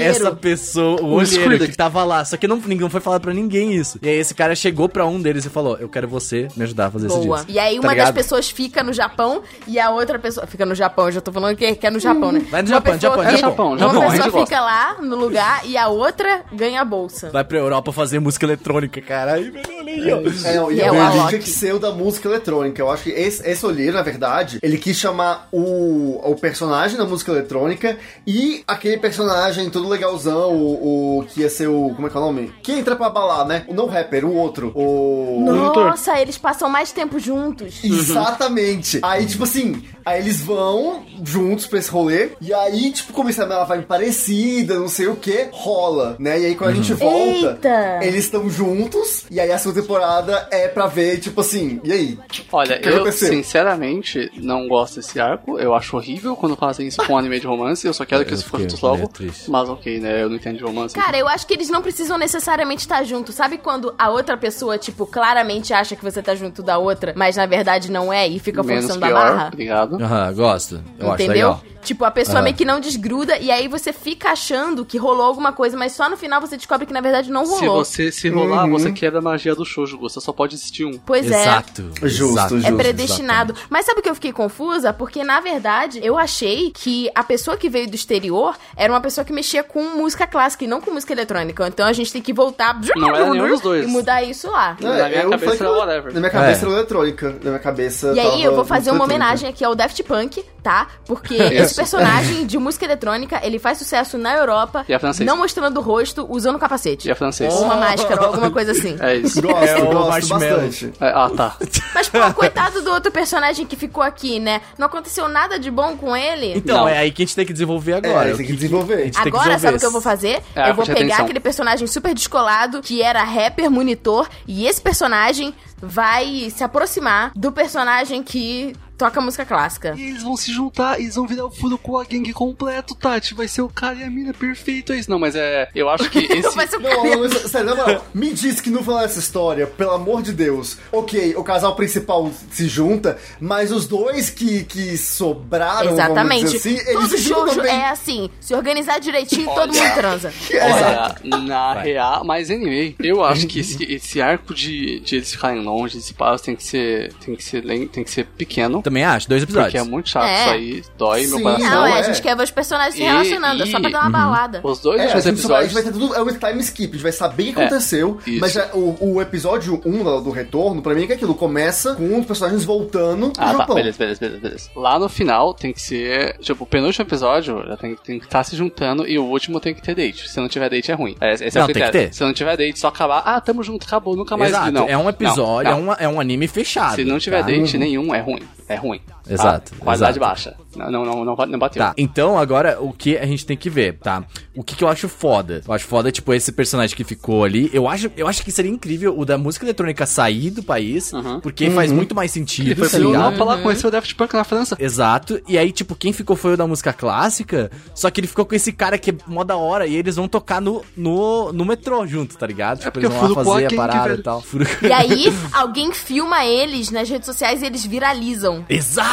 essa 0.00 0.34
pessoa, 0.34 1.00
o, 1.00 1.04
O 1.06 1.10
olheiro 1.14 1.42
Squirtle. 1.44 1.68
que 1.68 1.76
tava 1.76 2.02
lá. 2.04 2.24
Só 2.24 2.36
que 2.36 2.46
não, 2.48 2.56
ninguém 2.56 2.78
não 2.80 2.90
foi 2.90 3.00
falar 3.00 3.20
pra 3.20 3.32
ninguém 3.32 3.74
isso. 3.74 3.98
E 4.02 4.08
aí 4.08 4.16
esse 4.16 4.34
cara 4.34 4.54
chegou 4.54 4.88
pra 4.88 5.06
um 5.06 5.20
deles 5.20 5.44
e 5.44 5.50
falou: 5.50 5.76
Eu 5.78 5.88
quero 5.88 6.08
você 6.08 6.48
me 6.56 6.64
ajudar 6.64 6.86
a 6.86 6.90
fazer 6.90 7.06
esse 7.06 7.18
Boa. 7.18 7.36
disco. 7.38 7.52
E 7.52 7.58
aí 7.58 7.74
Tá 7.76 7.80
uma 7.80 7.88
das 7.88 7.96
ligado? 7.96 8.14
pessoas 8.14 8.50
fica 8.50 8.82
no 8.82 8.92
Japão 8.92 9.42
e 9.66 9.78
a 9.78 9.90
outra 9.90 10.18
pessoa. 10.18 10.46
Fica 10.46 10.64
no 10.66 10.74
Japão, 10.74 11.06
eu 11.06 11.12
já 11.12 11.20
tô 11.20 11.32
falando 11.32 11.56
que, 11.56 11.74
que 11.74 11.86
é 11.86 11.90
no 11.90 11.98
Japão, 12.00 12.32
né? 12.32 12.40
Vai 12.50 12.62
no 12.62 12.68
Uma 12.68 12.74
Japão, 12.76 12.92
pessoa 12.94 13.10
Japão, 13.12 13.24
fica- 13.24 13.36
Japão, 13.38 13.68
Uma 13.68 13.78
Japão, 13.78 14.00
pessoa 14.10 14.30
gosta. 14.30 14.46
fica 14.46 14.60
lá 14.60 14.96
no 15.02 15.16
lugar 15.16 15.60
e 15.66 15.76
a 15.76 15.88
outra 15.88 16.42
ganha 16.52 16.80
a 16.80 16.84
bolsa. 16.84 17.30
Vai 17.30 17.44
pra 17.44 17.58
Europa 17.58 17.92
fazer 17.92 18.18
música 18.18 18.44
eletrônica, 18.46 18.67
cara. 19.02 19.32
Ai, 19.32 19.50
velho, 19.50 19.78
ali, 19.78 20.12
ó. 20.12 20.48
É, 20.48 20.56
não, 20.56 20.72
e 20.72 20.80
é 20.80 20.90
o 20.90 21.00
Alok. 21.00 21.38
que 21.38 21.50
ser 21.50 21.74
o 21.74 21.78
da 21.78 21.92
música 21.92 22.28
eletrônica. 22.28 22.80
Eu 22.80 22.90
acho 22.90 23.04
que 23.04 23.10
esse, 23.10 23.46
esse 23.48 23.64
olheiro, 23.64 23.96
na 23.96 24.02
verdade, 24.02 24.58
ele 24.62 24.78
quis 24.78 24.96
chamar 24.96 25.48
o, 25.52 26.20
o 26.30 26.36
personagem 26.36 26.96
da 26.96 27.04
música 27.04 27.32
eletrônica 27.32 27.96
e 28.26 28.62
aquele 28.66 28.98
personagem 28.98 29.70
todo 29.70 29.88
legalzão, 29.88 30.52
o, 30.52 31.18
o 31.18 31.24
que 31.24 31.40
ia 31.40 31.50
ser 31.50 31.68
o. 31.68 31.92
Como 31.94 32.06
é 32.06 32.10
que 32.10 32.16
é 32.16 32.20
o 32.20 32.22
nome? 32.22 32.52
Que 32.62 32.72
entra 32.72 32.96
pra 32.96 33.10
balar, 33.10 33.46
né? 33.46 33.64
O 33.66 33.74
não 33.74 33.86
rapper, 33.86 34.24
o 34.24 34.34
outro. 34.34 34.72
O. 34.74 35.40
Nossa, 35.44 36.18
eles 36.20 36.38
passam 36.38 36.68
mais 36.68 36.92
tempo 36.92 37.18
juntos. 37.18 37.82
Exatamente. 37.82 38.98
Aí, 39.02 39.26
tipo 39.26 39.44
assim, 39.44 39.82
aí 40.08 40.20
eles 40.20 40.40
vão 40.40 41.04
juntos 41.24 41.66
pra 41.66 41.78
esse 41.78 41.90
rolê, 41.90 42.30
e 42.40 42.52
aí, 42.52 42.90
tipo, 42.92 43.12
começa 43.12 43.44
a 43.44 43.64
vibe 43.64 43.86
parecida, 43.86 44.74
não 44.78 44.88
sei 44.88 45.06
o 45.08 45.16
que, 45.16 45.48
rola, 45.52 46.16
né? 46.18 46.38
E 46.40 46.46
aí 46.46 46.54
quando 46.54 46.70
a 46.70 46.74
gente 46.74 46.92
volta, 46.94 47.18
Eita! 47.20 47.98
eles 48.02 48.24
estão 48.24 48.48
juntos, 48.48 49.24
e 49.30 49.40
aí 49.40 49.50
a 49.50 49.58
segunda 49.58 49.80
temporada 49.82 50.48
é 50.50 50.68
pra 50.68 50.86
ver, 50.86 51.18
tipo 51.18 51.40
assim, 51.40 51.80
e 51.84 51.92
aí? 51.92 52.18
Olha, 52.52 52.80
eu 52.82 52.96
aconteceu? 52.96 53.28
sinceramente 53.28 54.30
não 54.36 54.68
gosto 54.68 54.96
desse 54.96 55.18
arco. 55.20 55.58
Eu 55.58 55.74
acho 55.74 55.96
horrível 55.96 56.36
quando 56.36 56.56
fazem 56.56 56.86
isso 56.86 57.02
com 57.04 57.14
um 57.14 57.18
anime 57.18 57.40
de 57.40 57.46
romance. 57.46 57.86
Eu 57.86 57.92
só 57.92 58.04
quero 58.04 58.24
que 58.24 58.32
Eu 58.32 58.36
isso 58.36 58.44
fique 58.44 58.82
logo. 58.82 58.96
meio 58.96 59.08
triste. 59.08 59.50
Mas 59.50 59.68
ok, 59.68 60.00
né? 60.00 60.22
Eu 60.22 60.28
não 60.28 60.36
entendo 60.36 60.58
de 60.58 60.64
romance. 60.64 60.94
Cara, 60.94 61.16
eu 61.18 61.28
acho 61.28 61.46
que 61.46 61.54
eles 61.54 61.68
não 61.68 61.82
precisam 61.82 62.16
necessariamente 62.18 62.82
estar 62.82 63.02
juntos. 63.04 63.34
Sabe 63.34 63.58
quando 63.58 63.94
a 63.98 64.10
outra 64.10 64.36
pessoa, 64.36 64.78
tipo, 64.78 65.06
claramente 65.06 65.72
acha 65.72 65.96
que 65.96 66.02
você 66.04 66.22
tá 66.22 66.34
junto 66.34 66.62
da 66.62 66.78
outra, 66.78 67.12
mas 67.16 67.36
na 67.36 67.46
verdade 67.46 67.90
não 67.90 68.12
é 68.12 68.26
e 68.26 68.38
fica 68.38 68.62
Menos 68.62 68.84
forçando 68.86 69.04
a 69.04 69.08
pior. 69.08 69.18
barra? 69.20 69.48
Obrigado. 69.52 69.97
Aham, 70.00 70.32
gosto. 70.34 70.82
Eu 70.98 71.06
acho 71.12 71.22
Entendeu? 71.22 71.48
legal. 71.48 71.62
Tipo, 71.80 72.04
a 72.04 72.10
pessoa 72.10 72.36
Aham. 72.38 72.44
meio 72.44 72.56
que 72.56 72.64
não 72.66 72.80
desgruda 72.80 73.38
e 73.38 73.50
aí 73.50 73.66
você 73.66 73.92
fica 73.94 74.30
achando 74.30 74.84
que 74.84 74.98
rolou 74.98 75.24
alguma 75.24 75.52
coisa, 75.52 75.74
mas 75.76 75.92
só 75.92 76.10
no 76.10 76.16
final 76.18 76.38
você 76.40 76.56
descobre 76.56 76.84
que 76.86 76.92
na 76.92 77.00
verdade 77.00 77.30
não 77.30 77.46
Se 77.46 77.64
rolou. 77.64 77.82
você 77.84 78.12
se 78.12 78.28
rolar, 78.28 78.64
Uhum. 78.64 78.72
você 78.72 78.92
quebra 78.92 79.20
a 79.20 79.22
magia 79.22 79.54
do 79.54 79.64
shoujo. 79.64 79.96
Você 80.00 80.20
só 80.20 80.32
pode 80.32 80.54
existir 80.56 80.84
um. 80.84 80.98
Pois 81.06 81.30
é. 81.30 81.40
Exato. 81.40 81.90
Justo, 82.02 82.32
exato. 82.34 82.54
justo. 82.56 82.68
É 82.68 82.76
predestinado. 82.76 83.54
Mas 83.70 83.86
sabe 83.86 84.00
o 84.00 84.02
que 84.02 84.10
eu 84.10 84.14
fiquei 84.14 84.32
confusa? 84.32 84.92
Porque, 84.92 85.22
na 85.24 85.40
verdade, 85.40 86.00
eu 86.02 86.18
achei 86.18 86.70
que 86.72 87.08
a 87.14 87.22
pessoa 87.22 87.56
que 87.56 87.70
veio 87.70 87.88
do 87.88 87.94
exterior 87.94 88.56
era 88.76 88.92
uma 88.92 89.00
pessoa 89.00 89.24
que 89.24 89.32
mexia 89.32 89.62
com 89.62 89.82
música 89.96 90.26
clássica 90.26 90.64
e 90.64 90.66
não 90.68 90.80
com 90.80 90.90
música 90.90 91.12
eletrônica. 91.12 91.66
Então 91.68 91.86
a 91.86 91.92
gente 91.92 92.12
tem 92.12 92.20
que 92.20 92.32
voltar 92.34 92.78
Não 92.96 93.14
era 93.14 93.30
nenhum 93.30 93.48
dos 93.48 93.60
dois. 93.62 93.84
e 93.84 93.86
mudar 93.86 94.22
isso 94.22 94.50
lá. 94.50 94.76
Não, 94.80 94.90
Na 94.90 95.08
minha 95.08 95.28
cabeça 95.30 95.64
era 95.64 95.72
whatever. 95.72 96.12
Na 96.12 96.20
minha 96.20 96.30
cabeça 96.32 96.66
É. 96.66 96.68
era 96.68 96.78
eletrônica. 96.78 97.30
Na 97.42 97.50
minha 97.50 97.58
cabeça. 97.60 98.12
E 98.14 98.20
aí 98.20 98.26
tava 98.30 98.42
eu 98.42 98.54
vou 98.56 98.64
fazer 98.64 98.90
uma 98.90 99.04
homenagem 99.04 99.48
aqui 99.48 99.64
ao 99.64 99.74
Daft 99.78 100.02
Punk, 100.02 100.44
tá? 100.62 100.88
Porque 101.06 101.34
esse 101.54 101.74
personagem 101.74 102.44
de 102.46 102.58
música 102.58 102.84
eletrônica, 102.84 103.40
ele 103.42 103.58
faz 103.58 103.78
sucesso 103.78 104.18
na 104.18 104.34
Europa, 104.34 104.84
E 104.88 104.92
é 104.92 104.98
francês. 104.98 105.26
não 105.26 105.36
mostrando 105.36 105.78
o 105.78 105.80
rosto, 105.82 106.26
usando 106.28 106.58
capacete. 106.58 107.08
E 107.08 107.10
é 107.10 107.14
francês. 107.14 107.52
Ou 107.54 107.62
uma 107.64 107.76
máscara, 107.76 108.20
ou 108.20 108.26
alguma 108.28 108.50
coisa 108.50 108.72
assim. 108.72 108.96
É 109.00 109.16
isso. 109.16 109.40
Gosto, 109.40 109.64
É 109.64 109.80
gosto 109.80 110.28
bastante. 110.28 110.92
É, 111.00 111.08
ah, 111.08 111.30
tá. 111.34 111.56
Mas, 111.94 112.08
pô, 112.08 112.18
coitado 112.34 112.82
do 112.82 112.90
outro 112.90 113.10
personagem 113.12 113.64
que 113.64 113.76
ficou 113.76 114.02
aqui, 114.02 114.38
né? 114.38 114.60
Não 114.76 114.86
aconteceu 114.86 115.28
nada 115.28 115.58
de 115.58 115.70
bom 115.70 115.96
com 115.96 116.14
ele. 116.16 116.54
Então, 116.56 116.78
Não. 116.78 116.88
é 116.88 116.98
aí 116.98 117.10
que 117.12 117.22
a 117.22 117.24
gente 117.26 117.36
tem 117.36 117.46
que 117.46 117.52
desenvolver 117.52 117.94
agora. 117.94 118.30
É, 118.30 118.34
tem 118.34 118.46
que 118.46 118.52
desenvolver. 118.52 118.94
A 118.94 119.04
gente 119.04 119.14
tem 119.14 119.22
que 119.22 119.28
Agora, 119.28 119.54
desenvolver 119.54 119.60
sabe 119.66 119.76
o 119.76 119.80
que 119.80 119.86
eu 119.86 119.90
vou 119.92 120.00
fazer? 120.00 120.42
É, 120.54 120.70
eu 120.70 120.74
vou 120.74 120.84
pegar 120.84 120.98
atenção. 121.00 121.24
aquele 121.24 121.40
personagem 121.40 121.86
super 121.86 122.12
descolado, 122.14 122.82
que 122.82 123.00
era 123.00 123.22
rapper, 123.22 123.70
monitor, 123.70 124.28
e 124.46 124.66
esse 124.66 124.80
personagem 124.80 125.54
vai 125.80 126.50
se 126.54 126.64
aproximar 126.64 127.30
do 127.36 127.52
personagem 127.52 128.22
que 128.22 128.74
toca 128.98 129.20
música 129.20 129.46
clássica. 129.46 129.94
E 129.96 130.10
eles 130.10 130.22
vão 130.22 130.36
se 130.36 130.52
juntar, 130.52 131.00
eles 131.00 131.14
vão 131.14 131.26
virar 131.26 131.46
o 131.46 131.50
Furukawa 131.50 132.04
Gang 132.04 132.32
completo, 132.32 132.94
Tati. 132.94 133.32
Vai 133.32 133.46
ser 133.46 133.62
o 133.62 133.68
cara 133.68 133.94
e 133.94 134.02
a 134.02 134.10
mina 134.10 134.34
perfeito, 134.34 134.92
é 134.92 134.98
isso. 134.98 135.10
Não, 135.10 135.18
mas 135.18 135.36
é. 135.36 135.68
Eu 135.74 135.88
acho 135.88 136.10
que 136.10 136.18
esse. 136.32 136.54
Vai 136.54 136.66
ser 136.66 136.76
o 136.76 136.80
Não, 136.80 137.04
não, 137.04 137.20
mas, 137.20 137.32
sério, 137.50 137.76
moral, 137.76 138.04
me 138.12 138.34
diz 138.34 138.60
que 138.60 138.70
no 138.70 138.82
final 138.82 138.98
dessa 138.98 139.20
história, 139.20 139.66
pelo 139.66 139.92
amor 139.92 140.20
de 140.20 140.32
Deus, 140.32 140.76
ok, 140.90 141.34
o 141.36 141.44
casal 141.44 141.76
principal 141.76 142.30
se 142.50 142.66
junta, 142.66 143.16
mas 143.40 143.70
os 143.70 143.86
dois 143.86 144.30
que, 144.30 144.64
que 144.64 144.98
sobraram, 144.98 145.92
Exatamente. 145.92 146.44
vamos 146.44 146.52
dizer 146.52 146.74
assim, 146.74 146.90
eles 146.90 146.92
Todo 146.92 147.08
se 147.08 147.18
juntam 147.18 147.54
shoujo 147.54 147.60
é 147.68 147.88
assim. 147.88 148.30
Se 148.40 148.54
organizar 148.54 148.98
direitinho, 148.98 149.46
todo 149.54 149.72
mundo 149.72 149.94
transa. 149.94 150.32
Olha, 150.52 151.38
na 151.46 151.74
real, 151.74 152.24
mas 152.24 152.50
anyway, 152.50 152.96
eu 152.98 153.22
acho 153.22 153.46
que 153.46 153.60
esse, 153.60 153.84
esse 153.84 154.20
arco 154.20 154.52
de, 154.52 155.00
de 155.00 155.16
eles 155.16 155.30
ficarem 155.30 155.62
longe, 155.62 155.98
esse 155.98 156.12
paus 156.12 156.40
tem 156.40 156.56
que 156.56 156.64
ser. 156.64 157.12
Tem 157.14 157.36
que 157.36 157.44
ser, 157.44 157.62
tem 157.88 158.04
que 158.04 158.10
ser 158.10 158.24
pequeno. 158.26 158.82
Também 158.88 159.04
acho, 159.04 159.28
dois 159.28 159.42
episódios. 159.42 159.72
Porque 159.72 159.86
é 159.86 159.90
muito 159.90 160.08
chato 160.08 160.24
É. 160.26 160.40
isso 160.40 160.50
aí, 160.50 160.84
dói 160.96 161.26
meu 161.26 161.36
Sim, 161.38 161.42
coração. 161.42 161.70
Não, 161.70 161.86
é, 161.86 161.92
a 161.92 161.98
é. 161.98 162.02
gente 162.04 162.22
quer 162.22 162.36
ver 162.36 162.42
os 162.44 162.50
personagens 162.50 162.94
se 162.94 163.02
E- 163.02 163.04
relacionando, 163.04 163.62
é 163.62 163.66
só 163.66 163.80
pra 163.80 163.90
dar 163.90 164.00
uma 164.02 164.10
balada. 164.10 164.60
Os 164.62 164.80
dois 164.80 164.98
É, 165.00 165.02
a 165.02 165.06
últimos 165.06 165.24
gente, 165.24 165.40
só 165.40 165.48
vai, 165.48 165.58
a 165.58 165.62
gente 165.66 165.72
episódios. 165.72 165.72
vai 165.72 165.82
ter 165.82 165.92
tudo, 165.92 166.14
é 166.14 166.22
um 166.22 166.38
time 166.50 166.60
skip, 166.62 166.88
a 166.88 166.92
gente 166.94 167.02
vai 167.02 167.12
saber 167.12 167.50
o 167.50 167.54
que 167.54 167.60
É, 167.60 167.64
aconteceu, 167.66 168.18
isso. 168.26 168.40
mas 168.40 168.52
já, 168.52 168.66
o, 168.74 168.96
o 169.14 169.22
episódio 169.22 169.80
1 169.84 170.04
do, 170.04 170.20
do 170.22 170.30
retorno, 170.30 170.80
pra 170.82 170.94
mim, 170.94 171.04
é 171.04 171.06
que 171.06 171.12
aquilo 171.12 171.34
começa 171.34 171.94
com 171.94 172.18
os 172.18 172.26
personagens 172.26 172.64
voltando 172.64 173.32
Ah, 173.38 173.52
tá, 173.52 173.58
Japão. 173.58 173.74
beleza, 173.76 173.98
beleza, 173.98 174.20
beleza, 174.20 174.40
beleza. 174.40 174.70
Lá 174.74 174.98
no 174.98 175.08
final 175.08 175.52
tem 175.54 175.72
que 175.72 175.80
ser. 175.82 176.38
Tipo, 176.38 176.64
o 176.64 176.66
penúltimo 176.66 177.04
episódio 177.04 177.64
já 177.66 177.76
tem, 177.76 177.94
tem 177.96 178.18
que 178.18 178.24
estar 178.26 178.42
se 178.44 178.56
juntando 178.56 179.06
e 179.06 179.18
o 179.18 179.24
último 179.24 179.60
tem 179.60 179.74
que 179.74 179.82
ter 179.82 179.94
date. 179.94 180.28
Se 180.28 180.40
não 180.40 180.48
tiver 180.48 180.70
date 180.70 180.90
é 180.90 180.94
ruim. 180.94 181.16
É, 181.20 181.34
esse 181.34 181.44
é 181.44 181.50
Não, 181.60 181.62
o 181.64 181.66
tem 181.66 181.74
que 181.74 181.82
critério. 181.82 182.08
ter. 182.10 182.14
Se 182.14 182.22
não 182.24 182.32
tiver 182.32 182.56
date, 182.56 182.78
só 182.78 182.88
acabar. 182.88 183.22
Ah, 183.24 183.40
tamo 183.40 183.62
junto, 183.62 183.86
acabou, 183.86 184.16
nunca 184.16 184.36
mais 184.36 184.50
Exato, 184.50 184.66
vi, 184.66 184.72
não. 184.72 184.88
é 184.88 184.96
um 184.96 185.08
episódio, 185.08 185.70
Não, 185.70 185.80
não. 185.82 185.92
É, 185.92 185.94
uma- 185.94 185.94
é 186.00 186.08
um 186.08 186.20
anime 186.20 186.46
fechado. 186.48 186.96
Se 186.96 187.04
não 187.04 187.18
tiver 187.18 187.40
tá? 187.40 187.46
date 187.46 187.76
nenhum, 187.76 188.14
é 188.14 188.20
ruim. 188.20 188.42
É 188.68 188.76
ruim. 188.78 189.00
Tá? 189.28 189.34
Exato, 189.34 189.74
Qualidade 189.76 190.18
exato. 190.18 190.20
baixa. 190.20 190.56
Não, 190.76 190.90
não, 190.90 191.24
não, 191.24 191.24
não, 191.24 191.58
bateu. 191.58 191.82
Tá, 191.82 191.94
então 191.96 192.38
agora 192.38 192.78
o 192.80 192.92
que 192.92 193.16
a 193.16 193.26
gente 193.26 193.44
tem 193.44 193.56
que 193.56 193.68
ver, 193.68 193.98
tá? 193.98 194.24
O 194.54 194.62
que, 194.62 194.76
que 194.76 194.84
eu 194.84 194.88
acho 194.88 195.08
foda? 195.08 195.62
Eu 195.66 195.74
acho 195.74 195.86
foda, 195.86 196.12
tipo, 196.12 196.32
esse 196.32 196.52
personagem 196.52 196.96
que 196.96 197.04
ficou 197.04 197.44
ali. 197.44 197.70
Eu 197.72 197.88
acho, 197.88 198.10
eu 198.16 198.28
acho 198.28 198.42
que 198.44 198.52
seria 198.52 198.70
incrível 198.70 199.18
o 199.18 199.24
da 199.24 199.36
música 199.36 199.64
eletrônica 199.64 200.06
sair 200.06 200.50
do 200.50 200.62
país, 200.62 201.12
porque 201.42 201.70
faz 201.70 201.90
muito 201.90 202.14
mais 202.14 202.34
Ele 202.36 202.46
sentido, 202.46 202.76
foi 202.76 202.88
tá 202.88 202.98
pro 202.98 203.06
ligado? 203.08 203.24
Europa 203.24 203.44
lá 203.44 203.62
conhecer 203.62 203.86
o 203.86 203.90
Daft 203.90 204.14
Punk 204.14 204.34
na 204.34 204.44
França. 204.44 204.76
Exato. 204.78 205.40
E 205.48 205.58
aí, 205.58 205.72
tipo, 205.72 205.94
quem 205.94 206.12
ficou 206.12 206.36
foi 206.36 206.54
o 206.54 206.56
da 206.56 206.66
música 206.66 206.92
clássica, 206.92 207.70
só 207.94 208.10
que 208.10 208.20
ele 208.20 208.26
ficou 208.26 208.44
com 208.44 208.54
esse 208.54 208.72
cara 208.72 208.98
que 208.98 209.10
é 209.10 209.14
mó 209.26 209.44
da 209.44 209.56
hora 209.56 209.86
e 209.86 209.96
eles 209.96 210.16
vão 210.16 210.28
tocar 210.28 210.60
no, 210.60 210.82
no, 210.96 211.52
no 211.52 211.64
metrô 211.64 212.06
junto, 212.06 212.36
tá 212.36 212.46
ligado? 212.46 212.78
Tipo, 212.78 212.92
porque 212.92 213.06
eles 213.06 213.16
vão 213.16 213.28
lá 213.28 213.34
fazer 213.34 213.66
a 213.66 213.68
Gang, 213.68 213.76
parada 213.76 214.14
e 214.14 214.22
tal. 214.22 214.44
E 214.82 214.92
aí, 214.92 215.32
alguém 215.52 215.92
filma 215.92 216.44
eles 216.44 216.90
nas 216.90 217.08
redes 217.08 217.26
sociais 217.26 217.62
e 217.62 217.66
eles 217.66 217.84
viralizam. 217.84 218.64
Exato, 218.68 219.08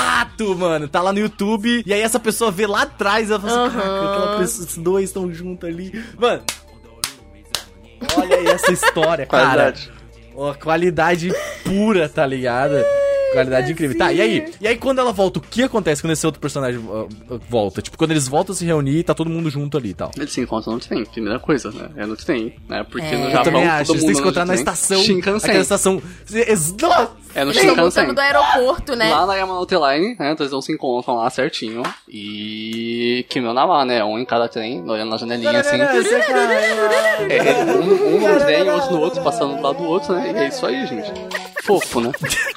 mano. 0.56 0.88
Tá 0.88 1.02
lá 1.02 1.14
no 1.14 1.20
YouTube. 1.20 1.84
E 1.86 1.94
aí 1.94 2.02
essa 2.02 2.20
pessoa 2.20 2.52
vê 2.52 2.68
lá 2.68 2.84
atrás. 2.84 3.30
Ela 3.30 3.40
fala 3.40 3.68
assim: 3.68 3.78
caraca, 3.78 4.12
aquela 4.12 4.38
pessoa, 4.38 4.66
esses 4.66 4.78
dois 4.78 5.10
estão 5.10 5.32
juntos 5.34 5.68
ali. 5.68 6.04
Mano. 6.18 6.44
Olha 8.18 8.36
aí 8.38 8.48
essa 8.48 8.72
história, 8.72 9.26
cara. 9.26 9.46
Qualidade. 9.46 9.92
Ó, 10.36 10.54
qualidade 10.54 11.34
pura, 11.64 12.10
tá 12.10 12.26
ligado? 12.26 12.76
Qualidade 13.36 13.72
incrível. 13.72 13.98
Tá, 13.98 14.12
e 14.12 14.22
aí? 14.22 14.54
E 14.60 14.68
aí 14.68 14.78
quando 14.78 15.00
ela 15.00 15.12
volta, 15.12 15.40
o 15.40 15.42
que 15.42 15.64
acontece 15.64 16.02
quando 16.02 16.14
esse 16.14 16.26
outro 16.26 16.40
personagem 16.42 16.80
uh, 16.80 17.08
uh, 17.30 17.40
volta? 17.50 17.82
Tipo, 17.82 17.98
quando 17.98 18.12
eles 18.12 18.28
voltam 18.28 18.54
a 18.54 18.56
se 18.56 18.66
reunir, 18.66 19.04
tá 19.04 19.14
todo 19.14 19.30
mundo 19.30 19.50
junto 19.50 19.78
ali 19.78 19.90
e 19.90 19.94
tal. 19.94 20.12
Eles 20.18 20.32
se 20.32 20.42
encontram 20.42 20.74
no 20.74 20.80
trem, 20.80 21.06
primeira 21.06 21.40
coisa, 21.40 21.72
né? 21.72 21.90
É 21.96 22.06
no 22.06 22.16
trem, 22.16 22.56
né? 22.68 22.84
Porque 22.90 23.06
É. 23.06 23.18
no 23.18 23.30
Japão 23.30 23.40
Eu 23.40 23.44
também 23.44 23.68
acho, 23.68 23.92
eles 23.92 24.02
têm 24.02 24.10
que 24.10 24.16
se 24.16 24.22
encontrar 24.22 24.46
na 24.46 24.54
trem. 24.54 24.60
estação. 24.60 25.02
Shinkansen. 25.04 25.50
Aquela 25.50 25.64
estação. 25.64 26.02
É 27.36 27.44
no 27.44 27.54
Shinkansen. 27.54 28.14
do 28.14 28.20
aeroporto, 28.22 28.96
né? 28.96 29.10
Lá 29.10 29.26
na 29.26 29.36
Yamanote 29.36 29.76
Line, 29.76 30.16
né? 30.18 30.32
Então 30.32 30.46
eles 30.46 30.52
não 30.52 30.62
se 30.62 30.72
encontram 30.72 31.16
lá 31.18 31.30
certinho. 31.30 31.84
E. 32.08 33.26
Que 33.30 33.42
meu 33.42 33.54
namá, 33.54 33.84
né? 33.84 34.04
Um 34.04 34.18
em 34.18 34.26
cada 34.26 34.48
trem, 34.48 34.82
olhando 34.90 35.10
na 35.10 35.18
janelinha 35.18 35.60
assim. 35.60 35.76
É, 37.30 37.38
é, 37.38 37.66
um, 37.66 38.16
um 38.16 38.34
no 38.34 38.40
trem, 38.40 38.70
outro 38.70 38.92
no 38.92 39.00
outro, 39.02 39.22
passando 39.24 39.56
do 39.58 39.62
lado 39.62 39.78
do 39.78 39.84
outro, 39.84 40.14
né? 40.14 40.32
E 40.32 40.38
é 40.38 40.48
isso 40.48 40.66
aí, 40.66 40.86
gente. 40.88 41.12
Fofo, 41.66 42.00
né? 42.00 42.12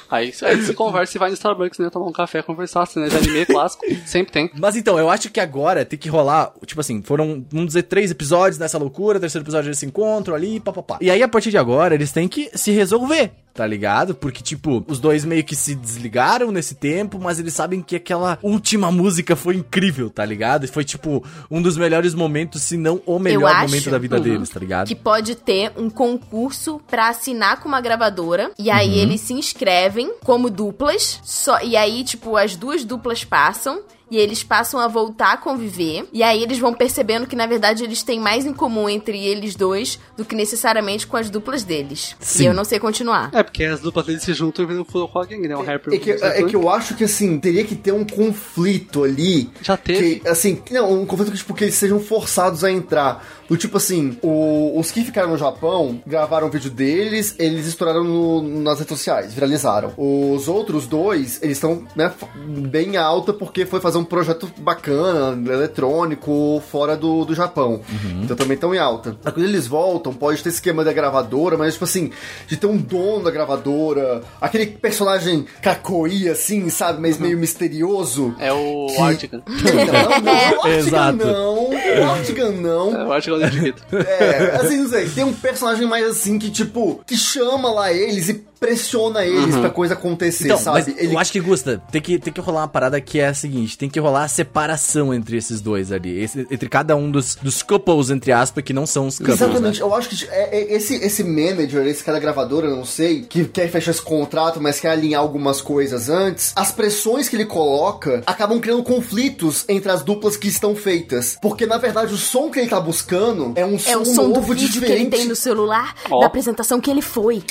Aí, 0.09 0.33
aí 0.43 0.55
você 0.55 0.73
conversa 0.73 1.17
e 1.17 1.19
vai 1.19 1.29
no 1.29 1.33
Starbucks, 1.33 1.79
né? 1.79 1.89
Tomar 1.89 2.05
um 2.07 2.11
café, 2.11 2.41
conversar, 2.41 2.83
assim, 2.83 2.99
né? 2.99 3.09
De 3.09 3.17
anime 3.17 3.45
clássico, 3.45 3.83
sempre 4.05 4.31
tem. 4.31 4.51
Mas 4.57 4.75
então, 4.75 4.99
eu 4.99 5.09
acho 5.09 5.29
que 5.29 5.39
agora 5.39 5.83
tem 5.83 5.97
que 5.97 6.09
rolar, 6.09 6.51
tipo 6.65 6.79
assim, 6.79 7.01
foram, 7.01 7.43
vamos 7.51 7.67
dizer, 7.67 7.83
três 7.83 8.11
episódios 8.11 8.59
nessa 8.59 8.77
loucura, 8.77 9.19
terceiro 9.19 9.43
episódio 9.43 9.69
eles 9.69 9.79
se 9.79 9.85
encontram 9.85 10.35
ali, 10.35 10.59
papapá. 10.59 10.97
E 11.01 11.09
aí, 11.09 11.23
a 11.23 11.27
partir 11.27 11.49
de 11.49 11.57
agora, 11.57 11.95
eles 11.95 12.11
têm 12.11 12.27
que 12.27 12.49
se 12.53 12.71
resolver, 12.71 13.31
tá 13.59 13.67
ligado? 13.67 14.15
Porque, 14.15 14.41
tipo, 14.41 14.85
os 14.87 14.99
dois 15.01 15.25
meio 15.25 15.43
que 15.43 15.53
se 15.53 15.75
desligaram 15.75 16.49
nesse 16.49 16.75
tempo, 16.75 17.19
mas 17.19 17.39
eles 17.39 17.53
sabem 17.53 17.81
que 17.81 17.93
aquela 17.97 18.39
última 18.41 18.89
música 18.89 19.35
foi 19.35 19.57
incrível, 19.57 20.09
tá 20.09 20.23
ligado? 20.23 20.63
E 20.63 20.67
foi, 20.69 20.85
tipo, 20.85 21.21
um 21.51 21.61
dos 21.61 21.75
melhores 21.75 22.13
momentos, 22.13 22.61
se 22.63 22.77
não 22.77 23.01
o 23.05 23.19
melhor 23.19 23.51
acho 23.53 23.67
momento 23.67 23.89
da 23.91 23.97
vida 23.97 24.15
Uhum. 24.15 24.21
deles, 24.23 24.49
tá 24.49 24.61
ligado? 24.61 24.87
que 24.87 24.95
pode 24.95 25.35
ter 25.35 25.73
um 25.75 25.89
concurso 25.89 26.79
pra 26.89 27.09
assinar 27.09 27.59
com 27.59 27.67
uma 27.67 27.81
gravadora 27.81 28.49
e 28.57 28.71
aí 28.71 28.91
Uhum. 28.91 28.95
eles 28.95 29.19
se 29.19 29.33
inscrevem 29.33 30.13
como 30.23 30.49
duplas, 30.49 31.19
só 31.21 31.61
e 31.61 31.75
aí 31.75 32.05
tipo 32.05 32.37
as 32.37 32.55
duas 32.55 32.85
duplas 32.85 33.25
passam 33.25 33.81
e 34.11 34.17
eles 34.17 34.43
passam 34.43 34.79
a 34.79 34.87
voltar 34.87 35.33
a 35.33 35.37
conviver. 35.37 36.07
E 36.11 36.23
aí 36.23 36.41
eles 36.41 36.59
vão 36.59 36.73
percebendo 36.73 37.27
que, 37.27 37.35
na 37.35 37.45
verdade, 37.45 37.83
eles 37.83 38.03
têm 38.03 38.19
mais 38.19 38.45
em 38.45 38.53
comum 38.53 38.89
entre 38.89 39.17
eles 39.25 39.55
dois 39.55 39.99
do 40.17 40.25
que 40.25 40.35
necessariamente 40.35 41.05
com 41.07 41.17
as 41.17 41.29
duplas 41.29 41.63
deles. 41.63 42.15
Sim. 42.19 42.43
E 42.43 42.45
eu 42.47 42.53
não 42.53 42.63
sei 42.63 42.79
continuar. 42.79 43.29
É, 43.33 43.43
porque 43.43 43.63
as 43.63 43.79
duplas 43.79 44.05
deles 44.05 44.23
se 44.23 44.33
juntam 44.33 44.65
e 44.65 44.67
viram 44.67 44.81
um 44.81 44.85
Furukawa 44.85 45.25
Gang, 45.25 45.47
né? 45.47 45.55
O 45.55 45.61
Harper 45.61 45.93
É 45.93 45.97
que, 45.97 46.11
é 46.11 46.43
que 46.43 46.55
eu 46.55 46.69
acho 46.69 46.95
que, 46.95 47.03
assim, 47.03 47.39
teria 47.39 47.63
que 47.63 47.75
ter 47.75 47.91
um 47.91 48.05
conflito 48.05 49.03
ali. 49.03 49.49
Já 49.61 49.77
teve. 49.77 50.19
Que, 50.19 50.27
assim, 50.27 50.61
não, 50.71 51.01
um 51.01 51.05
conflito 51.05 51.31
que, 51.31 51.37
tipo, 51.37 51.53
que 51.53 51.65
eles 51.65 51.75
sejam 51.75 51.99
forçados 51.99 52.63
a 52.63 52.71
entrar. 52.71 53.38
Do 53.49 53.57
tipo 53.57 53.77
assim, 53.77 54.17
o- 54.21 54.79
os 54.79 54.91
que 54.91 55.03
ficaram 55.03 55.29
no 55.29 55.37
Japão 55.37 55.99
gravaram 56.05 56.47
o 56.47 56.49
vídeo 56.51 56.69
deles, 56.69 57.35
eles 57.39 57.65
estouraram 57.65 58.03
no- 58.03 58.41
nas 58.61 58.77
redes 58.79 58.95
sociais, 58.97 59.33
viralizaram. 59.33 59.91
Os 59.97 60.47
outros 60.47 60.85
dois, 60.85 61.39
eles 61.41 61.57
estão, 61.57 61.83
né, 61.95 62.11
bem 62.45 62.95
alta 62.97 63.33
porque 63.33 63.65
foi 63.65 63.79
fazer 63.81 63.97
um 63.97 64.03
projeto 64.03 64.49
bacana, 64.59 65.51
eletrônico, 65.51 66.61
fora 66.71 66.95
do, 66.95 67.25
do 67.25 67.33
Japão. 67.33 67.81
Então 68.23 68.35
também 68.37 68.55
estão 68.55 68.73
em 68.73 68.77
alta. 68.77 69.17
Aí 69.25 69.31
quando 69.31 69.45
eles 69.45 69.65
voltam, 69.67 70.13
pode 70.13 70.43
ter 70.43 70.49
esquema 70.49 70.83
da 70.83 70.93
gravadora, 70.93 71.57
mas 71.57 71.73
tipo 71.73 71.85
assim, 71.85 72.11
de 72.47 72.55
ter 72.57 72.67
um 72.67 72.77
dono 72.77 73.23
da 73.23 73.31
gravadora, 73.31 74.21
aquele 74.39 74.67
personagem 74.67 75.45
kakoi, 75.61 76.29
assim, 76.29 76.69
sabe, 76.69 77.01
mas 77.01 77.17
meio 77.17 77.37
misterioso. 77.37 78.35
É 78.39 78.51
o 78.53 78.87
Que- 78.87 79.01
Artigan. 79.01 79.41
Não, 79.89 80.21
não, 80.21 80.57
o 80.59 80.61
Artigan 80.61 80.77
Exato. 80.77 81.17
não, 81.17 81.69
o 81.69 82.11
Artigan 82.11 82.51
não. 82.51 82.95
É 83.01 83.05
o 83.05 83.11
Artigan 83.13 83.38
do 83.39 83.49
Digito. 83.49 83.83
É, 83.95 84.55
assim, 84.55 84.77
não 84.77 84.89
sei, 84.89 85.09
tem 85.09 85.23
um 85.23 85.33
personagem 85.33 85.87
mais 85.87 86.05
assim 86.05 86.37
que, 86.39 86.49
tipo, 86.49 87.01
que 87.05 87.15
chama 87.15 87.71
lá 87.71 87.91
eles 87.91 88.29
e 88.29 88.33
pressiona 88.59 89.25
eles 89.25 89.55
pra 89.55 89.69
coisa 89.69 89.93
acontecer, 89.93 90.45
Então, 90.45 90.57
sabe? 90.57 90.93
mas 90.95 91.03
eu 91.11 91.17
acho 91.17 91.31
que, 91.31 91.39
Gusta, 91.39 91.81
tem 91.91 92.01
que, 92.01 92.19
tem 92.19 92.33
que 92.33 92.41
rolar 92.41 92.61
uma 92.61 92.67
parada 92.67 92.99
que 92.99 93.19
é 93.19 93.27
a 93.27 93.33
seguinte: 93.33 93.77
tem 93.77 93.89
que 93.89 93.99
rolar 93.99 94.23
a 94.23 94.27
separação 94.27 95.13
entre 95.13 95.37
esses 95.37 95.61
dois 95.61 95.91
ali. 95.91 96.19
esse- 96.19 96.47
entre 96.51 96.67
cada 96.67 96.95
um 96.95 97.09
dos, 97.09 97.35
dos 97.35 97.61
couples, 97.63 98.09
entre 98.09 98.31
aspas, 98.31 98.63
que 98.63 98.73
não 98.73 98.85
são 98.85 99.07
os 99.07 99.17
couples. 99.17 99.39
Exatamente, 99.41 99.79
Né? 99.79 99.85
eu 99.85 99.93
acho 99.93 100.09
que 100.09 100.25
é- 100.29 100.57
é- 100.59 100.73
esse, 100.75 100.95
esse 100.95 101.23
manager, 101.23 101.85
esse 101.85 102.03
cara 102.03 102.19
gravador, 102.19 102.63
eu 102.65 102.75
não 102.75 102.83
sei, 102.85 103.21
que 103.21 103.45
quer 103.45 103.69
fechar 103.69 103.91
esse 103.91 104.01
contrato, 104.01 104.59
mas 104.61 104.79
quer 104.79 104.89
alinhar 104.89 105.21
algumas 105.21 105.61
coisas 105.61 106.09
antes, 106.09 106.51
as 106.55 106.71
pressões 106.71 107.29
que 107.29 107.35
ele 107.35 107.45
coloca 107.45 108.21
acabam 108.25 108.59
criando 108.59 108.83
conflitos 108.83 109.63
entre 109.69 109.91
as 109.91 110.01
duplas 110.03 110.35
que 110.35 110.47
estão 110.47 110.75
feitas. 110.75 111.37
Porque, 111.41 111.65
na 111.65 111.77
verdade, 111.77 112.13
o 112.13 112.17
som 112.17 112.49
que 112.49 112.59
ele 112.59 112.69
tá 112.69 112.79
buscando 112.79 113.53
é 113.55 113.65
um 113.65 113.75
É 113.75 113.77
som 113.79 113.99
o 114.01 114.05
som 114.05 114.23
do 114.29 114.35
novo, 114.35 114.53
vídeo 114.53 114.67
diferente. 114.69 114.95
que 114.95 115.01
ele 115.01 115.09
tem 115.09 115.25
no 115.27 115.35
celular 115.35 115.95
Ó. 116.09 116.19
da 116.21 116.25
apresentação 116.27 116.79
que 116.81 116.89
ele 116.89 117.01
foi. 117.01 117.43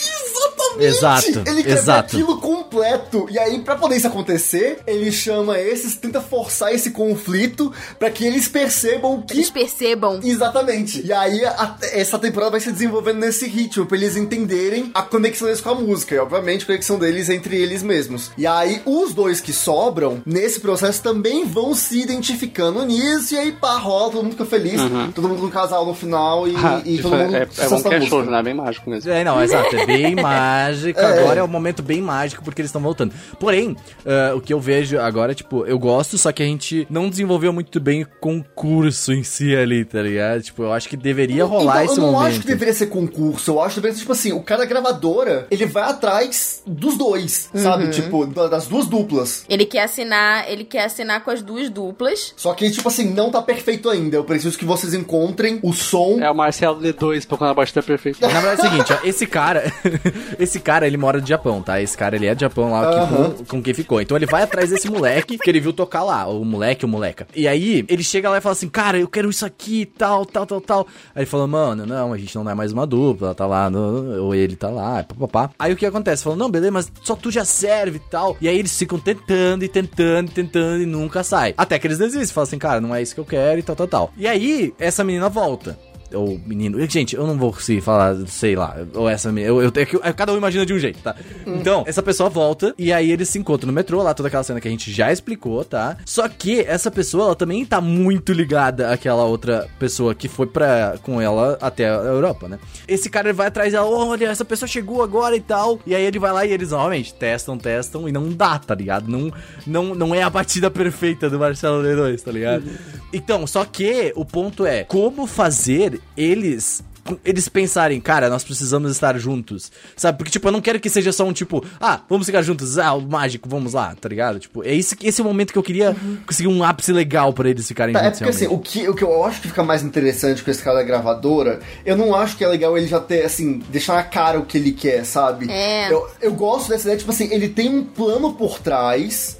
Exato, 0.98 1.26
Ele 1.46 1.62
quer 1.62 1.68
ver 1.74 1.78
exato. 1.78 2.16
aquilo 2.16 2.38
completo. 2.40 3.26
E 3.30 3.38
aí, 3.38 3.58
pra 3.60 3.76
poder 3.76 3.96
isso 3.96 4.06
acontecer, 4.06 4.80
ele 4.86 5.10
chama 5.12 5.58
esses, 5.58 5.94
tenta 5.96 6.20
forçar 6.20 6.72
esse 6.74 6.90
conflito 6.90 7.72
pra 7.98 8.10
que 8.10 8.24
eles 8.24 8.48
percebam 8.48 9.22
que. 9.22 9.34
Eles 9.34 9.50
percebam. 9.50 10.20
Exatamente. 10.22 11.04
E 11.04 11.12
aí, 11.12 11.44
a- 11.44 11.76
essa 11.92 12.18
temporada 12.18 12.52
vai 12.52 12.60
se 12.60 12.72
desenvolvendo 12.72 13.18
nesse 13.18 13.46
ritmo, 13.46 13.86
pra 13.86 13.96
eles 13.96 14.16
entenderem 14.16 14.90
a 14.94 15.02
conexão 15.02 15.46
deles 15.46 15.60
com 15.60 15.70
a 15.70 15.74
música. 15.74 16.14
E, 16.14 16.18
obviamente, 16.18 16.62
a 16.62 16.66
conexão 16.66 16.98
deles 16.98 17.28
entre 17.28 17.56
eles 17.56 17.82
mesmos. 17.82 18.30
E 18.36 18.46
aí, 18.46 18.82
os 18.84 19.14
dois 19.14 19.40
que 19.40 19.52
sobram, 19.52 20.22
nesse 20.26 20.60
processo, 20.60 21.02
também 21.02 21.44
vão 21.44 21.74
se 21.74 22.00
identificando 22.02 22.84
nisso. 22.84 23.34
E 23.34 23.38
aí, 23.38 23.52
pá, 23.52 23.76
rola, 23.78 24.10
todo 24.12 24.22
mundo 24.22 24.32
fica 24.32 24.44
feliz. 24.44 24.80
Todo 25.14 25.28
mundo 25.28 25.40
com 25.40 25.46
um 25.46 25.50
casal 25.50 25.86
no 25.86 25.94
final 25.94 26.46
e, 26.48 26.54
Ah, 26.56 26.80
e 26.84 26.98
todo 26.98 27.16
mundo 27.16 27.34
é, 27.36 27.40
é 27.40 27.42
é 27.64 27.68
música. 27.68 28.00
show, 28.06 28.24
né? 28.24 28.42
Bem 28.42 28.54
mágico 28.54 28.88
mesmo. 28.90 29.10
É, 29.10 29.24
não, 29.24 29.42
exato, 29.42 29.74
é 29.76 29.86
bem 29.86 30.14
mágico. 30.16 30.87
Agora 30.96 31.40
é 31.40 31.42
um 31.44 31.48
momento 31.48 31.82
bem 31.82 32.00
mágico 32.00 32.42
porque 32.44 32.60
eles 32.60 32.68
estão 32.68 32.80
voltando. 32.82 33.12
Porém, 33.38 33.76
ah, 34.06 34.34
o 34.34 34.40
que 34.40 34.52
eu 34.52 34.60
vejo 34.60 34.98
agora, 34.98 35.34
tipo, 35.34 35.64
eu 35.66 35.78
gosto, 35.78 36.16
só 36.18 36.30
que 36.32 36.42
a 36.42 36.46
gente 36.46 36.86
não 36.90 37.08
desenvolveu 37.08 37.52
muito 37.52 37.78
bem 37.80 38.02
o 38.02 38.08
concurso 38.20 39.12
em 39.12 39.22
si 39.22 39.54
ali, 39.54 39.84
tá 39.84 40.02
ligado? 40.02 40.42
Tipo, 40.42 40.62
eu 40.64 40.72
acho 40.72 40.88
que 40.88 40.96
deveria 40.96 41.44
rolar 41.44 41.82
então, 41.84 41.92
esse 41.92 42.00
eu 42.00 42.06
não 42.06 42.12
momento. 42.12 42.28
acho 42.30 42.40
que 42.40 42.46
deveria 42.46 42.74
ser 42.74 42.86
concurso. 42.86 43.50
Eu 43.52 43.60
acho 43.62 43.74
que 43.74 43.80
deveria 43.80 43.94
ser, 43.96 44.00
tipo 44.00 44.12
assim, 44.12 44.32
o 44.32 44.42
cara 44.42 44.60
da 44.62 44.66
gravadora, 44.66 45.46
ele 45.50 45.66
vai 45.66 45.84
atrás 45.84 46.62
dos 46.66 46.96
dois, 46.96 47.48
Uhum. 47.54 47.62
sabe? 47.62 47.88
Tipo, 47.88 48.26
da- 48.26 48.48
das 48.48 48.66
duas 48.66 48.86
duplas. 48.86 49.44
Ele 49.48 49.64
quer 49.64 49.82
assinar, 49.84 50.50
ele 50.50 50.64
quer 50.64 50.84
assinar 50.84 51.22
com 51.24 51.30
as 51.30 51.42
duas 51.42 51.68
duplas. 51.70 52.32
Só 52.36 52.52
que, 52.54 52.70
tipo 52.70 52.88
assim, 52.88 53.10
não 53.12 53.30
tá 53.30 53.40
perfeito 53.42 53.88
ainda. 53.88 54.16
Eu 54.16 54.24
preciso 54.24 54.58
que 54.58 54.64
vocês 54.64 54.94
encontrem 54.94 55.58
o 55.62 55.72
som. 55.72 56.18
É 56.20 56.30
o 56.30 56.34
Marcelo 56.34 56.80
D2, 56.80 57.26
pra 57.26 57.36
quando 57.36 57.50
a 57.50 57.54
batida 57.54 57.80
é 57.80 57.82
perfeita. 57.82 58.26
Na 58.28 58.40
verdade 58.40 58.60
é 58.62 58.64
o 58.64 58.70
seguinte, 58.70 58.92
ó, 58.92 59.06
esse 59.06 59.26
cara, 59.26 59.64
esse 60.38 60.60
cara, 60.60 60.77
ele 60.86 60.96
mora 60.96 61.20
no 61.20 61.26
Japão, 61.26 61.62
tá? 61.62 61.80
Esse 61.80 61.96
cara, 61.96 62.16
ele 62.16 62.26
é 62.26 62.34
do 62.34 62.40
Japão 62.40 62.72
lá, 62.72 62.90
que- 62.92 62.98
Aham. 62.98 63.30
com, 63.30 63.44
com 63.44 63.62
quem 63.62 63.74
ficou. 63.74 64.00
Então 64.00 64.16
ele 64.16 64.26
vai 64.26 64.42
atrás 64.42 64.70
desse 64.70 64.90
moleque, 64.90 65.38
que 65.38 65.50
ele 65.50 65.60
viu 65.60 65.72
tocar 65.72 66.02
lá, 66.02 66.26
o 66.26 66.44
moleque, 66.44 66.84
o 66.84 66.88
moleca. 66.88 67.26
E 67.34 67.46
aí, 67.48 67.84
ele 67.88 68.02
chega 68.02 68.28
lá 68.30 68.38
e 68.38 68.40
fala 68.40 68.52
assim, 68.52 68.68
cara, 68.68 68.98
eu 68.98 69.08
quero 69.08 69.28
isso 69.30 69.44
aqui, 69.46 69.86
tal, 69.86 70.24
tal, 70.26 70.46
tal, 70.46 70.60
tal. 70.60 70.86
Aí 71.14 71.22
ele 71.22 71.26
fala, 71.26 71.46
mano, 71.46 71.86
não, 71.86 72.12
a 72.12 72.18
gente 72.18 72.34
não 72.36 72.48
é 72.48 72.54
mais 72.54 72.72
uma 72.72 72.86
dupla, 72.86 73.34
tá 73.34 73.46
lá, 73.46 73.68
no- 73.70 74.24
ou 74.24 74.34
ele 74.34 74.56
tá 74.56 74.70
lá, 74.70 75.02
papapá. 75.04 75.50
Aí 75.58 75.72
o 75.72 75.76
que 75.76 75.86
acontece? 75.86 76.22
Fala, 76.24 76.36
não, 76.36 76.50
beleza, 76.50 76.70
mas 76.72 76.92
só 77.02 77.14
tu 77.14 77.30
já 77.30 77.44
serve 77.44 77.96
e 77.96 78.10
tal. 78.10 78.36
E 78.40 78.48
aí 78.48 78.58
eles 78.58 78.76
ficam 78.76 78.98
tentando 78.98 79.64
e 79.64 79.68
tentando 79.68 80.28
e 80.30 80.32
tentando 80.32 80.82
e 80.82 80.86
nunca 80.86 81.22
sai. 81.22 81.54
Até 81.56 81.78
que 81.78 81.86
eles 81.86 81.98
desistem, 81.98 82.34
falam 82.34 82.46
assim, 82.46 82.58
cara, 82.58 82.80
não 82.80 82.94
é 82.94 83.02
isso 83.02 83.14
que 83.14 83.20
eu 83.20 83.24
quero 83.24 83.58
e 83.58 83.62
tal, 83.62 83.76
tal, 83.76 83.86
tal. 83.88 84.12
E 84.16 84.26
aí, 84.26 84.72
essa 84.78 85.02
menina 85.04 85.28
volta 85.28 85.78
ou 86.12 86.40
menino. 86.46 86.78
Gente, 86.88 87.14
eu 87.16 87.26
não 87.26 87.36
vou 87.36 87.52
conseguir 87.52 87.80
falar, 87.80 88.16
sei 88.26 88.54
lá, 88.56 88.76
ou 88.94 89.08
essa 89.08 89.30
menina. 89.30 89.50
Eu, 89.52 89.62
eu, 89.62 89.72
é 89.74 89.84
que- 89.84 90.00
é, 90.02 90.12
cada 90.12 90.32
um 90.32 90.36
imagina 90.36 90.64
de 90.64 90.72
um 90.72 90.78
jeito, 90.78 91.00
tá? 91.00 91.14
Então, 91.46 91.84
essa 91.86 92.02
pessoa 92.02 92.28
volta 92.28 92.74
e 92.78 92.92
aí 92.92 93.10
eles 93.10 93.28
se 93.28 93.38
encontram 93.38 93.66
no 93.68 93.72
metrô, 93.72 94.02
lá 94.02 94.14
toda 94.14 94.28
aquela 94.28 94.42
cena 94.42 94.60
que 94.60 94.68
a 94.68 94.70
gente 94.70 94.90
já 94.92 95.12
explicou, 95.12 95.64
tá? 95.64 95.96
Só 96.04 96.28
que 96.28 96.60
essa 96.60 96.90
pessoa, 96.90 97.24
ela 97.26 97.34
também 97.36 97.64
tá 97.64 97.80
muito 97.80 98.32
ligada 98.32 98.90
àquela 98.92 99.24
outra 99.24 99.68
pessoa 99.78 100.14
que 100.14 100.28
foi 100.28 100.46
pra, 100.46 100.94
com 101.02 101.20
ela 101.20 101.58
até 101.60 101.88
a 101.88 101.94
Europa, 101.94 102.48
né? 102.48 102.58
Esse 102.86 103.08
cara 103.10 103.28
ele 103.28 103.36
vai 103.36 103.48
atrás 103.48 103.72
dela, 103.72 103.86
olha, 103.88 104.26
essa 104.26 104.44
pessoa 104.44 104.68
chegou 104.68 105.02
agora 105.02 105.36
e 105.36 105.40
tal. 105.40 105.78
E 105.86 105.94
aí 105.94 106.02
ele 106.04 106.18
vai 106.18 106.32
lá 106.32 106.44
e 106.46 106.52
eles 106.52 106.70
novamente 106.70 107.12
testam, 107.14 107.58
testam 107.58 108.08
e 108.08 108.12
não 108.12 108.30
dá, 108.30 108.58
tá 108.58 108.74
ligado? 108.74 109.08
Não, 109.08 109.32
não, 109.66 109.94
não 109.94 110.14
é 110.14 110.22
a 110.22 110.30
batida 110.30 110.70
perfeita 110.70 111.28
do 111.30 111.38
Marcelo 111.38 111.82
D2, 111.82 112.20
tá 112.22 112.30
ligado? 112.32 112.64
Então, 113.12 113.46
só 113.46 113.64
que 113.64 114.12
o 114.16 114.24
ponto 114.24 114.66
é 114.66 114.84
como 114.84 115.26
fazer 115.26 115.97
eles 116.16 116.82
eles 117.24 117.48
pensarem, 117.48 118.00
cara, 118.00 118.28
nós 118.28 118.44
precisamos 118.44 118.90
estar 118.90 119.18
juntos, 119.18 119.70
sabe? 119.96 120.18
Porque, 120.18 120.30
tipo, 120.30 120.46
eu 120.48 120.52
não 120.52 120.60
quero 120.60 120.80
que 120.80 120.90
seja 120.90 121.12
só 121.12 121.24
um 121.24 121.32
tipo, 121.32 121.64
ah, 121.80 122.00
vamos 122.08 122.26
ficar 122.26 122.42
juntos, 122.42 122.78
ah, 122.78 122.94
o 122.94 123.00
mágico, 123.00 123.48
vamos 123.48 123.72
lá, 123.74 123.94
tá 123.98 124.08
ligado? 124.08 124.38
Tipo, 124.38 124.64
é 124.64 124.74
esse, 124.74 124.96
esse 125.02 125.20
é 125.20 125.24
o 125.24 125.26
momento 125.26 125.52
que 125.52 125.58
eu 125.58 125.62
queria 125.62 125.96
conseguir 126.26 126.48
um 126.48 126.62
ápice 126.62 126.92
legal 126.92 127.32
pra 127.32 127.48
eles 127.48 127.66
ficarem 127.66 127.92
Tá, 127.92 128.00
é 128.00 128.04
juntos, 128.04 128.18
porque 128.18 128.30
assim, 128.30 128.46
o 128.46 128.58
que, 128.58 128.88
o 128.88 128.94
que 128.94 129.04
eu 129.04 129.24
acho 129.24 129.40
que 129.40 129.48
fica 129.48 129.62
mais 129.62 129.82
interessante 129.82 130.42
com 130.42 130.50
esse 130.50 130.62
cara 130.62 130.78
da 130.78 130.82
gravadora, 130.82 131.60
eu 131.84 131.96
não 131.96 132.14
acho 132.14 132.36
que 132.36 132.44
é 132.44 132.48
legal 132.48 132.76
ele 132.76 132.86
já 132.86 133.00
ter, 133.00 133.24
assim, 133.24 133.58
deixar 133.70 133.94
na 133.94 134.02
cara 134.02 134.38
o 134.38 134.44
que 134.44 134.58
ele 134.58 134.72
quer, 134.72 135.04
sabe? 135.04 135.50
É. 135.50 135.92
Eu, 135.92 136.08
eu 136.20 136.32
gosto 136.32 136.68
dessa 136.68 136.84
ideia, 136.84 136.98
tipo 136.98 137.10
assim, 137.10 137.32
ele 137.32 137.48
tem 137.48 137.68
um 137.68 137.84
plano 137.84 138.34
por 138.34 138.58
trás. 138.58 139.37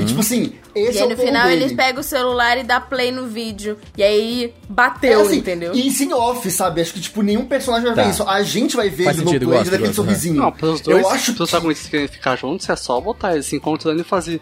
E 0.00 0.04
tipo 0.04 0.20
assim, 0.20 0.52
esse 0.74 0.98
E 0.98 0.98
é 0.98 1.02
aí 1.02 1.06
o 1.06 1.10
no 1.10 1.16
final 1.16 1.46
dele. 1.48 1.62
eles 1.64 1.72
pegam 1.76 2.00
o 2.00 2.04
celular 2.04 2.58
e 2.58 2.62
dá 2.64 2.80
play 2.80 3.10
no 3.12 3.26
vídeo. 3.26 3.76
E 3.96 4.02
aí 4.02 4.44
É 4.44 4.52
bateu, 4.68 5.22
assim, 5.22 5.38
entendeu? 5.38 5.74
E 5.74 5.88
em 5.88 6.12
off, 6.12 6.50
sabe? 6.50 6.80
Acho 6.80 6.92
que, 6.94 7.00
tipo, 7.00 7.22
nenhum 7.22 7.44
personagem 7.46 7.86
vai 7.86 7.94
Tá. 7.94 8.02
ver 8.04 8.10
isso. 8.10 8.22
A 8.24 8.42
gente 8.42 8.76
vai 8.76 8.88
ver 8.88 9.04
Faz 9.04 9.16
ele 9.16 9.24
no 9.24 9.30
sentido, 9.30 9.46
play 9.48 9.58
gosto, 9.58 9.70
daquele 9.70 9.88
gosto, 9.88 9.96
sorrisinho. 10.02 10.34
Não, 10.36 10.52
pros 10.52 10.80
dois, 10.80 11.00
eu 11.02 11.08
acho 11.10 11.32
que... 11.32 11.36
protagonistas 11.38 11.88
querem 11.88 12.08
ficar 12.08 12.36
juntos, 12.36 12.68
é 12.68 12.76
só 12.76 13.00
botar 13.00 13.32
eles 13.34 13.46
se 13.46 13.56
encontrando 13.56 14.00
e 14.00 14.04
fazer. 14.04 14.40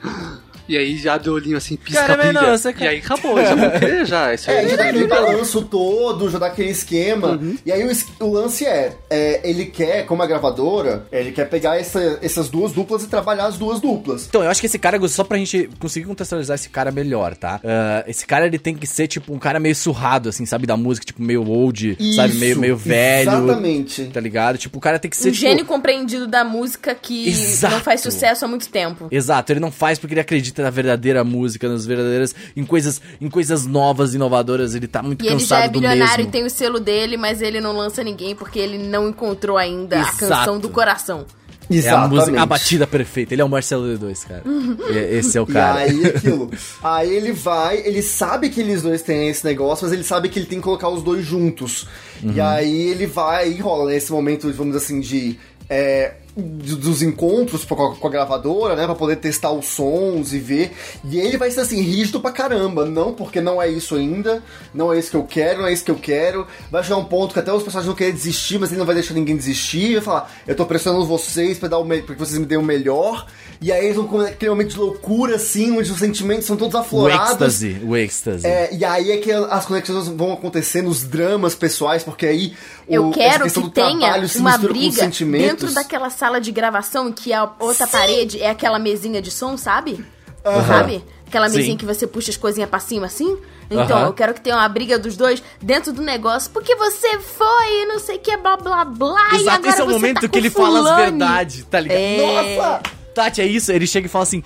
E 0.68 0.76
aí 0.76 0.96
já 0.98 1.16
deu 1.16 1.32
olhinho 1.34 1.56
assim, 1.56 1.76
pisca 1.76 2.02
Cara, 2.06 2.22
brilha. 2.22 2.42
não, 2.42 2.50
você- 2.56 2.74
E 2.78 2.86
aí 2.86 2.98
acabou, 2.98 3.36
já 3.42 3.70
querer 3.78 4.04
já. 4.06 4.34
Isso 4.34 4.50
É, 4.50 4.58
aí 4.58 4.68
já 4.68 4.76
dá 4.76 4.84
aquele 4.84 5.00
já 5.00 5.06
balanço 5.08 5.62
todo, 5.62 6.28
já 6.30 6.38
dá 6.38 6.46
aquele 6.48 6.70
esquema. 6.70 7.28
Uhum. 7.32 7.56
E 7.64 7.72
aí 7.72 7.82
o, 7.84 8.24
o 8.24 8.32
lance 8.32 8.66
é, 8.66 8.92
é, 9.08 9.40
ele 9.48 9.66
quer, 9.66 10.04
como 10.06 10.22
a 10.22 10.26
gravadora, 10.26 11.06
ele 11.10 11.32
quer 11.32 11.48
pegar 11.48 11.76
essa- 11.78 12.18
essas 12.22 12.48
duas 12.48 12.72
duplas 12.72 13.02
e 13.04 13.08
trabalhar 13.08 13.46
as 13.46 13.56
duas 13.56 13.80
duplas. 13.80 14.26
Então, 14.28 14.42
eu 14.42 14.50
acho 14.50 14.60
que 14.60 14.66
esse 14.66 14.78
cara, 14.78 14.98
só 15.08 15.24
pra 15.24 15.38
gente 15.38 15.68
conseguir 15.78 16.06
contextualizar 16.06 16.54
esse 16.56 16.68
cara 16.68 16.90
melhor, 16.90 17.34
tá? 17.36 17.60
Ah, 17.64 18.04
esse 18.06 18.26
cara, 18.26 18.46
ele 18.46 18.58
tem 18.58 18.74
que 18.74 18.86
ser, 18.86 19.06
tipo, 19.06 19.32
um 19.32 19.38
cara 19.38 19.58
meio 19.58 19.74
surrado, 19.74 20.28
assim, 20.28 20.44
sabe? 20.44 20.66
Da 20.66 20.76
música, 20.76 21.06
tipo, 21.06 21.22
meio 21.22 21.46
old, 21.48 21.96
sabe? 22.14 22.30
Isso, 22.30 22.38
Meio, 22.38 22.58
meio 22.58 22.76
velho. 22.76 23.30
Exatamente. 23.30 24.04
Tá 24.12 24.20
ligado? 24.20 24.58
Tipo, 24.58 24.78
o 24.78 24.80
cara 24.80 24.98
tem 24.98 25.10
que 25.10 25.16
ser, 25.16 25.28
Um 25.30 25.32
tipo... 25.32 25.40
gênio 25.46 25.64
compreendido 25.64 26.26
da 26.26 26.44
música 26.44 26.94
que 26.94 27.28
Exato. 27.28 27.74
não 27.74 27.80
faz 27.80 28.00
sucesso 28.00 28.44
há 28.44 28.48
muito 28.48 28.68
tempo. 28.68 29.08
Exato, 29.10 29.52
ele 29.52 29.60
não 29.60 29.70
faz 29.72 29.98
porque 29.98 30.14
ele 30.14 30.20
acredita 30.20 30.57
na 30.62 30.70
verdadeira 30.70 31.24
música, 31.24 31.68
nas 31.68 31.86
verdadeiras. 31.86 32.34
em 32.56 32.64
coisas, 32.64 33.00
em 33.20 33.28
coisas 33.28 33.64
novas, 33.66 34.14
inovadoras. 34.14 34.74
Ele 34.74 34.86
tá 34.86 35.02
muito 35.02 35.24
E 35.24 35.28
ele 35.28 35.34
cansado 35.36 35.58
já 35.60 35.64
é 35.64 35.68
do 35.68 35.80
bilionário 35.80 36.16
mesmo. 36.16 36.28
e 36.28 36.32
tem 36.32 36.44
o 36.44 36.50
selo 36.50 36.80
dele, 36.80 37.16
mas 37.16 37.40
ele 37.42 37.60
não 37.60 37.76
lança 37.76 38.02
ninguém 38.02 38.34
porque 38.34 38.58
ele 38.58 38.78
não 38.78 39.08
encontrou 39.08 39.56
ainda 39.56 39.96
a 39.96 40.00
Exato. 40.00 40.18
canção 40.18 40.58
do 40.58 40.68
coração. 40.68 41.26
É 41.70 41.86
a, 41.90 42.08
música, 42.08 42.40
a 42.40 42.46
batida 42.46 42.86
perfeita. 42.86 43.34
Ele 43.34 43.42
é 43.42 43.44
o 43.44 43.48
Marcelo 43.48 43.84
D2, 43.84 44.26
cara. 44.26 44.42
É- 44.90 45.18
Esse 45.18 45.36
é 45.36 45.40
o 45.42 45.44
E 45.44 45.52
cara. 45.52 45.80
aí, 45.80 46.06
aquilo. 46.16 46.50
aí 46.82 47.14
ele 47.14 47.32
vai, 47.32 47.76
ele 47.86 48.00
sabe 48.00 48.48
que 48.48 48.58
eles 48.62 48.80
dois 48.80 49.02
têm 49.02 49.28
esse 49.28 49.44
negócio, 49.44 49.84
mas 49.84 49.92
ele 49.92 50.02
sabe 50.02 50.30
que 50.30 50.38
ele 50.38 50.46
tem 50.46 50.58
que 50.60 50.64
colocar 50.64 50.88
os 50.88 51.02
dois 51.02 51.26
juntos. 51.26 51.86
Uhum. 52.22 52.32
E 52.32 52.40
aí 52.40 52.88
ele 52.88 53.06
vai 53.06 53.50
e 53.52 53.60
rola 53.60 53.90
nesse 53.90 54.10
momento, 54.10 54.50
vamos 54.54 54.72
dizer 54.72 54.84
assim, 54.86 55.00
de. 55.00 55.38
é, 55.68 56.14
dos 56.42 57.02
encontros 57.02 57.64
com 57.64 57.74
a, 57.74 57.96
com 57.96 58.06
a 58.06 58.10
gravadora, 58.10 58.76
né? 58.76 58.84
Pra 58.86 58.94
poder 58.94 59.16
testar 59.16 59.50
os 59.50 59.66
sons 59.66 60.32
e 60.32 60.38
ver. 60.38 60.72
E 61.04 61.18
ele 61.18 61.36
vai 61.36 61.50
ser 61.50 61.60
assim, 61.60 61.80
rígido 61.80 62.20
pra 62.20 62.30
caramba. 62.30 62.84
Não, 62.84 63.12
porque 63.12 63.40
não 63.40 63.60
é 63.60 63.68
isso 63.68 63.96
ainda. 63.96 64.42
Não 64.72 64.92
é 64.92 64.98
isso 64.98 65.10
que 65.10 65.16
eu 65.16 65.24
quero, 65.24 65.60
não 65.62 65.68
é 65.68 65.72
isso 65.72 65.84
que 65.84 65.90
eu 65.90 65.96
quero. 65.96 66.46
Vai 66.70 66.82
chegar 66.82 66.96
um 66.96 67.04
ponto 67.04 67.32
que 67.32 67.40
até 67.40 67.52
os 67.52 67.62
personagens 67.62 67.86
vão 67.86 67.96
querer 67.96 68.12
desistir, 68.12 68.58
mas 68.58 68.70
ele 68.70 68.78
não 68.78 68.86
vai 68.86 68.94
deixar 68.94 69.14
ninguém 69.14 69.36
desistir. 69.36 69.94
Vai 69.94 70.02
falar, 70.02 70.32
eu 70.46 70.54
tô 70.54 70.64
pressionando 70.64 71.04
vocês 71.06 71.58
pra, 71.58 71.68
dar 71.68 71.78
o 71.78 71.84
me- 71.84 72.02
pra 72.02 72.14
que 72.14 72.20
vocês 72.20 72.38
me 72.38 72.46
deem 72.46 72.60
o 72.60 72.62
melhor. 72.64 73.26
E 73.60 73.72
aí 73.72 73.86
eles 73.86 73.96
vão 73.96 74.06
com 74.06 74.20
aquele 74.20 74.50
momento 74.50 74.70
de 74.70 74.78
loucura, 74.78 75.34
assim, 75.34 75.76
onde 75.76 75.90
os 75.90 75.98
sentimentos 75.98 76.46
são 76.46 76.56
todos 76.56 76.74
O 76.74 76.78
aflorados. 76.78 77.30
êxtase, 77.32 77.80
o 77.84 77.96
êxtase. 77.96 78.46
É, 78.46 78.72
e 78.72 78.84
aí 78.84 79.10
é 79.10 79.16
que 79.16 79.32
as 79.32 79.66
conexões 79.66 80.06
vão 80.08 80.32
acontecer 80.32 80.82
nos 80.82 81.02
dramas 81.02 81.56
pessoais, 81.56 82.04
porque 82.04 82.24
aí 82.26 82.52
Eu 82.88 83.08
o- 83.08 83.10
quero 83.10 83.50
que 83.50 83.70
tenha 83.70 83.98
trabalho 83.98 84.28
se 84.28 84.38
uma 84.38 84.50
mistura 84.50 84.72
com 84.72 84.78
os 84.78 84.84
briga 84.86 85.02
sentimentos. 85.02 85.48
dentro 85.48 85.74
daquela 85.74 86.08
sala 86.10 86.27
de 86.38 86.52
gravação 86.52 87.10
que 87.10 87.32
a 87.32 87.50
outra 87.58 87.86
parede 87.86 88.40
é 88.42 88.50
aquela 88.50 88.78
mesinha 88.78 89.22
de 89.22 89.30
som, 89.30 89.56
sabe? 89.56 90.04
Sabe? 90.66 91.02
Aquela 91.26 91.48
Sim. 91.48 91.56
mesinha 91.56 91.76
que 91.76 91.84
você 91.86 92.06
puxa 92.06 92.30
as 92.30 92.36
coisinhas 92.36 92.68
pra 92.70 92.78
cima 92.80 93.06
assim. 93.06 93.36
Então, 93.70 93.98
Aham. 93.98 94.06
eu 94.06 94.12
quero 94.14 94.32
que 94.32 94.40
tenha 94.40 94.56
uma 94.56 94.68
briga 94.68 94.98
dos 94.98 95.16
dois 95.16 95.42
dentro 95.60 95.92
do 95.92 96.00
negócio. 96.00 96.50
Porque 96.52 96.74
você 96.74 97.18
foi, 97.18 97.84
não 97.86 97.98
sei 97.98 98.16
o 98.16 98.18
que, 98.18 98.34
blá 98.36 98.56
blá 98.56 98.84
blá. 98.84 99.28
e 99.32 99.36
Exato, 99.36 99.56
agora 99.58 99.68
esse 99.68 99.80
é 99.80 99.84
o 99.84 99.86
você 99.86 99.92
momento 99.92 100.20
tá 100.22 100.28
que 100.28 100.38
ele 100.38 100.50
fala 100.50 100.90
as 100.90 100.96
verdades, 100.96 101.66
tá 101.70 101.80
ligado? 101.80 101.98
É. 101.98 102.56
Nossa! 102.56 102.82
Tati, 103.14 103.40
é 103.40 103.46
isso, 103.46 103.72
ele 103.72 103.86
chega 103.86 104.06
e 104.06 104.10
fala 104.10 104.22
assim. 104.22 104.42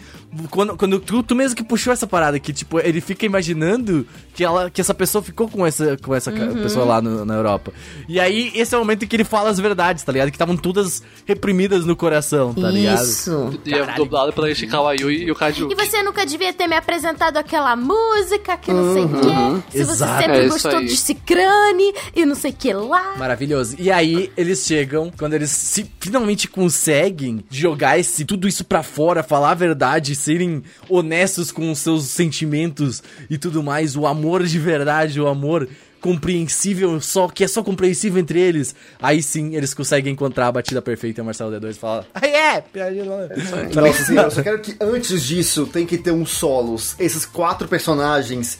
Quando, 0.50 0.76
quando 0.76 0.98
tu, 0.98 1.22
tu 1.22 1.34
mesmo 1.34 1.54
que 1.56 1.62
puxou 1.62 1.92
essa 1.92 2.06
parada 2.06 2.38
que, 2.40 2.52
tipo, 2.52 2.80
ele 2.80 3.00
fica 3.00 3.26
imaginando 3.26 4.06
que, 4.34 4.42
ela, 4.42 4.70
que 4.70 4.80
essa 4.80 4.94
pessoa 4.94 5.22
ficou 5.22 5.48
com 5.48 5.66
essa, 5.66 5.96
com 5.98 6.14
essa 6.14 6.30
Uhum. 6.30 6.62
pessoa 6.62 6.84
lá 6.86 7.02
no- 7.02 7.24
na 7.24 7.34
Europa. 7.34 7.72
E 8.08 8.18
aí, 8.18 8.50
esse 8.54 8.74
é 8.74 8.78
o 8.78 8.80
momento 8.80 9.04
em 9.04 9.08
que 9.08 9.14
ele 9.14 9.24
fala 9.24 9.50
as 9.50 9.58
verdades, 9.60 10.02
tá 10.02 10.10
ligado? 10.12 10.30
Que 10.30 10.36
estavam 10.36 10.56
todas 10.56 11.02
reprimidas 11.26 11.84
no 11.84 11.94
coração, 11.94 12.54
tá 12.54 12.70
ligado? 12.70 13.04
Isso. 13.04 13.60
E 13.66 13.74
é 13.74 13.84
dublado 13.94 14.32
pela 14.32 14.50
Ishikawa 14.50 14.94
Yui 14.94 15.24
e 15.24 15.30
o 15.30 15.34
Kaju. 15.34 15.68
E 15.70 15.74
você 15.74 16.02
nunca 16.02 16.24
devia 16.24 16.52
ter 16.52 16.66
me 16.66 16.76
apresentado 16.76 17.36
aquela 17.36 17.76
música 17.76 18.56
que 18.56 18.72
não 18.72 18.94
sei 18.94 19.04
o 19.04 19.08
quê. 19.08 19.62
Se 19.78 19.84
você 19.84 19.92
Exato. 20.04 20.22
sempre 20.22 20.38
É 20.38 20.48
gostou 20.48 20.78
aí. 20.78 20.86
de 20.86 20.96
Cicrane 20.96 21.92
e 22.16 22.24
não 22.24 22.34
sei 22.34 22.52
o 22.52 22.54
que 22.54 22.72
lá. 22.72 23.16
Maravilhoso. 23.18 23.76
E 23.78 23.90
aí, 23.90 24.32
eles 24.36 24.64
chegam, 24.66 25.12
quando 25.18 25.34
eles 25.34 25.50
se, 25.50 25.84
finalmente 26.00 26.48
conseguem 26.48 27.44
jogar 27.50 27.98
esse, 27.98 28.24
tudo 28.24 28.48
isso 28.48 28.64
pra 28.64 28.82
fora, 28.82 29.22
falar 29.22 29.50
a 29.50 29.54
verdade, 29.54 30.14
serem 30.22 30.62
honestos 30.88 31.50
com 31.52 31.70
os 31.70 31.78
seus 31.78 32.04
sentimentos 32.04 33.02
e 33.28 33.36
tudo 33.36 33.62
mais, 33.62 33.96
o 33.96 34.06
amor 34.06 34.42
de 34.44 34.58
verdade, 34.58 35.20
o 35.20 35.26
amor 35.28 35.68
compreensível, 36.00 37.00
só 37.00 37.28
que 37.28 37.44
é 37.44 37.48
só 37.48 37.62
compreensível 37.62 38.20
entre 38.20 38.40
eles. 38.40 38.74
Aí 39.00 39.22
sim, 39.22 39.54
eles 39.54 39.72
conseguem 39.72 40.12
encontrar 40.12 40.48
a 40.48 40.52
batida 40.52 40.82
perfeita 40.82 41.20
e 41.20 41.22
o 41.22 41.24
Marcelo 41.24 41.52
D2 41.52 41.76
fala: 41.76 42.04
"Ah, 42.14 42.26
é, 42.26 42.60
piadinha 42.60 43.04
lá." 43.04 43.28
Nossa 43.74 44.04
senhora, 44.04 44.26
eu 44.26 44.30
só 44.32 44.42
quero 44.42 44.58
que 44.60 44.74
antes 44.80 45.22
disso 45.22 45.66
tem 45.66 45.86
que 45.86 45.96
ter 45.96 46.10
uns 46.10 46.30
solos. 46.30 46.96
Esses 46.98 47.24
quatro 47.24 47.68
personagens 47.68 48.58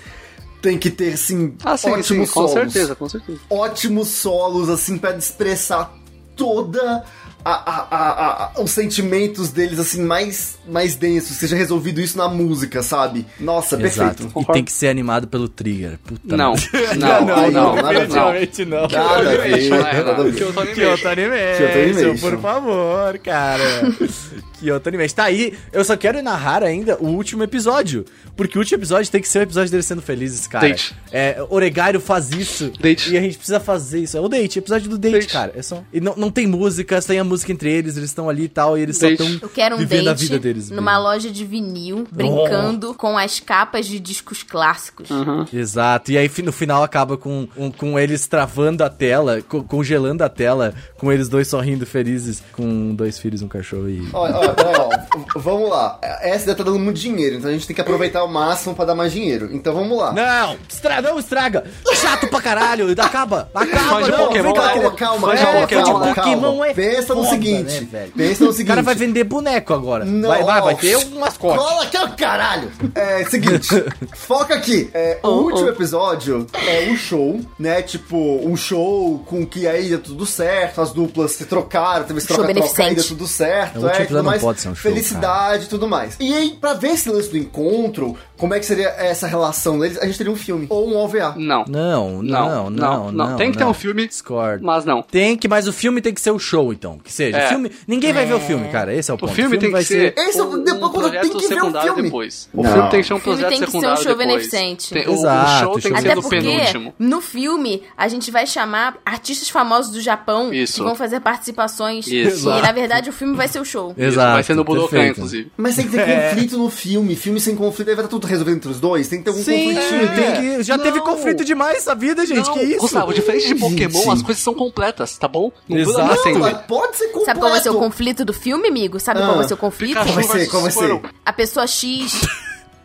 tem 0.62 0.78
que 0.78 0.88
ter, 0.90 1.14
assim, 1.14 1.54
Ah, 1.64 1.76
sim, 1.76 1.88
sim, 1.88 1.94
ótimos 1.94 2.30
com 2.30 2.46
solos. 2.46 2.52
certeza, 2.72 2.94
com 2.94 3.08
certeza. 3.08 3.40
Ótimos 3.50 4.08
solos, 4.08 4.68
assim, 4.68 4.96
pra 4.96 5.16
expressar 5.16 5.92
toda. 6.36 7.04
A, 7.44 7.50
a- 7.52 7.86
a- 7.90 8.52
a- 8.56 8.62
os 8.62 8.70
sentimentos 8.70 9.50
deles, 9.50 9.78
assim, 9.78 10.02
mais, 10.02 10.58
mais 10.68 10.94
densos. 10.94 11.36
Seja 11.36 11.56
resolvido 11.56 12.00
isso 12.00 12.16
na 12.16 12.28
música, 12.28 12.82
sabe? 12.82 13.26
Nossa, 13.40 13.74
Exato. 13.82 14.22
perfeito. 14.24 14.50
E 14.50 14.52
tem 14.52 14.64
que 14.64 14.72
ser 14.72 14.88
animado 14.88 15.26
pelo 15.26 15.48
Trigger. 15.48 15.98
Puta 16.04 16.36
Não, 16.36 16.54
não, 16.96 17.26
não, 17.26 17.50
não, 17.50 17.74
definitivamente 17.74 18.64
não. 18.64 18.82
Nada 18.82 19.30
a 19.30 19.36
ver, 19.36 20.34
Kyoto 20.74 21.08
Animation. 21.08 22.16
por 22.18 22.40
favor, 22.40 23.18
cara. 23.18 23.62
Kyoto 24.62 24.88
Animation. 24.88 25.14
Tá 25.14 25.24
aí, 25.24 25.54
eu 25.72 25.84
só 25.84 25.96
quero 25.96 26.22
narrar 26.22 26.62
ainda 26.62 26.96
o 27.00 27.06
último 27.08 27.42
episódio. 27.42 28.04
Porque 28.36 28.56
o 28.56 28.60
último 28.60 28.78
episódio 28.78 29.10
tem 29.10 29.20
que 29.20 29.28
ser 29.28 29.40
o 29.40 29.42
episódio 29.42 29.70
deles 29.70 29.84
sendo 29.86 30.00
felizes, 30.00 30.46
cara. 30.46 30.68
Date. 30.68 30.94
É, 31.10 31.44
Oregário 31.50 32.00
faz 32.00 32.30
isso. 32.30 32.72
Date. 32.80 33.12
E 33.12 33.18
a 33.18 33.20
gente 33.20 33.36
precisa 33.36 33.60
fazer 33.60 34.00
isso. 34.00 34.16
É 34.16 34.20
o 34.20 34.28
date, 34.28 34.58
episódio 34.58 34.88
do 34.88 34.96
date, 34.96 35.12
Date. 35.12 35.32
cara. 35.32 35.52
É 35.54 35.60
só... 35.62 35.82
E 35.92 36.00
não, 36.00 36.14
não 36.16 36.30
tem 36.30 36.46
música, 36.46 37.00
tem 37.02 37.18
a 37.18 37.24
música 37.24 37.52
entre 37.52 37.70
eles, 37.70 37.96
eles 37.96 38.08
estão 38.10 38.28
ali 38.28 38.44
e 38.44 38.48
tal, 38.48 38.78
e 38.78 38.82
eles 38.82 38.98
Date. 38.98 39.18
só 39.18 39.24
estão 39.24 39.38
Eu 39.48 39.52
quero 39.52 39.74
um 39.74 39.78
vivendo 39.78 40.08
a 40.08 40.14
vida 40.14 40.38
deles. 40.38 40.70
numa 40.70 40.92
bem. 40.94 41.02
loja 41.02 41.30
de 41.30 41.44
vinil, 41.44 42.06
brincando 42.10 42.94
com 42.94 43.18
as 43.18 43.38
capas 43.40 43.86
de 43.86 43.98
discos 44.00 44.42
clássicos. 44.42 45.08
Exato. 45.52 46.10
E 46.12 46.18
aí 46.18 46.30
no 46.42 46.52
final 46.52 46.82
acaba 46.82 47.16
com, 47.16 47.46
um- 47.56 47.70
com 47.70 47.98
eles 47.98 48.26
travando 48.26 48.82
a 48.84 48.88
tela, 48.88 49.42
co- 49.42 49.62
congelando 49.62 50.24
a 50.24 50.28
tela, 50.28 50.74
com 50.98 51.12
eles 51.12 51.28
dois 51.28 51.48
sorrindo 51.48 51.84
felizes, 51.86 52.42
com 52.52 52.94
dois 52.94 53.18
filhos, 53.18 53.42
um 53.42 53.48
cachorro 53.48 53.88
e. 53.88 54.08
Olha, 54.12 54.36
olha, 54.36 54.51
ó. 54.58 55.38
Vamos 55.38 55.70
lá. 55.70 55.98
Essa 56.20 56.42
ideia 56.44 56.56
tá 56.56 56.62
dando 56.64 56.78
muito 56.78 56.98
dinheiro, 56.98 57.36
então 57.36 57.50
a 57.50 57.52
gente 57.52 57.66
tem 57.66 57.74
que 57.74 57.80
aproveitar 57.80 58.20
ao 58.20 58.28
máximo 58.28 58.74
pra 58.74 58.84
dar 58.84 58.94
mais 58.94 59.12
dinheiro. 59.12 59.48
Então 59.52 59.74
vamos 59.74 59.96
lá. 59.98 60.12
Não! 60.12 60.56
Estra 60.70 61.00
não 61.02 61.18
estraga! 61.18 61.64
Chato 61.94 62.28
pra 62.28 62.40
caralho! 62.40 62.90
Acaba! 62.98 63.48
Acaba! 63.54 63.82
Fã 63.88 64.02
de 64.02 64.10
não! 64.10 64.18
Pokémon, 64.26 64.52
Calma, 64.52 64.72
calma, 64.72 64.90
calma, 64.96 65.60
Pokémon, 65.60 65.66
calma, 65.84 66.14
Pokémon 66.14 66.40
calma. 66.42 66.68
é 66.68 66.74
Pensa 66.74 67.14
no 67.14 67.24
seguinte. 67.24 67.80
né, 67.80 67.88
velho? 67.90 68.12
pensa 68.16 68.44
no 68.44 68.50
O 68.50 68.52
seguinte. 68.52 68.68
cara 68.68 68.82
vai 68.82 68.94
vender 68.94 69.24
boneco 69.24 69.72
agora. 69.74 70.04
Não, 70.04 70.28
vai, 70.28 70.42
vai, 70.42 70.60
vai 70.62 70.74
ter 70.76 70.96
um 70.96 71.18
mascote. 71.20 71.58
Cola 71.58 71.82
aqui, 71.84 71.96
ó, 71.98 72.08
caralho! 72.08 72.70
É, 72.94 73.24
seguinte, 73.24 73.68
foca 74.14 74.54
aqui. 74.54 74.90
É, 74.94 75.18
o 75.22 75.28
Oh, 75.28 75.42
último 75.44 75.68
episódio 75.68 76.46
é 76.54 76.88
um 76.90 76.96
show, 76.96 77.40
né? 77.58 77.82
Tipo, 77.82 78.16
um 78.46 78.56
show 78.56 79.18
com 79.26 79.46
que 79.46 79.66
aí 79.66 79.88
deu 79.88 79.98
tudo 80.00 80.26
certo, 80.26 80.80
as 80.80 80.92
duplas 80.92 81.32
se 81.32 81.44
trocaram, 81.46 82.04
teve 82.04 82.18
esse 82.18 82.28
troca-troca 82.28 82.82
aí, 82.84 82.94
deu 82.94 83.04
tudo 83.04 83.26
certo, 83.26 83.76
É, 83.76 83.80
o 83.80 83.82
último 83.84 83.88
é, 83.88 83.92
tudo 83.92 84.02
episódio 84.02 84.16
não 84.16 84.30
mais. 84.30 84.41
Pode 84.42 84.60
ser 84.60 84.68
um 84.68 84.74
show, 84.74 84.90
Felicidade 84.90 85.64
e 85.64 85.68
tudo 85.68 85.88
mais. 85.88 86.16
E 86.18 86.34
aí, 86.34 86.56
pra 86.60 86.74
ver 86.74 86.88
esse 86.88 87.08
lance 87.08 87.30
do 87.30 87.38
encontro, 87.38 88.16
como 88.42 88.54
é 88.54 88.58
que 88.58 88.66
seria 88.66 88.88
essa 88.98 89.28
relação 89.28 89.78
deles, 89.78 89.96
a 89.98 90.04
gente 90.04 90.18
teria 90.18 90.32
um 90.32 90.36
filme. 90.36 90.66
Ou 90.68 90.90
um 90.90 90.96
OVA. 90.96 91.34
Não. 91.36 91.64
Não, 91.68 92.20
não, 92.24 92.68
não, 92.70 93.12
não. 93.12 93.36
Tem 93.36 93.52
que 93.52 93.56
ter 93.58 93.64
um 93.64 93.72
filme, 93.72 94.08
Discord. 94.08 94.64
mas 94.64 94.84
não. 94.84 95.00
Tem 95.00 95.36
que, 95.36 95.46
mas 95.46 95.68
o 95.68 95.72
filme 95.72 96.00
tem 96.00 96.12
que 96.12 96.20
ser 96.20 96.32
o 96.32 96.40
show, 96.40 96.72
então. 96.72 96.98
Que 96.98 97.12
seja. 97.12 97.38
É. 97.38 97.46
Filme, 97.50 97.70
ninguém 97.86 98.12
vai 98.12 98.26
ver 98.26 98.34
o 98.34 98.40
filme, 98.40 98.68
cara. 98.68 98.92
Esse 98.92 99.12
é 99.12 99.14
o 99.14 99.16
O 99.16 99.18
ponto. 99.20 99.32
filme 99.32 99.56
tem 99.58 99.70
que 99.72 99.84
ser 99.84 100.12
Esse 100.18 100.40
é 100.40 100.42
o- 100.42 100.46
um, 100.56 100.64
depois 100.64 100.90
quando 100.92 101.10
tem 101.12 101.20
que 101.20 101.28
ver 101.28 101.36
o 101.36 101.40
secundário 101.60 101.94
filme. 101.94 102.02
depois. 102.08 102.48
Não. 102.52 102.64
O 102.64 102.66
filme 102.66 102.90
tem 102.90 103.00
que 103.00 103.06
ser 103.06 103.14
um 103.14 103.16
O 103.16 103.20
filme 103.20 103.38
projeto 103.38 103.48
tem 103.58 103.60
que 103.60 103.70
ser 103.70 103.76
um 103.76 103.80
secundário 103.80 104.02
show 104.02 104.12
depois. 104.16 104.26
beneficente. 104.28 104.90
Tem- 104.94 105.08
o- 105.08 105.12
Exato, 105.12 105.52
o 105.52 105.58
show 105.60 105.72
tem 105.80 105.92
que 105.92 106.00
ser 106.00 106.06
Até 106.08 106.14
do 106.16 106.22
porque 106.22 106.36
penúltimo. 106.40 106.94
no 106.98 107.20
filme 107.20 107.82
a 107.96 108.08
gente 108.08 108.30
vai 108.32 108.44
chamar 108.44 108.96
artistas 109.06 109.48
famosos 109.48 109.92
do 109.92 110.00
Japão 110.00 110.52
Isso. 110.52 110.74
que 110.78 110.82
vão 110.82 110.96
fazer 110.96 111.20
participações. 111.20 112.06
Isso. 112.08 112.50
E 112.50 112.60
na 112.60 112.72
verdade 112.72 113.08
o 113.08 113.12
filme 113.12 113.36
vai 113.36 113.46
ser 113.46 113.60
o 113.60 113.64
show. 113.64 113.94
Exato. 113.96 114.32
vai 114.32 114.42
ser 114.42 114.54
no 114.54 114.64
Budokan, 114.64 115.06
inclusive. 115.08 115.52
Mas 115.56 115.76
tem 115.76 115.84
que 115.86 115.92
ter 115.92 116.00
É. 116.08 116.30
conflito 116.30 116.58
no 116.58 116.68
filme. 116.70 117.14
Filme 117.14 117.38
sem 117.40 117.54
conflito, 117.54 117.88
aí 117.88 117.94
vai 117.94 118.04
estar 118.04 118.10
tudo 118.10 118.26
resolvido 118.32 118.56
entre 118.56 118.70
os 118.70 118.80
dois. 118.80 119.06
Tem 119.08 119.18
que 119.18 119.24
ter 119.24 119.30
algum 119.30 119.42
Sim, 119.42 119.74
conflitinho. 119.74 120.14
tem 120.14 120.56
que. 120.56 120.62
Já 120.62 120.78
teve 120.78 120.98
Não. 120.98 121.04
conflito 121.06 121.44
demais 121.44 121.78
essa 121.78 121.94
vida, 121.94 122.26
gente. 122.26 122.46
Não, 122.46 122.54
que 122.54 122.62
isso? 122.64 122.78
Gustavo, 122.80 123.14
diferente 123.14 123.46
de 123.48 123.54
Pokémon, 123.54 124.00
Gente. 124.00 124.10
as 124.12 124.22
coisas 124.22 124.42
são 124.42 124.54
completas, 124.54 125.16
tá 125.16 125.28
bom? 125.28 125.52
Não 125.68 125.78
Exato. 125.78 125.98
Não, 126.30 126.54
pode 126.66 126.96
ser 126.96 127.04
completo. 127.06 127.26
Sabe 127.26 127.40
qual 127.40 127.50
vai 127.52 127.60
ser 127.60 127.70
o 127.70 127.78
conflito 127.78 128.24
do 128.24 128.32
filme, 128.32 128.68
amigo? 128.68 128.98
Sabe 128.98 129.20
Ah. 129.20 129.26
qual 129.26 129.36
vai 129.36 129.46
ser 129.48 129.54
o 129.54 129.56
conflito? 129.56 129.90
Pikachu 129.98 130.12
Qual 130.12 130.14
vai 130.14 130.24
ser? 130.40 130.46
Qual 130.50 130.62
vai 130.62 130.70
ser? 130.70 130.78
Squirtle. 130.78 131.10
A 131.24 131.32
pessoa 131.32 131.66
X 131.66 132.26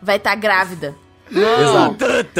vai 0.02 0.16
estar 0.16 0.34
grávida. 0.36 0.94
Exato. 1.30 1.96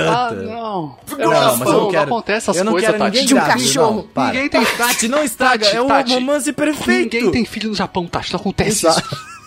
Ah, 0.09 0.31
não. 0.33 0.97
É 1.19 1.23
Não, 1.27 1.31
mas 1.59 1.61
eu 1.69 1.73
não 1.75 1.91
quero. 1.91 2.03
acontece 2.05 2.37
essas 2.51 2.57
eu 2.57 2.65
não 2.65 2.73
coisas, 2.73 2.97
Tati. 2.97 3.25
De 3.27 3.35
um 3.35 3.39
cachorro. 3.39 4.09
não. 4.15 4.25
Ninguém 4.27 4.49
tem- 4.49 4.65
Tati, 4.65 5.09
não 5.09 5.23
estraga. 5.23 5.65
Tati, 5.65 5.77
é 5.77 5.83
um 5.83 5.89
Tati. 5.89 6.15
romance 6.15 6.53
perfeito. 6.55 7.15
Ninguém 7.15 7.31
tem 7.31 7.45
filho 7.45 7.69
no 7.69 7.75
Japão, 7.75 8.07
Tati. 8.07 8.33
Não 8.33 8.41
acontece 8.41 8.87
Exato. 8.87 9.07
isso. 9.15 9.38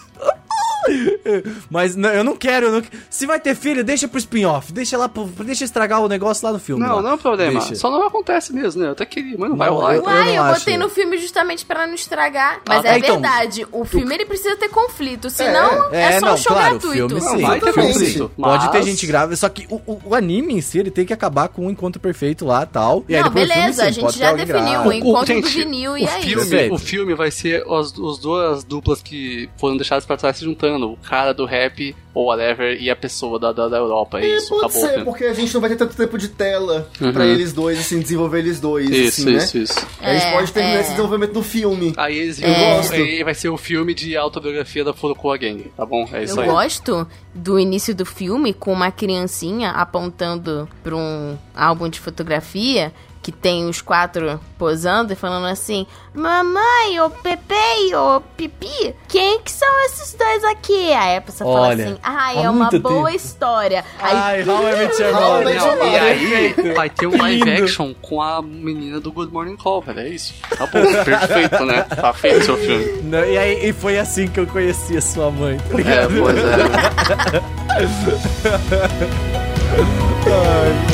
Mas 1.70 1.96
não, 1.96 2.10
eu 2.10 2.24
não 2.24 2.36
quero. 2.36 2.68
eu 2.68 2.72
não- 2.74 2.84
Se 3.10 3.26
vai 3.26 3.40
ter 3.40 3.56
filho, 3.56 3.84
deixa 3.84 4.08
pro 4.08 4.18
spin-off. 4.18 4.72
Deixa 4.72 4.98
lá 4.98 5.08
pro- 5.10 5.26
Deixa 5.42 5.64
estragar 5.64 6.02
o 6.02 6.08
negócio 6.08 6.46
lá 6.46 6.54
no 6.54 6.60
filme. 6.60 6.84
Não, 6.84 6.98
lá. 6.98 7.02
não 7.02 7.10
é 7.12 7.14
um 7.14 7.18
problema. 7.18 7.60
Deixa. 7.60 7.76
Só 7.76 7.90
não 7.90 8.06
acontece 8.06 8.54
mesmo, 8.54 8.82
né? 8.82 8.88
Eu 8.88 8.92
até 8.94 9.06
queria, 9.06 9.36
mas 9.38 9.50
não 9.50 9.58
vai 9.58 9.70
Não, 9.70 9.76
rolar. 9.76 9.94
eu- 9.96 10.02
então. 10.02 10.14
Uai, 10.14 10.38
eu, 10.38 10.44
não 10.44 10.54
botei 10.54 10.74
acho. 10.74 10.84
no 10.84 10.90
filme 10.90 11.18
justamente 11.18 11.66
pra 11.66 11.86
não 11.88 11.94
estragar. 11.94 12.62
Mas 12.68 12.86
Ah, 12.86 12.90
é 12.96 12.98
então, 13.00 13.20
verdade, 13.20 13.68
o 13.72 13.86
filme 13.86 14.14
ele 14.16 14.26
precisa 14.26 14.56
ter 14.56 14.70
conflito, 14.70 15.30
senão 15.30 15.92
é, 15.92 16.02
É, 16.16 16.20
só 16.20 16.26
não, 16.28 16.34
um 16.34 16.38
show 16.38 16.52
claro, 16.56 16.76
o 16.76 16.80
gratuito. 16.80 17.08
filme 17.10 17.26
Não, 17.26 17.38
sim. 17.38 17.42
vai 17.46 17.60
ter 17.60 17.74
conflito. 17.74 18.32
Pode 18.38 18.72
ter 18.72 18.78
mas- 18.78 18.86
gente 18.86 19.08
grávida, 19.08 19.36
só 19.36 19.50
que 19.50 19.66
o, 19.70 19.76
o- 19.86 20.02
o 20.06 20.16
anime 20.16 20.54
em 20.56 20.62
si, 20.62 20.80
ele 20.80 20.92
tem 20.92 21.06
que 21.06 21.14
acabar 21.14 21.48
com 21.50 21.66
um 21.68 21.70
encontro 21.72 22.00
perfeito 22.02 22.46
lá 22.46 22.66
tal. 22.66 23.04
E 23.08 23.16
aí 23.16 23.22
Não, 23.22 23.30
depois 23.30 23.46
o 23.50 23.54
filme, 23.54 23.62
beleza, 23.66 23.82
sim, 23.84 23.88
a 23.88 23.92
gente 23.92 24.20
já 24.20 24.34
definiu 24.34 24.82
o 24.82 24.94
encontro 24.94 25.26
do 25.42 25.48
gente, 25.48 25.50
vinil 25.66 25.98
e 25.98 26.04
o 26.04 26.08
é 26.08 26.10
isso. 26.20 26.28
filme, 26.28 26.36
Perfeito. 26.50 26.74
O 26.76 26.78
filme 26.78 27.14
vai 27.16 27.32
ser 27.32 27.64
as, 27.70 27.88
as 28.00 28.18
duas 28.20 28.64
duplas 28.64 29.02
que 29.02 29.50
foram 29.58 29.78
deixadas 29.78 30.06
pra 30.06 30.18
trás 30.18 30.38
se 30.38 30.46
juntando. 30.46 30.71
O 30.78 30.98
cara 30.98 31.34
do 31.34 31.46
rap, 31.46 31.96
ou 32.14 32.26
whatever, 32.28 32.78
e 32.82 32.90
a 32.90 32.96
pessoa 32.96 33.40
da, 33.40 33.52
da, 33.52 33.68
da 33.68 33.78
Europa. 33.78 34.20
É 34.20 34.28
isso, 34.38 34.50
Pode 34.50 34.66
acabou 34.66 34.82
ser, 34.90 35.04
porque 35.04 35.24
a 35.26 35.34
gente 35.34 35.54
não 35.54 35.62
vai 35.62 35.70
ter 35.70 35.76
tanto 35.78 35.96
tempo 35.96 36.18
de 36.18 36.28
tela 36.30 36.90
Uhum. 37.00 37.12
pra 37.14 37.26
eles 37.26 37.54
dois, 37.54 37.80
assim, 37.80 38.00
desenvolver 38.00 38.40
eles 38.40 38.60
dois, 38.60 38.90
Isso, 38.90 39.22
assim, 39.22 39.36
isso, 39.38 39.58
né? 39.58 39.64
isso. 39.64 39.88
A 40.02 40.14
gente 40.14 40.26
É, 40.28 40.32
pode 40.34 40.52
terminar 40.52 40.78
é. 40.78 40.82
esse 40.82 40.90
desenvolvimento 40.92 41.34
no 41.34 41.44
filme. 41.44 41.94
Aí 41.98 42.18
eles 42.18 42.42
Eu 42.42 42.50
gosto. 42.54 42.94
aí 42.94 43.24
vai 43.24 43.34
ser 43.34 43.50
o 43.50 43.58
filme 43.58 43.94
de 43.94 44.16
autobiografia 44.18 44.84
da 44.84 44.94
Furukawa 44.94 45.38
Gang, 45.38 45.72
tá 45.76 45.86
bom? 45.86 46.08
É 46.12 46.24
isso 46.24 46.36
Eu 46.38 46.42
aí. 46.44 46.48
gosto 46.50 47.08
do 47.34 47.58
início 47.60 47.96
do 47.96 48.06
filme 48.06 48.54
com 48.54 48.74
uma 48.74 48.92
criancinha 48.92 49.72
apontando 49.72 50.68
pra 50.84 50.96
um 50.96 51.38
álbum 51.56 51.88
de 51.90 52.00
fotografia 52.00 52.92
que 53.22 53.32
tem 53.32 53.70
os 53.70 53.82
quatro 53.82 54.40
posando 54.58 55.14
e 55.14 55.16
falando 55.16 55.46
assim: 55.46 55.86
Mamãe, 56.14 57.00
o 57.02 57.10
Pepe 57.10 57.54
e 57.88 57.96
o 57.96 58.20
Pipi, 58.36 58.96
quem 59.08 59.40
que 59.42 59.52
são 59.52 59.86
esses 59.86 60.14
dois 60.14 60.44
aqui? 60.46 60.92
Aí 60.94 61.18
a 61.18 61.22
pessoa 61.22 61.54
fala 61.54 61.68
Olha, 61.68 61.86
assim: 61.86 61.98
Ai, 62.02 62.38
há 62.38 62.42
é 62.42 62.50
uma 62.50 62.66
muito 62.72 62.80
boa 62.80 63.06
tempo." 63.06 63.16
história. 63.16 63.86
Aí, 64.00 64.16
Ai, 64.18 64.44
How 64.50 64.68
I 64.70 64.76
Met 64.76 65.02
Your 65.02 65.14
How 65.22 65.22
I 65.22 65.44
Mother. 65.44 65.46
Met 65.46 65.58
Your 65.66 65.76
Não, 65.78 65.86
e 65.86 65.92
Mother. 65.92 66.04
aí 66.04 66.74
vai 66.74 66.90
ter 66.90 67.08
um 67.08 67.18
live 67.18 67.52
action 67.52 67.94
com 68.02 68.22
a 68.22 68.42
menina 68.42 69.00
do 69.00 69.12
Good 69.12 69.32
Morning 69.32 69.56
Call, 69.56 69.82
velho. 69.82 70.00
É 70.00 70.08
isso. 70.10 70.34
Tá 70.58 70.66
bom, 70.66 70.82
perfeito, 71.06 71.64
né? 71.66 71.84
Tá 71.84 72.14
feito 72.14 72.40
o 72.42 72.46
seu 72.46 72.58
filme. 72.58 73.02
Não, 73.04 73.24
e 73.24 73.38
aí 73.38 73.70
e 73.70 73.74
foi 73.74 74.00
assim 74.00 74.28
que 74.28 74.40
eu 74.40 74.48
conheci 74.48 74.98
a 74.98 75.02
sua 75.02 75.30
mãe. 75.30 75.58
tá 75.58 75.78
É, 75.80 76.08
pois 76.08 76.38
é. 76.38 77.42
Ai, 80.28 80.91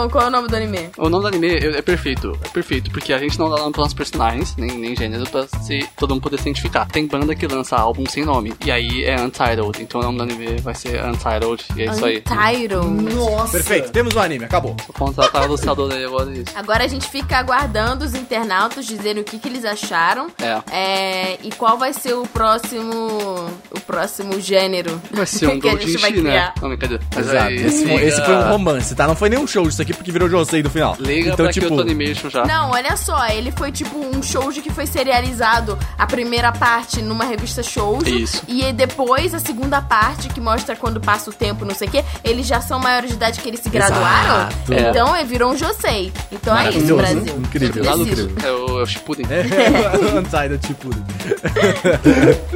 Tá 0.00 0.04
bom, 0.04 0.10
qual 0.10 0.24
é 0.24 0.26
o 0.28 0.30
nome 0.30 0.48
do 0.48 0.56
anime? 0.56 0.90
O 0.96 1.08
nome 1.10 1.22
do 1.22 1.28
anime 1.28 1.48
é 1.48 1.78
é 1.78 1.82
perfeito, 1.82 2.38
é 2.42 2.48
perfeito, 2.48 2.90
porque 2.90 3.12
a 3.12 3.18
gente 3.18 3.38
não 3.38 3.50
dá 3.50 3.58
nome 3.58 3.72
para 3.72 3.82
os 3.82 3.92
personagens, 3.92 4.56
nem, 4.56 4.78
nem 4.78 4.96
gênero, 4.96 5.28
pra 5.28 5.46
se, 5.46 5.86
todo 5.96 6.14
mundo 6.14 6.22
poder 6.22 6.38
se 6.38 6.42
identificar. 6.48 6.86
Tem 6.86 7.06
banda 7.06 7.34
que 7.34 7.46
lança 7.46 7.76
álbum 7.76 8.06
sem 8.06 8.24
nome, 8.24 8.54
e 8.64 8.70
aí 8.70 9.04
é 9.04 9.20
Untitled, 9.20 9.82
então 9.82 10.00
o 10.00 10.04
nome 10.04 10.18
do 10.18 10.22
anime 10.22 10.56
vai 10.60 10.74
ser 10.74 11.04
Untitled, 11.04 11.64
e 11.76 11.82
é 11.82 11.84
isso 11.86 12.04
aí. 12.04 12.18
Untitled. 12.18 13.14
Nossa. 13.14 13.52
Perfeito, 13.52 13.90
temos 13.90 14.14
um 14.14 14.20
anime, 14.20 14.46
acabou. 14.46 14.74
Vou 14.86 14.94
contratar 14.94 15.42
o 15.42 15.44
ilustrador 15.44 15.92
aí 15.92 16.04
agora 16.04 16.32
isso. 16.32 16.52
Agora 16.54 16.84
a 16.84 16.88
gente 16.88 17.06
fica 17.08 17.36
aguardando 17.36 18.04
os 18.04 18.14
internautas 18.14 18.86
dizerem 18.86 19.20
o 19.20 19.24
que, 19.24 19.38
que 19.38 19.48
eles 19.48 19.66
acharam. 19.66 20.28
É. 20.40 20.62
É, 20.72 21.38
e 21.42 21.50
qual 21.50 21.76
vai 21.76 21.92
ser 21.92 22.14
o 22.14 22.26
próximo. 22.26 23.50
O 23.70 23.80
próximo 23.80 24.40
gênero 24.40 25.00
Vai 25.12 25.26
ser 25.26 25.46
um 25.48 25.58
que 25.60 25.68
a 25.68 25.76
gente 25.76 25.96
vai 25.98 26.10
né? 26.10 26.20
criar. 26.20 26.54
Não, 26.60 26.68
brincadeira. 26.68 27.02
Mas 27.14 27.26
Exato. 27.26 27.50
Esse, 27.52 27.84
esse 27.84 28.24
foi 28.24 28.34
um 28.34 28.48
romance, 28.50 28.94
tá? 28.94 29.06
Não 29.06 29.16
foi 29.16 29.28
nenhum 29.28 29.46
show 29.46 29.66
disso 29.66 29.82
aqui 29.82 29.89
porque 29.94 30.10
virou 30.12 30.28
Josei 30.28 30.62
no 30.62 30.70
final. 30.70 30.96
Liga 30.98 31.32
então, 31.32 31.44
pra 31.44 31.52
tipo, 31.52 31.66
Kyoto 31.66 31.82
Animation 31.82 32.30
já. 32.30 32.44
Não, 32.44 32.70
olha 32.70 32.96
só, 32.96 33.26
ele 33.28 33.52
foi 33.52 33.70
tipo 33.72 33.98
um 33.98 34.22
shoujo 34.22 34.62
que 34.62 34.70
foi 34.70 34.86
serializado 34.86 35.78
a 35.98 36.06
primeira 36.06 36.52
parte 36.52 37.02
numa 37.02 37.24
revista 37.24 37.62
shoujo. 37.62 38.08
Isso. 38.08 38.42
E 38.48 38.72
depois 38.72 39.34
a 39.34 39.38
segunda 39.38 39.80
parte, 39.80 40.28
que 40.28 40.40
mostra 40.40 40.76
quando 40.76 41.00
passa 41.00 41.30
o 41.30 41.32
tempo, 41.32 41.64
não 41.64 41.74
sei 41.74 41.88
o 41.88 41.90
quê, 41.90 42.04
eles 42.24 42.46
já 42.46 42.60
são 42.60 42.78
maiores 42.78 43.10
de 43.10 43.16
idade 43.16 43.40
que 43.40 43.48
eles 43.48 43.60
se 43.60 43.68
graduaram. 43.68 44.48
Exato. 44.48 44.72
É. 44.72 44.90
Então 44.90 45.16
é, 45.16 45.24
virou 45.24 45.52
um 45.52 45.56
Josei. 45.56 46.12
Então 46.32 46.56
é 46.56 46.70
isso, 46.70 46.96
Brasil. 46.96 47.36
incrível. 47.38 47.84
Lá 47.84 47.92
Preciso. 47.96 48.30
é 48.44 48.50
o, 48.52 48.80
é 48.80 48.82
o 48.82 48.86
Shippuden. 48.86 49.26
Untitled, 50.18 50.58
tipo. 50.66 50.90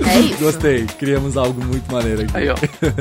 É 0.07 0.19
isso. 0.21 0.39
Gostei, 0.45 0.87
criamos 0.99 1.37
algo 1.37 1.63
muito 1.65 1.91
maneiro 1.93 2.23
aqui. 2.23 2.37
Aí, 2.37 2.49
ó. 2.51 2.55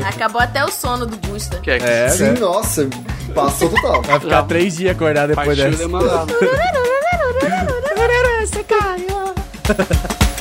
Acabou 0.08 0.42
até 0.42 0.64
o 0.64 0.72
sono 0.72 1.06
do 1.06 1.18
Gusta. 1.28 1.60
Que 1.60 1.72
é, 1.72 1.80
que 1.80 1.86
É, 1.86 2.10
Sim, 2.10 2.24
né? 2.24 2.40
nossa, 2.40 2.88
passou 3.34 3.70
total. 3.70 4.02
Ficar 4.24 4.38
Já. 4.38 4.44
três 4.44 4.78
dias 4.78 4.96
acordado 4.96 5.36
depois 5.36 5.60
partiu 5.60 5.72
dessa. 5.72 5.84
caiu. 10.24 10.33